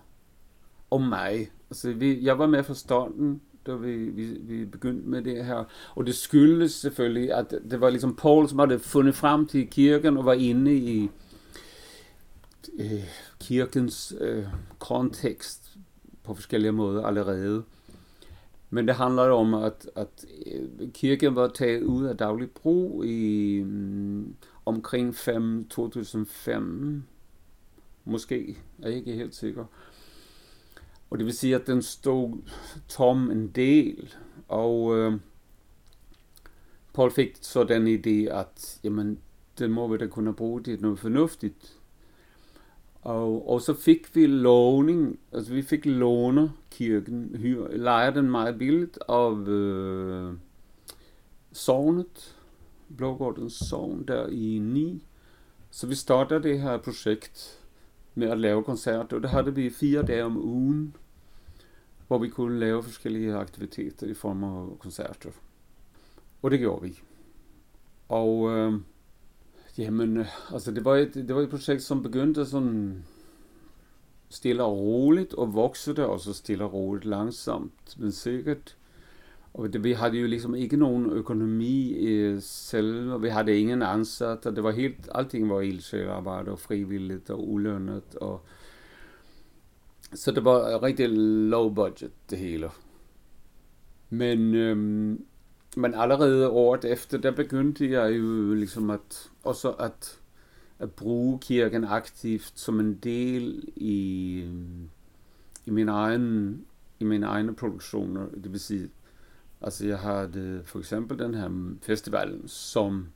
og 0.89 1.01
mig. 1.01 1.51
Altså, 1.69 1.93
vi, 1.93 2.25
jeg 2.25 2.39
var 2.39 2.47
med 2.47 2.63
fra 2.63 2.73
starten, 2.73 3.41
da 3.67 3.73
vi, 3.73 3.95
vi, 3.95 4.25
vi 4.25 4.65
begyndte 4.65 5.09
med 5.09 5.21
det 5.21 5.45
her. 5.45 5.63
Og 5.95 6.05
det 6.05 6.15
skyldes 6.15 6.71
selvfølgelig, 6.71 7.33
at 7.33 7.53
det 7.71 7.81
var 7.81 7.89
ligesom 7.89 8.15
Paul, 8.15 8.49
som 8.49 8.59
havde 8.59 8.79
fundet 8.79 9.15
frem 9.15 9.47
til 9.47 9.67
kirken 9.67 10.17
og 10.17 10.25
var 10.25 10.33
inde 10.33 10.75
i 10.75 11.09
øh, 12.79 13.03
kirkens 13.39 14.13
øh, 14.21 14.45
kontekst 14.79 15.77
på 16.23 16.33
forskellige 16.33 16.71
måder 16.71 17.03
allerede. 17.03 17.63
Men 18.69 18.87
det 18.87 18.95
handler 18.95 19.23
om, 19.23 19.53
at, 19.53 19.89
at 19.95 20.25
øh, 20.45 20.91
kirken 20.91 21.35
var 21.35 21.47
taget 21.47 21.83
ud 21.83 22.05
af 22.05 22.17
daglig 22.17 22.51
brug 22.51 23.05
i 23.05 23.61
um, 23.61 24.35
omkring 24.65 25.15
5, 25.15 25.67
2005, 25.69 27.03
måske, 28.05 28.57
jeg 28.79 28.91
er 28.91 28.95
ikke 28.95 29.13
helt 29.13 29.35
sikker. 29.35 29.65
Og 31.09 31.17
det 31.17 31.25
vil 31.25 31.33
sige, 31.33 31.55
at 31.55 31.67
den 31.67 31.81
stod 31.81 32.37
tom 32.87 33.31
en 33.31 33.47
del, 33.47 34.15
og 34.47 34.97
øh, 34.97 35.13
Paul 36.93 37.11
fik 37.11 37.37
så 37.41 37.63
den 37.63 37.87
idé, 37.87 38.33
at 38.33 38.79
jamen, 38.83 39.19
den 39.59 39.71
må 39.71 39.87
vi 39.87 39.97
da 39.97 40.07
kunne 40.07 40.33
bruge 40.33 40.63
til 40.63 40.81
noget 40.81 40.99
fornuftigt. 40.99 41.77
Og, 43.05 43.49
og 43.49 43.61
så 43.61 43.73
fik 43.73 44.15
vi 44.15 44.27
låning, 44.27 45.19
altså 45.31 45.53
vi 45.53 45.61
fik 45.61 45.85
låne 45.85 46.51
kirken, 46.71 47.35
hyre, 47.35 48.11
den 48.11 48.31
meget 48.31 48.57
billigt 48.57 48.99
af 49.09 49.47
øh, 49.47 50.33
sovnet, 51.51 52.35
Blågårdens 52.97 53.53
sovn 53.53 54.05
der 54.07 54.27
i 54.27 54.59
9. 54.59 55.05
Så 55.71 55.87
vi 55.87 55.95
startede 55.95 56.43
det 56.43 56.61
her 56.61 56.77
projekt 56.77 57.59
med 58.15 58.29
at 58.29 58.39
lave 58.39 58.63
koncerter, 58.63 59.15
og 59.15 59.21
det 59.21 59.29
havde 59.29 59.55
vi 59.55 59.69
fire 59.69 60.03
dage 60.03 60.23
om 60.23 60.37
ugen, 60.37 60.95
hvor 62.07 62.17
vi 62.17 62.29
kunne 62.29 62.59
lave 62.59 62.83
forskellige 62.83 63.33
aktiviteter 63.33 64.07
i 64.07 64.13
form 64.13 64.43
af 64.43 64.79
koncerter. 64.79 65.29
Og 66.41 66.51
det 66.51 66.59
gjorde 66.59 66.81
vi. 66.81 66.99
Og 68.09 68.49
øh, 68.49 68.73
Jamen, 69.77 70.17
øh, 70.17 70.53
altså 70.53 70.71
det 70.71 70.85
var, 70.85 70.95
et, 70.95 71.13
det 71.13 71.35
var 71.35 71.41
et 71.41 71.49
projekt, 71.49 71.83
som 71.83 72.03
begyndte 72.03 72.45
sådan 72.45 73.03
stille 74.29 74.63
og 74.63 74.77
roligt, 74.77 75.33
og 75.33 75.53
voksede 75.53 76.07
også 76.07 76.33
stille 76.33 76.63
og 76.63 76.73
roligt, 76.73 77.05
langsomt, 77.05 77.95
men 77.97 78.11
sikkert. 78.11 78.77
Og 79.53 79.73
det, 79.73 79.83
vi 79.83 79.91
havde 79.91 80.17
jo 80.17 80.27
ligesom 80.27 80.55
ikke 80.55 80.77
nogen 80.77 81.05
økonomi 81.05 81.93
øh, 81.93 82.41
selv, 82.41 83.11
og 83.11 83.23
vi 83.23 83.29
havde 83.29 83.59
ingen 83.59 83.81
ansat, 83.81 84.45
og 84.45 84.55
det 84.55 84.63
var 84.63 84.71
helt, 84.71 85.09
alting 85.15 85.49
var 85.49 85.61
ildsjælarbejde 85.61 86.51
og 86.51 86.59
frivilligt 86.59 87.29
og 87.29 87.49
ulønnet. 87.49 88.15
Og, 88.15 88.41
så 90.13 90.31
det 90.31 90.45
var 90.45 90.83
rigtig 90.83 91.09
low 91.49 91.69
budget, 91.69 92.11
det 92.29 92.37
hele. 92.37 92.69
Men 94.09 94.55
øhm, 94.55 95.25
men 95.75 95.93
allerede 95.93 96.49
året 96.49 96.85
efter, 96.85 97.17
der 97.17 97.31
begyndte 97.31 97.91
jeg 97.91 98.17
jo 98.17 98.53
ligesom 98.53 98.89
at, 98.89 99.31
også 99.43 99.71
at, 99.71 100.19
at 100.79 100.91
bruge 100.91 101.39
kirken 101.39 101.83
aktivt 101.83 102.51
som 102.55 102.79
en 102.79 102.93
del 102.93 103.63
i, 103.75 104.39
i 105.65 105.69
min 105.69 105.89
egen 105.89 106.65
i 106.99 107.03
mine 107.03 107.25
egne 107.25 107.55
produktioner. 107.55 108.27
Det 108.43 108.51
vil 108.51 108.59
sige, 108.59 108.89
altså 109.61 109.87
jeg 109.87 109.99
havde 109.99 110.61
for 110.65 110.79
eksempel 110.79 111.19
den 111.19 111.33
her 111.33 111.75
festivalen, 111.81 112.47
som, 112.47 113.07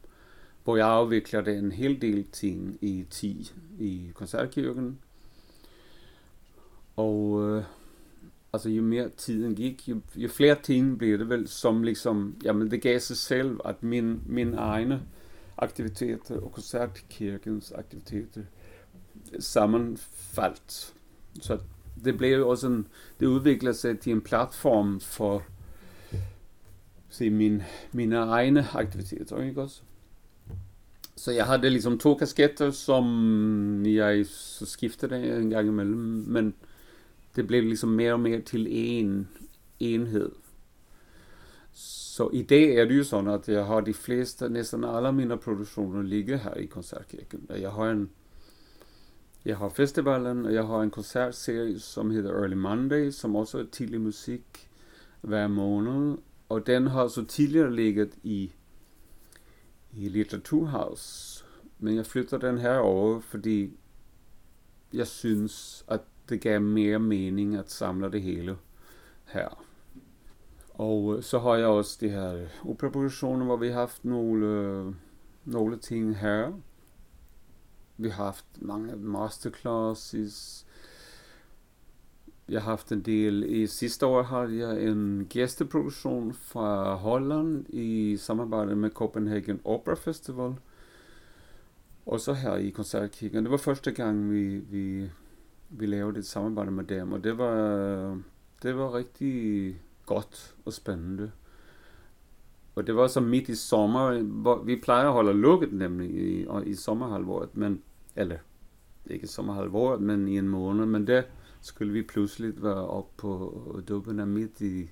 hvor 0.64 0.78
jeg 0.78 0.88
afviklede 0.88 1.58
en 1.58 1.72
hel 1.72 2.02
del 2.02 2.28
ting 2.32 2.78
i 2.82 3.06
10 3.10 3.54
i 3.80 4.12
koncertkirken. 4.14 5.00
Og 6.96 7.50
øh, 7.50 7.64
altså 8.54 8.70
jo 8.70 8.82
mere 8.82 9.10
tiden 9.18 9.56
gik, 9.56 9.90
jo, 9.90 10.02
jo 10.16 10.30
flere 10.30 10.56
ting 10.64 10.98
blev 10.98 11.20
det 11.20 11.30
vel, 11.30 11.48
som 11.48 11.84
liksom, 11.84 12.36
jamen 12.44 12.72
det 12.72 12.82
gav 12.82 13.00
sig 13.00 13.18
selv, 13.18 13.60
at 13.66 13.84
min, 13.84 14.22
min 14.26 14.54
egne 14.54 15.02
aktiviteter 15.58 16.40
og 16.40 16.52
koncertkirkens 16.52 17.72
aktiviteter 17.72 18.42
sammenfaldt. 19.40 20.94
Så 21.42 21.60
det 22.04 22.18
blev 22.18 22.38
jo 22.38 22.50
også 22.50 22.68
en, 22.68 22.88
det 23.20 23.26
udviklede 23.26 23.74
sig 23.74 24.00
til 24.00 24.12
en 24.12 24.22
platform 24.22 25.00
for 25.00 25.44
se, 27.10 27.30
min, 27.30 27.62
mine 27.92 28.16
egne 28.16 28.68
aktiviteter, 28.74 29.42
ikke 29.42 29.62
også? 29.62 29.82
Så 31.16 31.32
jeg 31.32 31.46
havde 31.46 31.70
ligesom 31.70 32.00
to 32.00 32.16
kasketter, 32.16 32.72
som 32.72 33.86
jeg 33.86 34.26
så 34.26 34.66
skiftede 34.66 35.38
en 35.40 35.50
gang 35.50 35.68
imellem, 35.68 36.24
men 36.28 36.54
det 37.36 37.48
blev 37.48 37.64
liksom 37.64 37.90
mere 37.90 38.14
og 38.14 38.20
mere 38.20 38.42
til 38.42 38.68
en 38.70 39.28
enhed. 39.80 40.32
Så 41.74 42.30
i 42.34 42.42
dag 42.42 42.76
er 42.76 42.86
det 42.86 42.98
jo 42.98 43.04
sådan, 43.04 43.30
at 43.30 43.50
jeg 43.50 43.66
har 43.66 43.82
de 43.82 43.94
fleste, 43.94 44.50
næsten 44.50 44.84
alle 44.84 45.14
mine 45.14 45.38
produktioner 45.38 46.02
ligger 46.02 46.38
her 46.38 46.54
i 46.54 46.66
Koncertkirken. 46.66 47.48
Jeg 47.50 47.72
har 47.72 47.92
en 47.92 48.10
jeg 49.46 49.58
har 49.58 49.70
festivalen, 49.70 50.46
og 50.46 50.54
jeg 50.54 50.68
har 50.68 50.82
en 50.82 50.92
koncertserie, 50.92 51.80
som 51.80 52.12
hedder 52.12 52.32
Early 52.32 52.56
Monday, 52.56 53.12
som 53.12 53.36
også 53.36 53.60
er 53.60 53.66
tidlig 53.72 54.02
musik 54.02 54.70
hver 55.22 55.48
måned. 55.48 56.18
Og 56.50 56.68
den 56.68 56.88
har 56.88 57.08
så 57.08 57.26
tidligere 57.26 57.76
ligget 57.76 58.18
i, 58.24 58.52
i 59.94 60.10
Litteraturhaus. 60.10 61.46
Men 61.80 61.96
jeg 61.96 62.06
flytter 62.06 62.38
den 62.38 62.58
her 62.58 62.78
over, 62.78 63.20
fordi 63.20 63.78
jeg 64.94 65.08
synes, 65.08 65.86
at 65.88 66.02
det 66.30 66.42
gav 66.42 66.62
mere 66.62 67.00
mening 67.00 67.56
at 67.56 67.72
samle 67.72 68.12
det 68.12 68.22
hele 68.22 68.58
her. 69.26 69.64
Og 70.80 71.16
øh, 71.16 71.24
så 71.24 71.40
har 71.40 71.56
jeg 71.56 71.68
også 71.68 71.98
de 72.02 72.10
her 72.10 72.36
øh, 72.36 72.48
operapositioner, 72.66 73.46
hvor 73.46 73.58
vi 73.58 73.68
har 73.68 73.80
haft 73.80 74.06
nogle, 74.06 74.46
øh, 74.46 74.94
nogle 75.46 75.78
ting 75.78 76.18
her. 76.18 76.52
Vi 77.98 78.10
har 78.10 78.24
haft 78.24 78.46
mange 78.62 78.96
masterclasses. 78.96 80.66
Jeg 82.50 82.62
har 82.62 82.70
haft 82.70 82.92
en 82.92 83.02
del, 83.02 83.44
i 83.48 83.68
sidste 83.68 84.06
år 84.06 84.24
havde 84.24 84.58
jeg 84.58 84.84
en 84.84 85.28
gæsteproduktion 85.30 86.34
fra 86.34 86.96
Holland 86.96 87.66
i 87.70 88.18
samarbejde 88.18 88.76
med 88.76 88.90
Copenhagen 88.90 89.62
Opera 89.64 89.96
Festival. 89.96 90.56
Og 92.06 92.20
så 92.20 92.34
her 92.34 92.56
i 92.56 92.70
Koncertkirken. 92.70 93.44
Det 93.44 93.52
var 93.52 93.58
første 93.58 93.92
gang, 93.92 94.32
vi, 94.32 94.58
vi, 94.58 95.10
vi 95.70 95.86
lavede 95.86 96.20
et 96.20 96.26
samarbejde 96.26 96.72
med 96.72 96.84
dem, 96.84 97.12
og 97.12 97.24
det 97.24 97.38
var, 97.38 98.22
det 98.64 98.78
var 98.78 98.94
rigtig 98.94 99.76
godt 100.06 100.56
og 100.66 100.74
spændende. 100.74 101.32
Og 102.76 102.88
det 102.88 102.96
var 102.96 103.08
så 103.08 103.22
midt 103.22 103.50
i 103.50 103.56
sommer, 103.56 104.22
hvor 104.22 104.64
vi 104.64 104.76
plejer 104.84 105.08
at 105.08 105.14
holde 105.14 105.34
lukket 105.34 105.74
nemlig 105.74 106.10
i, 106.10 106.48
i 106.66 106.74
sommerhalvåret, 106.74 107.58
men, 107.58 107.82
eller 108.16 108.38
ikke 109.06 109.28
sommerhalvåret, 109.28 110.02
men 110.02 110.28
i 110.28 110.38
en 110.38 110.48
måned, 110.48 110.86
men 110.86 111.08
det 111.08 111.26
skulle 111.62 111.94
vi 111.94 112.02
pludselig 112.02 112.64
være 112.64 112.88
op 112.88 113.18
på 113.18 113.82
dubberne 113.88 114.26
midt 114.26 114.62
i 114.62 114.90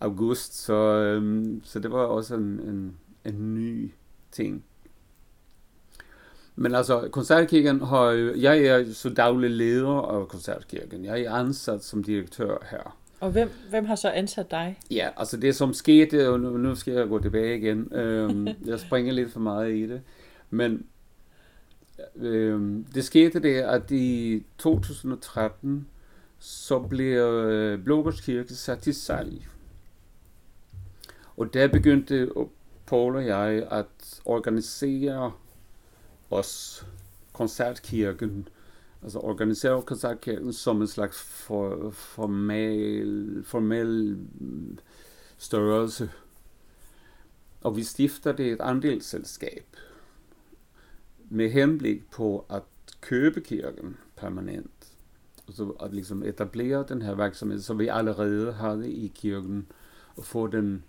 august, 0.00 0.54
så, 0.54 0.74
øhm, 0.74 1.60
så 1.64 1.80
det 1.80 1.90
var 1.90 1.98
også 1.98 2.34
en, 2.34 2.60
en, 2.60 2.96
en 3.24 3.54
ny 3.54 3.90
ting. 4.30 4.64
Men 6.56 6.74
altså, 6.74 7.08
koncertkirken 7.12 7.80
har 7.80 8.10
jo, 8.10 8.34
jeg 8.36 8.58
er 8.58 8.92
så 8.92 9.08
daglig 9.08 9.50
leder 9.50 10.20
af 10.20 10.28
koncertkirken. 10.28 11.04
Jeg 11.04 11.22
er 11.22 11.32
ansat 11.32 11.84
som 11.84 12.04
direktør 12.04 12.66
her. 12.70 12.96
Og 13.20 13.30
hvem, 13.30 13.50
hvem 13.70 13.84
har 13.84 13.94
så 13.94 14.10
ansat 14.10 14.50
dig? 14.50 14.78
Ja, 14.90 15.08
altså 15.16 15.36
det 15.36 15.56
som 15.56 15.74
skete, 15.74 16.30
og 16.30 16.40
nu, 16.40 16.56
nu 16.56 16.74
skal 16.74 16.94
jeg 16.94 17.08
gå 17.08 17.18
tilbage 17.18 17.58
igen. 17.58 17.94
Øhm, 17.94 18.48
jeg 18.70 18.80
springer 18.80 19.12
lidt 19.12 19.32
for 19.32 19.40
meget 19.40 19.74
i 19.74 19.86
det. 19.86 20.02
Men 20.50 20.86
øhm, 22.16 22.86
det 22.94 23.04
skete 23.04 23.40
det, 23.40 23.54
at 23.54 23.90
i 23.90 24.42
2013, 24.58 25.86
så 26.38 26.78
blev 26.78 27.18
øh, 27.18 27.84
Blågårds 27.84 28.20
Kirke 28.20 28.54
sat 28.54 28.78
til 28.78 28.94
salg. 28.94 29.46
Og 31.36 31.54
der 31.54 31.68
begyndte 31.68 32.28
Paul 32.86 33.16
og 33.16 33.26
jeg 33.26 33.66
at 33.70 34.20
organisere 34.24 35.32
os, 36.32 36.86
koncertkirken, 37.32 38.48
altså 39.02 39.18
organisere 39.18 39.82
koncertkirken 39.82 40.52
som 40.52 40.80
en 40.80 40.86
slags 40.86 41.22
for, 41.22 41.90
formel, 41.90 43.44
formel 43.44 44.18
størrelse. 45.38 46.10
Og 47.60 47.76
vi 47.76 47.82
stiftede 47.82 48.50
et 48.50 48.60
andelsselskab 48.60 49.76
med 51.30 51.50
henblik 51.50 52.10
på 52.10 52.46
at 52.50 52.62
købe 53.00 53.40
kirken 53.40 53.96
permanent. 54.16 54.92
Så 55.48 55.70
at 55.70 55.94
ligesom 55.94 56.22
etablere 56.22 56.84
den 56.88 57.02
her 57.02 57.14
virksomhed, 57.14 57.60
som 57.60 57.78
vi 57.78 57.88
allerede 57.88 58.52
havde 58.52 58.90
i 58.90 59.12
kirken, 59.14 59.66
og 60.16 60.24
få 60.24 60.46
den 60.46 60.84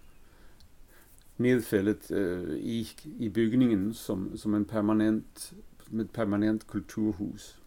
nedfældet 1.38 2.12
øh, 2.12 2.58
i, 2.58 2.88
i 3.20 3.30
bygningen 3.30 3.94
som, 3.94 4.38
som 4.38 4.56
en 4.56 4.66
permanent, 4.66 5.54
med 5.92 6.06
permanent 6.06 6.68
kulturhus. 6.68 7.60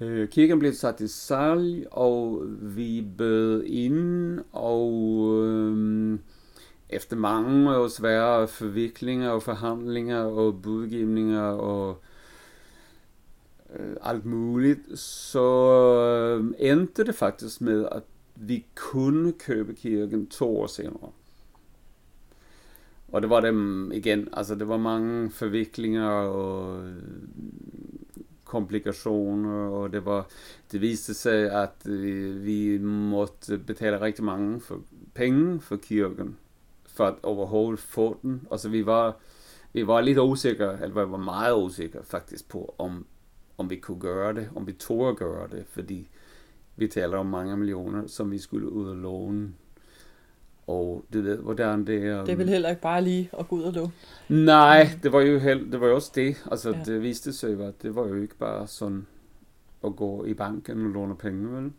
Øh, 0.00 0.28
kirken 0.28 0.58
blev 0.58 0.72
sat 0.72 1.00
i 1.00 1.08
salg, 1.08 1.86
og 1.90 2.42
vi 2.60 3.06
bød 3.18 3.64
ind, 3.64 4.40
og 4.52 4.92
øh, 5.44 6.18
efter 6.88 7.16
mange 7.16 7.76
og 7.76 7.90
svære 7.90 8.48
forviklinger 8.48 9.30
og 9.30 9.42
forhandlinger 9.42 10.20
og 10.20 10.62
budgivninger 10.62 11.42
og 11.42 12.02
øh, 13.78 13.96
alt 14.02 14.24
muligt, 14.24 14.98
så 14.98 15.40
øh, 16.38 16.54
endte 16.58 17.04
det 17.04 17.14
faktisk 17.14 17.60
med, 17.60 17.88
at 17.92 18.02
vi 18.36 18.66
kunne 18.74 19.32
købe 19.32 19.74
kirken 19.74 20.26
to 20.26 20.60
år 20.60 20.66
senere. 20.66 21.10
Og 23.12 23.22
det 23.22 23.30
var 23.30 23.40
dem 23.40 23.92
igen, 23.92 24.28
altså 24.32 24.54
det 24.54 24.68
var 24.68 24.76
mange 24.76 25.30
forviklinger 25.30 26.08
og 26.08 26.86
øh, 26.86 27.02
komplikationer, 28.44 29.68
og 29.68 29.92
det 29.92 30.04
var, 30.04 30.26
det 30.72 30.80
viste 30.80 31.14
sig, 31.14 31.52
at 31.62 31.86
øh, 31.86 32.44
vi 32.44 32.78
måtte 32.78 33.58
betale 33.58 34.00
rigtig 34.00 34.24
mange 34.24 34.60
for 34.60 34.80
penge 35.14 35.60
for 35.60 35.76
kirken, 35.76 36.36
for 36.86 37.04
at 37.06 37.14
overhovedet 37.22 37.80
få 37.80 38.18
den. 38.22 38.46
Altså 38.50 38.68
vi 38.68 38.86
var, 38.86 39.16
vi 39.72 39.86
var 39.86 40.00
lidt 40.00 40.18
usikre, 40.18 40.72
eller 40.82 41.04
vi 41.04 41.10
var 41.10 41.18
meget 41.18 41.54
usikre 41.56 42.04
faktisk 42.04 42.48
på, 42.48 42.74
om, 42.78 43.06
om 43.58 43.70
vi 43.70 43.76
kunne 43.76 44.00
gøre 44.00 44.34
det, 44.34 44.48
om 44.54 44.66
vi 44.66 44.72
tog 44.72 45.08
at 45.08 45.16
gøre 45.16 45.48
det, 45.48 45.64
fordi 45.66 46.08
vi 46.76 46.88
taler 46.88 47.16
om 47.18 47.26
mange 47.26 47.56
millioner, 47.56 48.06
som 48.06 48.30
vi 48.30 48.38
skulle 48.38 48.72
ud 48.72 48.88
og 50.72 51.04
det 51.12 51.24
ved, 51.24 51.38
hvordan 51.38 51.86
det 51.86 52.06
er. 52.06 52.24
Det 52.24 52.32
er 52.32 52.36
vel 52.36 52.48
heller 52.48 52.70
ikke 52.70 52.82
bare 52.82 53.02
lige 53.02 53.30
at 53.38 53.48
gå 53.48 53.56
ud 53.56 53.62
og 53.62 53.72
låne? 53.72 53.92
Nej, 54.28 54.90
det 55.02 55.12
var 55.12 55.20
jo, 55.20 55.38
held, 55.38 55.72
det 55.72 55.80
var 55.80 55.86
jo 55.86 55.94
også 55.94 56.12
det. 56.14 56.44
Altså, 56.50 56.70
ja. 56.70 56.82
det 56.84 57.02
viste 57.02 57.32
sig 57.32 57.60
at 57.60 57.82
det 57.82 57.94
var 57.94 58.08
jo 58.08 58.14
ikke 58.14 58.36
bare 58.36 58.66
sådan 58.66 59.06
at 59.84 59.96
gå 59.96 60.24
i 60.24 60.34
banken 60.34 60.86
og 60.86 60.90
låne 60.90 61.16
penge, 61.16 61.56
vel? 61.56 61.72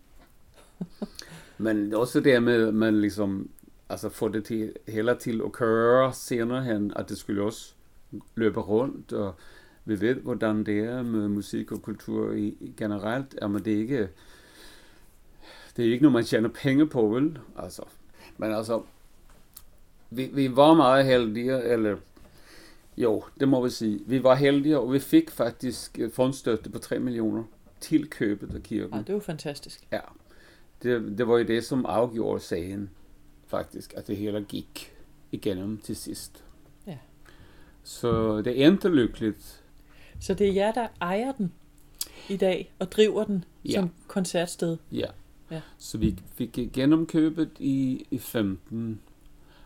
Men 1.58 1.94
også 1.94 2.20
det 2.20 2.44
med, 2.44 2.68
at 2.68 2.74
man 2.74 3.02
ligesom, 3.02 3.50
altså 3.90 4.10
få 4.10 4.28
det 4.28 4.46
til, 4.46 4.74
heller 4.88 5.14
til 5.14 5.42
at 5.46 5.52
køre 5.52 6.14
senere 6.14 6.64
hen, 6.64 6.94
at 6.96 7.10
det 7.10 7.18
skulle 7.18 7.44
også 7.44 7.74
løbe 8.36 8.60
rundt, 8.60 9.14
og 9.14 9.36
vi 9.86 10.02
ved, 10.02 10.16
hvordan 10.16 10.64
det 10.64 10.80
er 10.80 11.04
med 11.04 11.28
musik 11.28 11.72
og 11.72 11.82
kultur 11.82 12.32
i, 12.34 12.74
generelt, 12.78 13.36
er 13.42 13.48
man 13.48 13.66
det 13.66 13.72
ikke, 13.72 14.10
det 15.78 15.86
er 15.86 15.92
ikke 15.92 16.04
noget, 16.04 16.14
man 16.14 16.24
tjener 16.24 16.50
penge 16.50 16.88
på, 16.88 17.08
vel? 17.08 17.40
Altså, 17.58 17.84
men 18.38 18.54
altså, 18.54 18.82
vi, 20.10 20.30
vi 20.34 20.56
var 20.56 20.74
meget 20.74 21.06
heldige, 21.06 21.64
eller 21.64 21.98
jo, 22.98 23.24
det 23.40 23.48
må 23.48 23.64
vi 23.64 23.70
sige. 23.70 24.00
Vi 24.06 24.24
var 24.24 24.36
heldige, 24.36 24.80
og 24.80 24.94
vi 24.94 25.00
fik 25.00 25.32
faktisk 25.32 26.00
fondstøtte 26.14 26.70
på 26.70 26.80
3 26.80 27.00
millioner 27.00 27.44
til 27.80 28.10
købet 28.10 28.56
af 28.56 28.64
kirken. 28.64 28.96
Ja, 28.96 29.02
det 29.02 29.16
var 29.16 29.22
fantastisk. 29.22 29.88
Ja, 29.92 30.00
det, 30.84 31.18
det 31.18 31.28
var 31.28 31.38
jo 31.38 31.44
det, 31.44 31.64
som 31.64 31.86
afgjorde 31.86 32.40
sagen, 32.40 32.90
faktisk, 33.48 33.94
at 33.98 34.08
det 34.08 34.18
hele 34.18 34.46
gik 34.50 34.94
igennem 35.32 35.78
til 35.78 35.96
sidst. 35.96 36.44
Ja. 36.88 36.98
Så 37.84 38.42
det 38.42 38.66
endte 38.66 38.90
lykkeligt. 38.90 39.64
Så 40.20 40.34
det 40.34 40.50
er 40.50 40.54
jer, 40.54 40.72
der 40.72 40.88
ejer 41.02 41.32
den 41.32 41.54
i 42.30 42.38
dag, 42.38 42.74
og 42.80 42.92
driver 42.92 43.24
den 43.24 43.46
ja. 43.66 43.72
som 43.72 43.90
koncertsted? 44.08 44.78
Ja. 44.92 45.08
Ja. 45.54 45.62
Så 45.78 45.98
vi 45.98 46.20
fik 46.36 46.60
gennemkøbet 46.74 47.50
i, 47.60 48.06
i 48.12 48.18
15, 48.18 49.02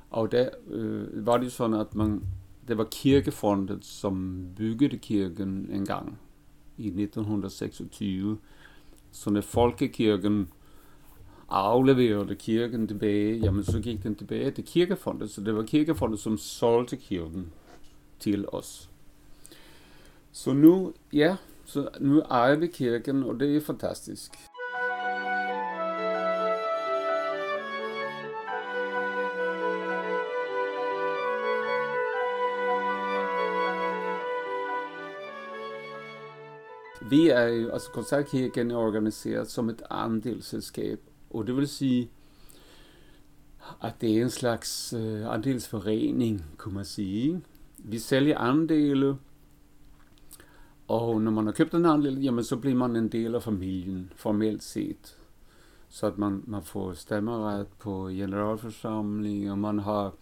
og 0.10 0.32
der 0.32 0.50
øh, 0.70 1.26
var 1.26 1.38
det 1.38 1.52
sådan, 1.52 1.74
at 1.74 1.96
man, 1.96 2.24
det 2.68 2.78
var 2.78 2.88
kirkefondet, 2.92 3.86
som 3.86 4.46
byggede 4.56 4.98
kirken 4.98 5.70
en 5.72 5.86
gang 5.86 6.20
i 6.78 6.88
1926. 6.88 8.38
Så 9.12 9.30
når 9.30 9.42
folkekirken 9.42 10.50
afleverede 11.50 12.36
kirken 12.36 12.88
tilbage, 12.88 13.38
jamen 13.38 13.64
så 13.64 13.80
gik 13.80 14.04
den 14.04 14.16
tilbage 14.16 14.52
til 14.52 14.66
kirkefondet. 14.66 15.30
Så 15.30 15.42
det 15.42 15.56
var 15.56 15.64
kirkefondet, 15.64 16.20
som 16.20 16.38
solgte 16.38 16.98
kirken 16.98 17.52
til 18.20 18.46
os. 18.48 18.90
Så 20.32 20.54
nu, 20.54 20.94
ja, 21.14 21.36
så 21.66 21.90
nu 22.00 22.20
ejer 22.20 22.56
vi 22.56 22.68
kirken, 22.68 23.24
og 23.24 23.40
det 23.40 23.56
er 23.56 23.62
fantastisk. 23.62 24.32
Vi 37.10 37.30
er 37.30 37.48
jo, 37.48 37.70
altså 37.70 37.92
koncertkirken 37.92 38.72
er 38.72 38.76
organiseret 38.76 39.52
som 39.52 39.70
et 39.70 39.82
andelsselskab, 39.90 41.00
og 41.30 41.48
det 41.48 41.56
vil 41.56 41.68
sige, 41.68 42.10
at 43.84 43.94
det 44.02 44.18
er 44.18 44.22
en 44.22 44.30
slags 44.30 44.94
uh, 44.98 45.34
andelsforening, 45.34 46.46
kunne 46.58 46.74
man 46.74 46.86
sige. 46.86 47.42
Vi 47.78 48.00
sælger 48.00 48.38
andele, 48.38 49.18
og 50.88 51.22
når 51.22 51.32
man 51.32 51.46
har 51.46 51.52
købt 51.52 51.74
en 51.74 51.86
andel, 51.86 52.22
jamen 52.22 52.44
så 52.44 52.56
bliver 52.56 52.76
man 52.76 52.96
en 52.96 53.10
del 53.10 53.36
af 53.36 53.44
familien, 53.44 54.12
formelt 54.16 54.64
set. 54.64 55.18
Så 55.90 56.08
at 56.08 56.18
man, 56.18 56.44
man 56.48 56.64
får 56.64 56.94
stemmeret 56.94 57.68
på 57.80 58.10
generalforsamling, 58.10 59.52
og 59.52 59.60
man 59.60 59.80
har, 59.80 60.14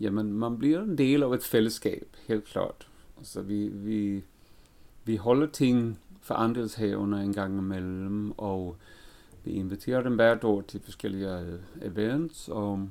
jamen 0.00 0.32
man 0.32 0.58
bliver 0.58 0.82
en 0.82 0.98
del 0.98 1.22
af 1.22 1.34
et 1.34 1.42
fællesskab, 1.42 2.16
helt 2.28 2.44
klart. 2.44 2.88
Altså 3.18 3.42
vi, 3.42 3.68
vi, 3.68 4.22
vi 5.04 5.16
holder 5.16 5.46
ting 5.46 5.98
for 6.30 6.34
andelshaverne 6.34 7.22
en 7.22 7.32
gang 7.32 7.58
imellem, 7.58 8.32
og 8.38 8.76
vi 9.44 9.50
inviterer 9.50 10.02
dem 10.02 10.14
hvert 10.14 10.44
år 10.44 10.60
til 10.60 10.80
forskellige 10.80 11.38
øh, 11.38 11.58
events, 11.82 12.48
og 12.48 12.88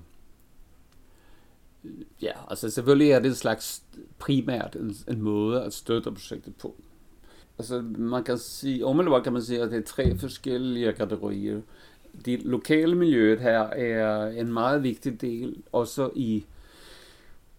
øh, 1.84 1.92
ja, 2.22 2.32
altså 2.50 2.70
selvfølgelig 2.70 3.12
er 3.12 3.20
det 3.20 3.28
en 3.28 3.36
slags 3.36 3.84
primært 4.18 4.76
en, 4.76 4.96
en 5.08 5.22
måde 5.22 5.64
at 5.64 5.74
støtte 5.74 6.12
projektet 6.12 6.56
på. 6.56 6.76
Altså 7.60 7.82
man 7.98 8.24
kan 8.24 8.38
sige, 8.38 8.86
umiddelbart 8.86 9.24
kan 9.24 9.34
man 9.34 9.42
sige, 9.42 9.62
at 9.62 9.72
det 9.72 9.78
er 9.78 9.84
tre 9.84 10.18
forskellige 10.18 10.94
kategorier. 10.94 11.62
Det 12.26 12.44
lokale 12.44 12.96
miljøet 12.96 13.40
her 13.40 13.60
er 13.60 14.28
en 14.28 14.54
meget 14.54 14.84
vigtig 14.84 15.22
del, 15.22 15.64
også 15.72 16.10
i, 16.16 16.46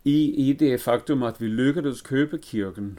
i, 0.04 0.48
i 0.48 0.52
det 0.52 0.80
faktum, 0.80 1.22
at 1.22 1.40
vi 1.40 1.46
lykkedes 1.46 2.02
købe 2.02 2.38
kirken. 2.38 2.98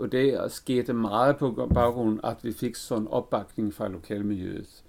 Og 0.00 0.12
det 0.12 0.38
skete 0.48 0.92
meget 0.92 1.36
på 1.36 1.70
baggrund, 1.74 2.20
at 2.24 2.36
vi 2.42 2.52
fik 2.52 2.74
sådan 2.74 3.08
opbakning 3.08 3.74
fra 3.74 3.88
lokalmiljøet. 3.88 4.82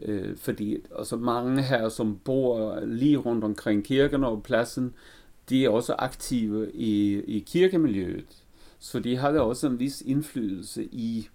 Øh, 0.00 0.36
fordi 0.36 0.78
altså 0.98 1.16
mange 1.16 1.62
her, 1.62 1.88
som 1.88 2.18
bor 2.24 2.80
lige 2.80 3.16
rundt 3.16 3.44
omkring 3.44 3.84
kirken 3.84 4.24
og 4.24 4.42
pladsen, 4.42 4.94
de 5.48 5.64
er 5.64 5.68
også 5.68 5.94
aktive 5.98 6.72
i, 6.72 7.20
i 7.20 7.38
kirkemiljøet. 7.38 8.44
Så 8.78 9.00
de 9.00 9.16
havde 9.16 9.40
også 9.40 9.66
en 9.66 9.78
vis 9.78 10.02
indflydelse 10.06 10.84
i, 10.84 11.28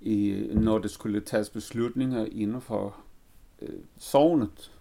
i 0.00 0.46
når 0.52 0.78
det 0.78 0.90
skulle 0.90 1.20
tages 1.20 1.50
beslutninger 1.50 2.26
inden 2.32 2.60
for 2.60 2.96
øh, 3.62 3.78
sovnet. 3.98 4.72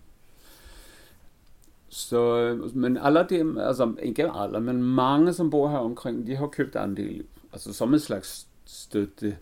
Så, 1.90 2.72
men 2.74 2.98
alle 2.98 3.26
dem, 3.30 3.58
altså 3.58 3.94
ikke 4.02 4.32
alle, 4.32 4.60
men 4.60 4.84
mange, 4.84 5.34
som 5.34 5.50
bor 5.50 5.70
her 5.70 5.78
omkring, 5.78 6.28
de 6.28 6.36
har 6.36 6.48
købt 6.48 6.76
andel, 6.76 7.24
altså 7.54 7.74
som 7.74 7.94
en 7.94 8.00
slags 8.00 8.48
støtte 8.66 9.38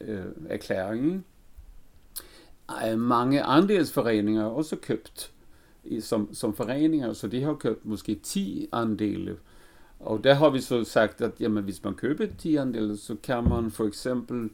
øh, 0.00 0.24
erklæring. 0.48 1.24
Mange 2.96 3.42
andelsforeninger 3.42 4.42
har 4.42 4.48
også 4.48 4.76
købt 4.76 5.32
som, 6.00 6.34
som 6.34 6.54
foreninger, 6.54 7.12
så 7.12 7.28
de 7.28 7.42
har 7.42 7.54
købt 7.54 7.86
måske 7.86 8.14
10 8.14 8.68
andele. 8.72 9.36
Og 10.00 10.24
der 10.24 10.34
har 10.34 10.50
vi 10.50 10.60
så 10.60 10.84
sagt, 10.84 11.20
at 11.20 11.32
jamen, 11.40 11.64
hvis 11.64 11.84
man 11.84 11.94
køber 11.94 12.26
10 12.38 12.56
andele, 12.56 12.96
så 12.96 13.16
kan 13.22 13.48
man 13.48 13.70
for 13.70 13.86
eksempel, 13.86 14.50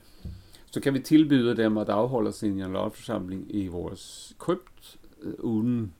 så 0.70 0.80
kan 0.80 0.94
vi 0.94 0.98
tilbyde 0.98 1.56
dem 1.56 1.78
at 1.78 1.88
afholde 1.88 2.32
sin 2.32 2.56
generalforsamling 2.56 3.54
i 3.54 3.66
vores 3.66 4.34
krypt 4.38 4.98
øh, 5.22 5.34
uden 5.38 5.92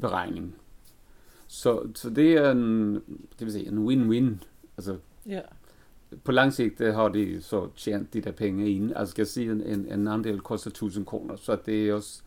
beregning. 0.00 0.54
Så, 1.52 1.88
så 1.94 2.10
det 2.10 2.32
er 2.32 2.50
en, 2.50 2.94
det 2.94 3.40
vil 3.40 3.52
sige, 3.52 3.68
en 3.68 3.88
win-win. 3.88 4.44
Altså, 4.76 4.96
ja. 5.26 5.40
På 6.24 6.32
lang 6.32 6.52
sigt 6.52 6.80
har 6.80 7.08
de 7.08 7.42
så 7.42 7.68
tjent 7.76 8.14
de 8.14 8.20
der 8.20 8.32
penge 8.32 8.70
ind. 8.70 8.92
Altså 8.96 9.10
skal 9.10 9.26
sige, 9.26 9.52
en, 9.52 9.60
en, 9.60 9.92
en 9.92 10.08
andel 10.08 10.40
koster 10.40 10.70
1000 10.70 11.06
kroner, 11.06 11.36
så 11.36 11.58
det 11.66 11.88
er 11.88 11.94
også 11.94 12.22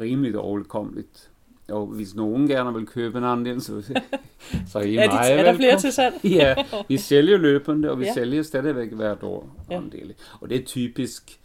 rimeligt 0.00 0.36
overkommeligt. 0.36 1.30
Og 1.68 1.86
hvis 1.86 2.14
nogen 2.14 2.48
gerne 2.48 2.74
vil 2.74 2.86
købe 2.86 3.18
en 3.18 3.24
andel, 3.24 3.62
så, 3.62 3.82
så 4.70 4.78
er 4.78 4.82
I 4.82 4.96
er, 4.96 5.10
de, 5.10 5.16
er 5.16 5.42
der 5.42 5.56
flere 5.56 5.80
til 5.80 5.92
salg? 5.92 6.14
ja, 6.24 6.54
vi 6.88 6.96
sælger 6.96 7.36
løbende, 7.36 7.90
og 7.90 7.98
vi 7.98 8.04
ja. 8.04 8.14
sælger 8.14 8.42
stadigvæk 8.42 8.92
hvert 8.92 9.22
år 9.22 9.66
ja. 9.70 9.76
andele. 9.76 10.14
Og 10.40 10.50
det 10.50 10.60
er 10.60 10.64
typisk, 10.64 11.40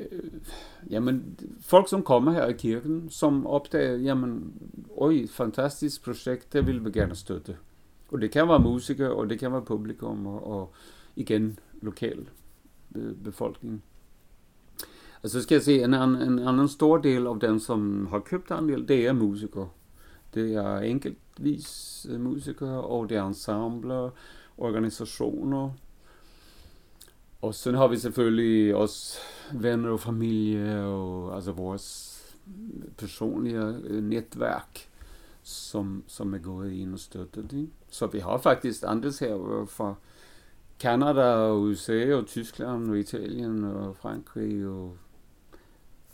øh, 0.00 0.20
jamen, 0.90 1.38
folk 1.60 1.88
som 1.88 2.02
kommer 2.02 2.32
her 2.32 2.46
i 2.46 2.52
kirken, 2.52 3.10
som 3.10 3.46
opdager, 3.46 3.96
jamen, 3.96 4.52
oj, 4.96 5.26
fantastisk 5.26 6.04
projekt, 6.04 6.52
det 6.52 6.66
vil 6.66 6.84
vi 6.84 6.90
gerne 6.90 7.14
støtte. 7.14 7.56
Og 8.12 8.20
det 8.20 8.30
kan 8.30 8.48
være 8.48 8.60
musikere, 8.60 9.10
og 9.10 9.30
det 9.30 9.38
kan 9.38 9.52
være 9.52 9.62
publikum, 9.62 10.26
og, 10.26 10.46
og 10.46 10.72
igen, 11.16 11.58
lokal 11.82 12.28
befolkning. 13.24 13.82
Og 15.22 15.30
så 15.30 15.42
skal 15.42 15.54
jeg 15.54 15.62
se, 15.62 15.82
en, 15.82 15.94
en, 15.94 16.14
en 16.14 16.38
anden 16.38 16.68
stor 16.68 16.98
del 16.98 17.26
af 17.26 17.40
den, 17.40 17.60
som 17.60 18.06
har 18.06 18.18
købt 18.18 18.50
andel, 18.50 18.88
det 18.88 19.06
er 19.06 19.12
musikere. 19.12 19.68
Det 20.34 20.54
er 20.54 20.78
enkeltvis 20.78 22.06
musikere, 22.18 22.80
og 22.80 23.08
det 23.08 23.16
er 23.16 23.26
ensembler, 23.26 24.10
organisationer. 24.58 25.70
Och 27.42 27.54
sen 27.54 27.74
har 27.74 27.88
vi 27.88 27.98
selvfølgelig 27.98 28.74
også 28.74 29.18
venner 29.52 29.90
og 29.90 30.00
familie, 30.00 30.84
og 30.84 31.34
altså 31.34 31.52
vores 31.52 32.18
personlige 32.98 33.80
øh, 33.84 34.02
netværk, 34.04 34.88
som, 35.42 36.04
som 36.06 36.34
er 36.34 36.38
gået 36.38 36.72
ind 36.72 36.92
og 36.92 36.98
støttet 36.98 37.50
det. 37.50 37.70
Så 37.90 38.06
vi 38.06 38.18
har 38.18 38.38
faktisk 38.38 38.82
här 38.82 39.60
øh, 39.60 39.68
fra 39.68 39.94
Kanada 40.80 41.22
og 41.22 41.60
USA 41.60 42.14
og 42.14 42.26
Tyskland 42.26 42.90
og 42.90 42.98
Italien 42.98 43.64
og 43.64 43.96
Frankrig 43.96 44.66
og 44.66 44.96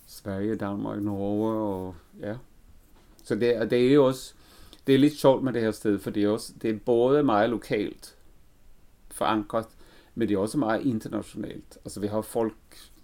Sverige, 0.06 0.56
Danmark, 0.56 1.02
Norge 1.02 1.52
og 1.52 1.94
ja. 2.20 2.36
Så 3.24 3.34
det, 3.34 3.70
det 3.70 3.88
er 3.88 3.94
jo 3.94 4.06
også, 4.06 4.34
det 4.86 4.94
er 4.94 4.98
lidt 4.98 5.16
sjovt 5.16 5.44
med 5.44 5.52
det 5.52 5.62
her 5.62 5.70
sted, 5.70 5.98
for 5.98 6.10
det 6.10 6.24
er, 6.24 6.28
også, 6.28 6.52
det 6.62 6.70
er 6.70 6.78
både 6.84 7.22
meget 7.22 7.50
lokalt 7.50 8.16
forankret, 9.10 9.66
men 10.18 10.28
det 10.28 10.34
er 10.34 10.38
også 10.38 10.58
meget 10.58 10.86
internationalt. 10.86 11.78
Altså 11.84 12.00
vi 12.00 12.06
har 12.06 12.20
folk 12.20 12.56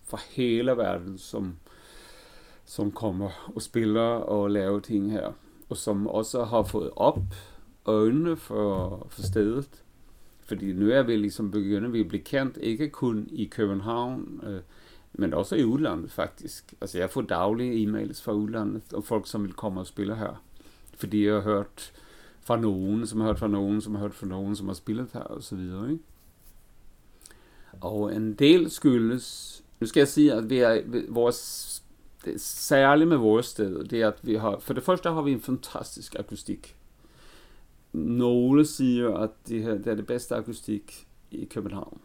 fra 0.04 0.18
hele 0.30 0.70
verden, 0.70 1.18
som, 1.18 1.56
som 2.64 2.92
kommer 2.92 3.50
og 3.54 3.62
spiller 3.62 4.00
og 4.00 4.50
laver 4.50 4.80
ting 4.80 5.12
her, 5.12 5.32
og 5.68 5.76
som 5.76 6.06
også 6.06 6.44
har 6.44 6.62
fået 6.62 6.90
op 6.96 7.20
øjnene 7.84 8.36
for, 8.36 9.06
for 9.10 9.22
stedet. 9.22 9.82
Fordi 10.40 10.72
nu 10.72 10.90
er 10.90 11.02
vi 11.02 11.16
ligesom 11.16 11.50
begynder 11.50 11.88
vi 11.88 12.00
at 12.00 12.08
blive 12.08 12.22
kendt, 12.22 12.58
ikke 12.60 12.88
kun 12.88 13.28
i 13.32 13.44
København, 13.44 14.40
øh, 14.46 14.60
men 15.12 15.34
også 15.34 15.56
i 15.56 15.64
udlandet 15.64 16.10
faktisk. 16.10 16.74
Altså 16.80 16.98
jeg 16.98 17.10
får 17.10 17.22
daglige 17.22 17.86
e-mails 17.86 18.22
fra 18.22 18.32
udlandet, 18.32 18.92
og 18.92 19.04
folk 19.04 19.26
som 19.26 19.42
vil 19.42 19.52
komme 19.52 19.80
og 19.80 19.86
spille 19.86 20.16
her. 20.16 20.42
Fordi 20.96 21.26
jeg 21.26 21.34
har 21.34 21.40
hørt 21.40 21.92
fra 22.40 22.60
nogen, 22.60 23.06
som 23.06 23.20
har 23.20 23.26
hørt 23.26 23.38
fra 23.38 23.48
nogen, 23.48 23.80
som 23.80 23.94
har 23.94 24.02
hørt 24.02 24.14
fra 24.14 24.26
nogen, 24.26 24.56
som 24.56 24.66
har 24.66 24.74
spillet 24.74 25.08
her, 25.12 25.20
og 25.20 25.42
så 25.42 25.56
videre. 25.56 25.90
Ikke? 25.92 26.04
Og 27.80 28.16
en 28.16 28.34
del 28.34 28.70
skyldes, 28.70 29.62
nu 29.80 29.86
skal 29.86 30.00
jeg 30.00 30.08
sige, 30.08 30.32
at 30.32 30.50
vi 30.50 30.58
er, 30.58 30.82
vores, 31.08 31.82
det 32.24 32.40
særligt 32.40 33.08
med 33.08 33.16
vores 33.16 33.46
sted, 33.46 33.84
det 33.84 34.00
er, 34.00 34.08
at 34.08 34.18
vi 34.22 34.34
har, 34.34 34.58
for 34.58 34.74
det 34.74 34.82
første 34.82 35.10
har 35.10 35.22
vi 35.22 35.32
en 35.32 35.40
fantastisk 35.40 36.16
akustik. 36.18 36.76
Nogle 37.92 38.64
siger, 38.64 39.14
at 39.14 39.30
det, 39.48 39.62
her, 39.62 39.74
det 39.74 39.86
er 39.86 39.94
det 39.94 40.06
bedste 40.06 40.34
akustik 40.34 41.06
i 41.30 41.44
København. 41.44 42.00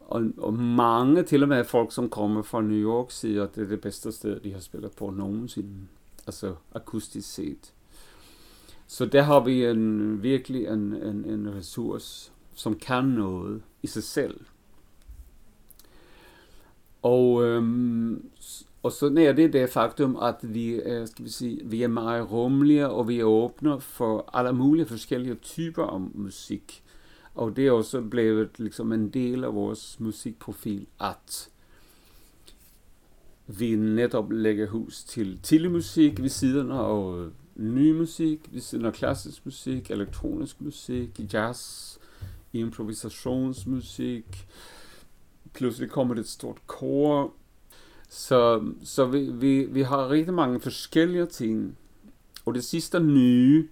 Og, 0.00 0.24
og 0.36 0.54
mange, 0.54 1.22
til 1.22 1.42
og 1.42 1.48
med 1.48 1.64
folk, 1.64 1.92
som 1.92 2.10
kommer 2.10 2.42
fra 2.42 2.60
New 2.60 2.90
York, 2.90 3.10
siger, 3.10 3.42
at 3.42 3.54
det 3.54 3.64
er 3.64 3.68
det 3.68 3.80
bedste 3.80 4.12
sted, 4.12 4.40
de 4.40 4.52
har 4.52 4.60
spillet 4.60 4.92
på 4.92 5.10
nogensinde. 5.10 5.74
Altså 6.26 6.54
akustisk 6.74 7.32
set. 7.32 7.72
Så 8.86 9.06
der 9.06 9.22
har 9.22 9.40
vi 9.40 9.64
en, 9.64 10.22
virkelig 10.22 10.66
en, 10.66 10.94
en, 10.94 11.24
en 11.24 11.54
ressource, 11.54 12.32
som 12.54 12.74
kan 12.74 13.04
noget 13.04 13.62
i 13.82 13.86
sig 13.86 14.02
selv. 14.02 14.40
Og, 17.04 17.44
øhm, 17.44 18.30
og 18.82 18.92
så 18.92 19.06
er 19.06 19.32
det 19.32 19.52
det 19.52 19.70
faktum, 19.70 20.16
at 20.22 20.36
vi 20.42 20.70
øh, 20.70 21.08
skal 21.08 21.24
vi 21.24 21.30
sige, 21.30 21.60
vi 21.64 21.82
er 21.82 21.88
meget 21.88 22.30
rummelige, 22.30 22.88
og 22.88 23.08
vi 23.08 23.20
er 23.20 23.24
åbne 23.24 23.80
for 23.80 24.30
alle 24.32 24.52
mulige 24.52 24.86
forskellige 24.86 25.34
typer 25.34 25.84
af 25.84 26.00
musik. 26.00 26.82
Og 27.34 27.56
det 27.56 27.66
er 27.66 27.72
også 27.72 28.00
blevet 28.00 28.50
liksom 28.58 28.92
en 28.92 29.08
del 29.08 29.44
af 29.44 29.54
vores 29.54 30.00
musikprofil, 30.00 30.86
at 31.00 31.48
vi 33.46 33.76
netop 33.76 34.32
lægger 34.32 34.66
hus 34.66 35.04
til 35.04 35.38
tidlig 35.42 35.70
musik 35.70 36.22
ved 36.22 36.28
siden 36.28 36.70
af 36.70 37.28
ny 37.56 37.98
musik, 37.98 38.40
ved 38.52 38.60
siden 38.60 38.84
af 38.84 38.92
klassisk 38.92 39.44
musik, 39.44 39.90
elektronisk 39.90 40.60
musik, 40.60 41.32
jazz, 41.32 41.96
improvisationsmusik. 42.52 44.46
Pludselig 45.54 45.90
kommer 45.90 46.14
det 46.14 46.20
et 46.20 46.28
stort 46.28 46.66
kor. 46.66 47.32
Så, 48.08 48.72
så 48.84 49.06
vi, 49.06 49.30
vi, 49.32 49.64
vi 49.64 49.82
har 49.82 50.10
rigtig 50.10 50.34
mange 50.34 50.60
forskellige 50.60 51.26
ting. 51.26 51.78
Og 52.44 52.54
det 52.54 52.64
sidste 52.64 53.00
nye, 53.00 53.68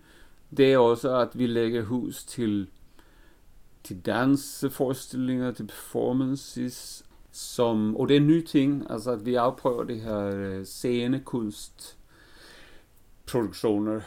det 0.57 0.73
er 0.73 0.79
også, 0.79 1.17
at 1.19 1.39
vi 1.39 1.47
lægger 1.47 1.83
hus 1.83 2.25
til 2.25 2.69
til 3.85 4.07
danseforestillinger, 4.07 5.53
til 5.53 5.67
performances, 5.67 7.05
som, 7.31 7.97
og 7.97 8.09
det 8.09 8.17
er 8.17 8.21
nye 8.21 8.45
ting, 8.45 8.91
altså 8.91 9.11
at 9.11 9.27
vi 9.27 9.35
afprøver 9.35 9.85
det 9.85 10.01
her 10.01 10.19
øh, 10.19 10.65
scenekunst 10.65 11.99
produktioner. 13.27 14.01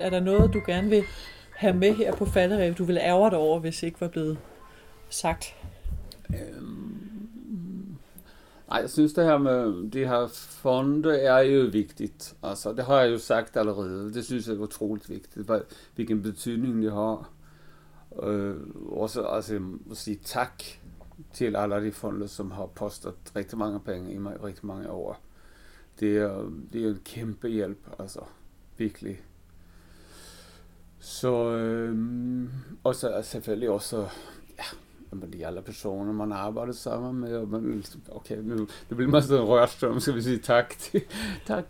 Er 0.00 0.10
der 0.10 0.20
noget, 0.20 0.54
du 0.54 0.62
gerne 0.66 0.90
vil 0.90 1.04
have 1.56 1.76
med 1.76 1.94
her 1.94 2.14
på 2.14 2.24
falderev, 2.24 2.74
du 2.74 2.84
ville 2.84 3.00
ærge 3.00 3.30
dig 3.30 3.38
over, 3.38 3.60
hvis 3.60 3.82
ikke 3.82 4.00
var 4.00 4.08
blevet 4.08 4.38
sagt? 5.10 5.54
Øhm, 6.30 7.06
Nej, 8.68 8.78
jeg 8.78 8.90
synes 8.90 9.12
det 9.12 9.24
her 9.24 9.38
med 9.38 9.90
de 9.90 10.06
her 10.06 10.26
fonde 10.32 11.18
er 11.18 11.38
jo 11.38 11.68
vigtigt. 11.72 12.36
Altså, 12.42 12.72
det 12.72 12.84
har 12.84 13.00
jeg 13.00 13.12
jo 13.12 13.18
sagt 13.18 13.56
allerede. 13.56 14.14
Det 14.14 14.24
synes 14.24 14.46
jeg 14.46 14.54
er 14.54 14.58
utroligt 14.58 15.10
vigtigt, 15.10 15.50
hvilken 15.94 16.22
betydning 16.22 16.82
det 16.82 16.92
har. 16.92 17.30
Øh, 18.22 18.56
også 18.88 19.26
altså, 19.26 19.60
at 19.90 19.96
sige 19.96 20.18
tak 20.24 20.62
til 21.32 21.56
alle 21.56 21.84
de 21.84 21.92
fonde, 21.92 22.28
som 22.28 22.50
har 22.50 22.66
postet 22.66 23.14
rigtig 23.36 23.58
mange 23.58 23.80
penge 23.80 24.12
i 24.12 24.18
mig 24.18 24.44
rigtig 24.44 24.66
mange 24.66 24.90
år. 24.90 25.20
det 26.00 26.16
er, 26.16 26.50
det 26.72 26.84
er 26.84 26.88
en 26.88 27.00
kæmpe 27.04 27.48
hjælp, 27.48 27.88
altså 27.98 28.20
virkelig. 28.76 29.20
Så, 30.98 31.50
øhm, 31.50 32.50
og 32.84 32.94
så 32.94 33.20
selvfølgelig 33.22 33.70
også, 33.70 34.06
ja, 34.58 34.64
de 35.32 35.46
alle 35.46 35.62
personer, 35.62 36.12
man 36.12 36.32
arbejder 36.32 36.72
sammen 36.72 37.20
med, 37.20 37.36
og 37.36 37.48
man, 37.48 37.84
okay, 38.10 38.36
nu, 38.36 38.56
nu 38.90 38.96
bliver 38.96 39.10
man 39.10 39.22
sådan 39.22 39.44
rørt, 39.44 39.70
så 39.70 40.00
skal 40.00 40.14
vi 40.14 40.22
sige 40.22 40.38
tak, 40.38 40.74
tak, 41.46 41.64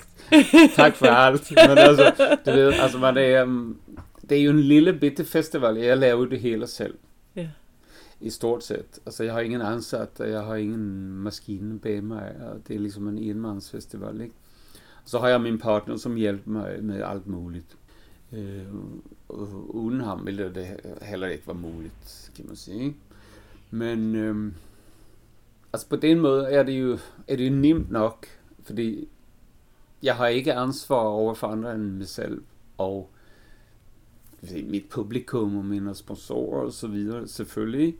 tak 0.74 0.94
for 0.94 1.06
alt. 1.06 1.50
Men 1.50 1.78
altså, 1.78 2.36
du 2.46 2.50
ved, 2.50 2.72
altså 2.72 2.98
man 2.98 3.16
er, 3.16 3.42
um, 3.42 3.80
det 4.28 4.38
er 4.38 4.42
jo 4.42 4.50
en 4.50 4.60
lille 4.60 4.92
bitte 4.92 5.24
festival, 5.24 5.76
jeg 5.76 5.98
laver 5.98 6.26
det 6.26 6.40
hele 6.40 6.66
selv. 6.66 6.94
Ja. 7.36 7.48
I 8.20 8.30
stort 8.30 8.64
set. 8.64 8.98
Altså 9.06 9.24
jeg 9.24 9.32
har 9.32 9.40
ingen 9.40 9.60
ansat, 9.60 10.20
og 10.20 10.30
jeg 10.30 10.40
har 10.40 10.54
ingen 10.54 11.08
maskine 11.08 11.78
bag 11.78 12.04
mig, 12.04 12.34
og 12.52 12.60
det 12.68 12.76
er 12.76 12.80
ligesom 12.80 13.08
en 13.08 13.18
enmandsfestival, 13.18 14.20
ikke? 14.20 14.34
Så 15.04 15.18
har 15.18 15.28
jeg 15.28 15.40
min 15.40 15.58
partner, 15.58 15.96
som 15.96 16.14
hjælper 16.14 16.50
mig 16.50 16.84
med 16.84 17.02
alt 17.04 17.26
muligt. 17.26 17.76
Øh, 18.32 18.66
uden 19.68 20.00
ham 20.00 20.26
ville 20.26 20.54
det 20.54 20.66
heller 21.02 21.26
ikke 21.26 21.46
være 21.46 21.56
muligt, 21.56 22.30
kan 22.36 22.46
man 22.46 22.56
sige. 22.56 22.96
Men 23.70 24.16
øh, 24.16 24.52
altså 25.72 25.88
på 25.88 25.96
den 25.96 26.20
måde 26.20 26.46
er 26.46 26.62
det 26.62 26.80
jo 26.80 26.98
er 27.28 27.36
det 27.36 27.50
jo 27.50 27.54
nemt 27.54 27.90
nok, 27.90 28.26
fordi 28.62 29.08
jeg 30.02 30.16
har 30.16 30.26
ikke 30.26 30.54
ansvar 30.54 30.96
over 30.96 31.34
for 31.34 31.46
andre 31.46 31.74
end 31.74 31.82
mig 31.82 32.08
selv, 32.08 32.42
og 32.78 33.10
mit 34.64 34.84
publikum 34.90 35.56
og 35.56 35.64
mine 35.64 35.94
sponsorer 35.94 36.60
og 36.60 36.72
så 36.72 36.86
videre, 36.86 37.28
selvfølgelig. 37.28 37.96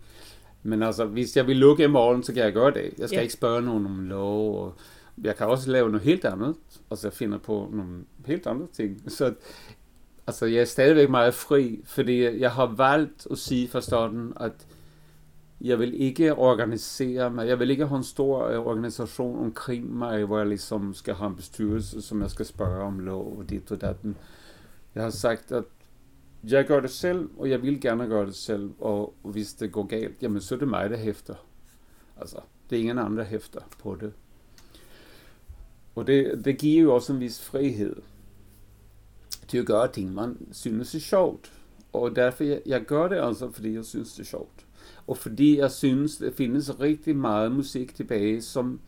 Men 0.62 0.82
altså, 0.82 1.04
hvis 1.04 1.36
jeg 1.36 1.46
vil 1.46 1.56
lukke 1.56 1.84
i 1.84 1.86
morgen, 1.86 2.22
så 2.22 2.32
kan 2.32 2.42
jeg 2.42 2.52
gøre 2.52 2.74
det. 2.74 2.92
Jeg 2.98 3.08
skal 3.08 3.16
ja. 3.16 3.22
ikke 3.22 3.34
spørge 3.34 3.62
nogen 3.62 3.86
om 3.86 4.08
lov, 4.08 4.64
og 4.64 4.74
jeg 5.22 5.36
kan 5.36 5.46
også 5.46 5.70
lave 5.70 5.90
noget 5.90 6.04
helt 6.04 6.24
andet, 6.24 6.54
og 6.90 6.98
så 6.98 7.10
finder 7.10 7.38
på 7.38 7.68
nogle 7.72 8.04
helt 8.26 8.46
andre 8.46 8.66
ting. 8.72 9.02
Så 9.12 9.34
altså, 10.26 10.46
jeg 10.46 10.60
er 10.60 10.64
stadigvæk 10.64 11.10
meget 11.10 11.34
fri, 11.34 11.80
fordi 11.84 12.40
jeg 12.40 12.52
har 12.52 12.66
valgt 12.66 13.26
at 13.30 13.38
sige 13.38 13.68
fra 13.68 13.80
starten, 13.80 14.32
at 14.40 14.66
jeg 15.60 15.78
vil 15.78 16.00
ikke 16.02 16.34
organisere 16.34 17.30
mig, 17.30 17.48
jeg 17.48 17.58
vil 17.58 17.70
ikke 17.70 17.86
have 17.86 17.96
en 17.96 18.04
stor 18.04 18.48
øh, 18.48 18.58
organisation 18.58 19.38
omkring 19.38 19.96
mig, 19.98 20.24
hvor 20.24 20.38
jeg 20.38 20.46
ligesom 20.46 20.94
skal 20.94 21.14
have 21.14 21.30
en 21.30 21.36
bestyrelse, 21.36 22.02
som 22.02 22.22
jeg 22.22 22.30
skal 22.30 22.46
spørge 22.46 22.84
om 22.84 22.98
lov 22.98 23.38
og 23.38 23.50
dit 23.50 23.72
og 23.72 23.80
datten. 23.80 24.16
Jeg 24.94 25.02
har 25.02 25.10
sagt, 25.10 25.52
at 25.52 25.64
jeg 26.44 26.66
gør 26.66 26.80
det 26.80 26.90
selv, 26.90 27.28
og 27.38 27.50
jeg 27.50 27.62
vil 27.62 27.80
gerne 27.80 28.06
gøre 28.06 28.26
det 28.26 28.34
selv, 28.34 28.70
og 28.80 29.14
hvis 29.22 29.54
det 29.54 29.72
går 29.72 29.86
galt, 29.86 30.22
jamen 30.22 30.40
så 30.40 30.54
er 30.54 30.58
det 30.58 30.68
mig, 30.68 30.90
der 30.90 30.96
hæfter. 30.96 31.34
Altså, 32.20 32.36
det 32.70 32.76
er 32.76 32.80
ingen 32.80 32.98
andre, 32.98 33.22
der 33.22 33.28
hæfter 33.28 33.60
på 33.78 33.94
det. 34.00 34.12
Og 35.94 36.06
det, 36.06 36.44
det 36.44 36.58
giver 36.58 36.82
jo 36.82 36.94
også 36.94 37.12
en 37.12 37.20
vis 37.20 37.40
frihed 37.40 37.96
til 39.48 39.58
at 39.58 39.66
gøre 39.66 39.92
ting, 39.92 40.14
man 40.14 40.36
synes 40.52 40.94
er 40.94 40.98
sjovt. 40.98 41.52
Og 41.92 42.16
derfor 42.16 42.44
jeg, 42.44 42.60
jeg 42.66 42.84
gør 42.84 43.08
det 43.08 43.16
altså, 43.16 43.50
fordi 43.50 43.74
jeg 43.74 43.84
synes 43.84 44.12
det 44.12 44.20
er 44.20 44.26
sjovt. 44.26 44.66
Og 45.06 45.16
fordi 45.16 45.58
jeg 45.58 45.70
synes, 45.70 46.16
der 46.16 46.30
findes 46.30 46.80
rigtig 46.80 47.16
meget 47.16 47.52
musik 47.52 47.94
tilbage, 47.94 48.42
som 48.42 48.80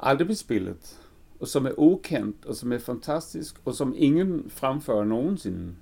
aldrig 0.00 0.26
bliver 0.26 0.36
spillet. 0.36 0.98
Og 1.40 1.48
som 1.48 1.66
er 1.66 1.78
ukendt, 1.78 2.46
og 2.46 2.54
som 2.54 2.72
er 2.72 2.78
fantastisk, 2.78 3.56
og 3.64 3.74
som 3.74 3.94
ingen 3.96 4.50
fremfører 4.50 5.04
nogensinde. 5.04 5.74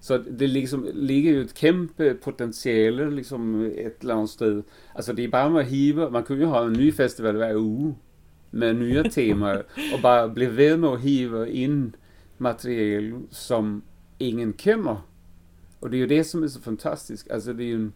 Så 0.00 0.22
det 0.38 0.50
liksom, 0.50 0.86
ligger 0.92 1.32
jo 1.32 1.40
et 1.40 1.54
kæmpe 1.54 2.18
potentiale 2.22 3.14
liksom 3.14 3.60
et 3.64 3.92
eller 4.00 4.14
andet 4.14 4.30
sted. 4.30 4.62
Altså 4.94 5.12
det 5.12 5.24
er 5.24 5.30
bare 5.30 5.50
med 5.50 5.60
at 5.60 5.66
hive, 5.66 6.10
man 6.10 6.24
kunne 6.24 6.44
jo 6.44 6.50
have 6.50 6.66
en 6.66 6.72
ny 6.78 6.92
festival 6.94 7.36
hver 7.36 7.56
uge 7.56 7.96
med 8.50 8.74
nye 8.74 9.02
temaer, 9.10 9.62
og 9.94 10.02
bare 10.02 10.30
blive 10.30 10.56
ved 10.56 10.76
med 10.76 10.88
at 10.88 11.00
hive 11.00 11.50
ind 11.50 11.92
materiale, 12.42 13.14
som 13.30 13.82
ingen 14.20 14.52
kender. 14.52 15.08
Og 15.80 15.90
det 15.90 15.96
er 15.96 16.00
jo 16.00 16.08
det, 16.08 16.26
som 16.26 16.42
er 16.42 16.48
så 16.48 16.62
fantastisk. 16.62 17.26
Altså 17.30 17.52
det 17.52 17.66
er 17.66 17.70
jo 17.70 17.78
en, 17.78 17.94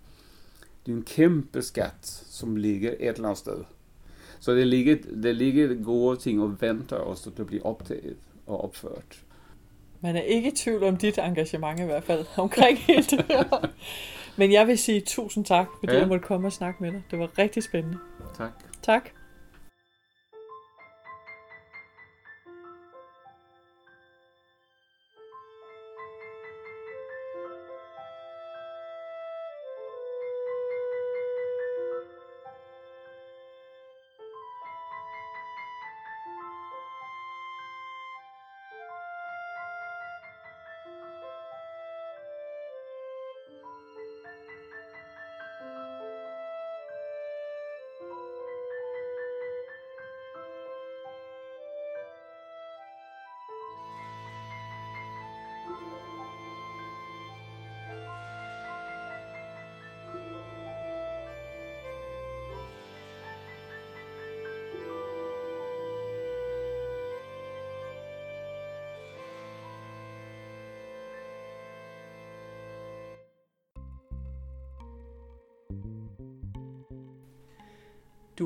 det 0.86 0.92
er 0.92 0.96
en 0.96 1.02
kæmpe 1.02 1.62
skat, 1.62 2.24
som 2.26 2.56
ligger 2.56 2.90
et 2.90 3.08
eller 3.08 3.24
andet 3.24 3.38
sted. 3.38 3.64
Så 4.40 4.54
det 4.54 4.66
ligger, 4.66 4.96
det 5.22 5.36
ligger 5.36 5.84
gode 5.84 6.16
ting 6.16 6.42
og 6.42 6.60
venter 6.60 6.96
også, 6.96 7.30
at 7.30 7.36
det 7.36 7.46
bliver 7.46 7.64
optaget 7.64 8.16
og 8.46 8.64
opført. 8.64 9.22
Man 10.00 10.16
er 10.16 10.22
ikke 10.22 10.48
i 10.48 10.54
tvivl 10.56 10.84
om 10.84 10.96
dit 10.96 11.18
engagement 11.18 11.80
i 11.80 11.84
hvert 11.84 12.04
fald 12.04 12.24
omkring 12.36 12.78
helt 12.78 13.10
det 13.10 13.24
her. 13.28 13.70
Men 14.36 14.52
jeg 14.52 14.66
vil 14.66 14.78
sige 14.78 15.00
tusind 15.00 15.44
tak, 15.44 15.66
fordi 15.80 15.92
ja. 15.92 15.98
jeg 15.98 16.08
måtte 16.08 16.26
komme 16.26 16.48
og 16.48 16.52
snakke 16.52 16.82
med 16.82 16.92
dig. 16.92 17.02
Det 17.10 17.18
var 17.18 17.38
rigtig 17.38 17.62
spændende. 17.62 17.98
Tak. 18.36 18.50
Tak. 18.82 19.10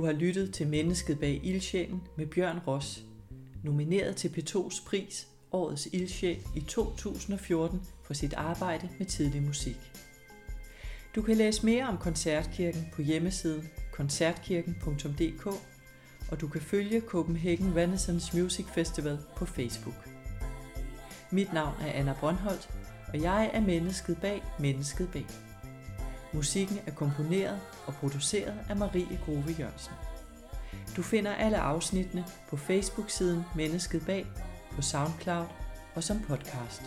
Du 0.01 0.05
har 0.05 0.13
lyttet 0.13 0.55
til 0.55 0.67
Mennesket 0.67 1.21
bag 1.21 1.41
ildsjælen 1.45 2.03
med 2.17 2.27
Bjørn 2.27 2.59
Ross, 2.67 3.05
nomineret 3.65 4.17
til 4.17 4.29
P2's 4.29 4.87
pris 4.87 5.29
Årets 5.53 5.89
Ildsjæl 5.93 6.39
i 6.57 6.61
2014 6.61 7.83
for 8.05 8.15
sit 8.15 8.35
arbejde 8.35 8.89
med 8.99 9.07
tidlig 9.07 9.43
musik. 9.43 9.77
Du 11.15 11.23
kan 11.23 11.37
læse 11.37 11.67
mere 11.67 11.89
om 11.89 11.99
Koncertkirken 11.99 12.87
på 12.93 13.03
hjemmesiden 13.03 13.69
koncertkirken.dk, 13.93 15.47
og 16.31 16.41
du 16.41 16.49
kan 16.49 16.61
følge 16.61 17.01
Copenhagen 17.01 17.77
Renaissance 17.77 18.41
Music 18.43 18.67
Festival 18.75 19.19
på 19.37 19.47
Facebook. 19.47 20.09
Mit 21.31 21.53
navn 21.53 21.75
er 21.81 21.93
Anna 21.93 22.15
Brøndholt, 22.21 22.71
og 23.13 23.23
jeg 23.23 23.51
er 23.53 23.61
mennesket 23.61 24.19
bag 24.21 24.43
mennesket 24.61 25.09
bag. 25.13 25.50
Musikken 26.33 26.79
er 26.87 26.91
komponeret 26.91 27.61
og 27.87 27.95
produceret 27.95 28.55
af 28.69 28.77
Marie 28.77 29.21
Grove 29.25 29.55
Jørgensen. 29.59 29.93
Du 30.97 31.03
finder 31.03 31.35
alle 31.35 31.59
afsnittene 31.59 32.25
på 32.49 32.57
Facebook-siden 32.57 33.45
Mennesket 33.57 34.07
Bag, 34.07 34.27
på 34.73 34.83
SoundCloud 34.83 35.47
og 35.95 36.03
som 36.05 36.21
podcast. 36.21 36.83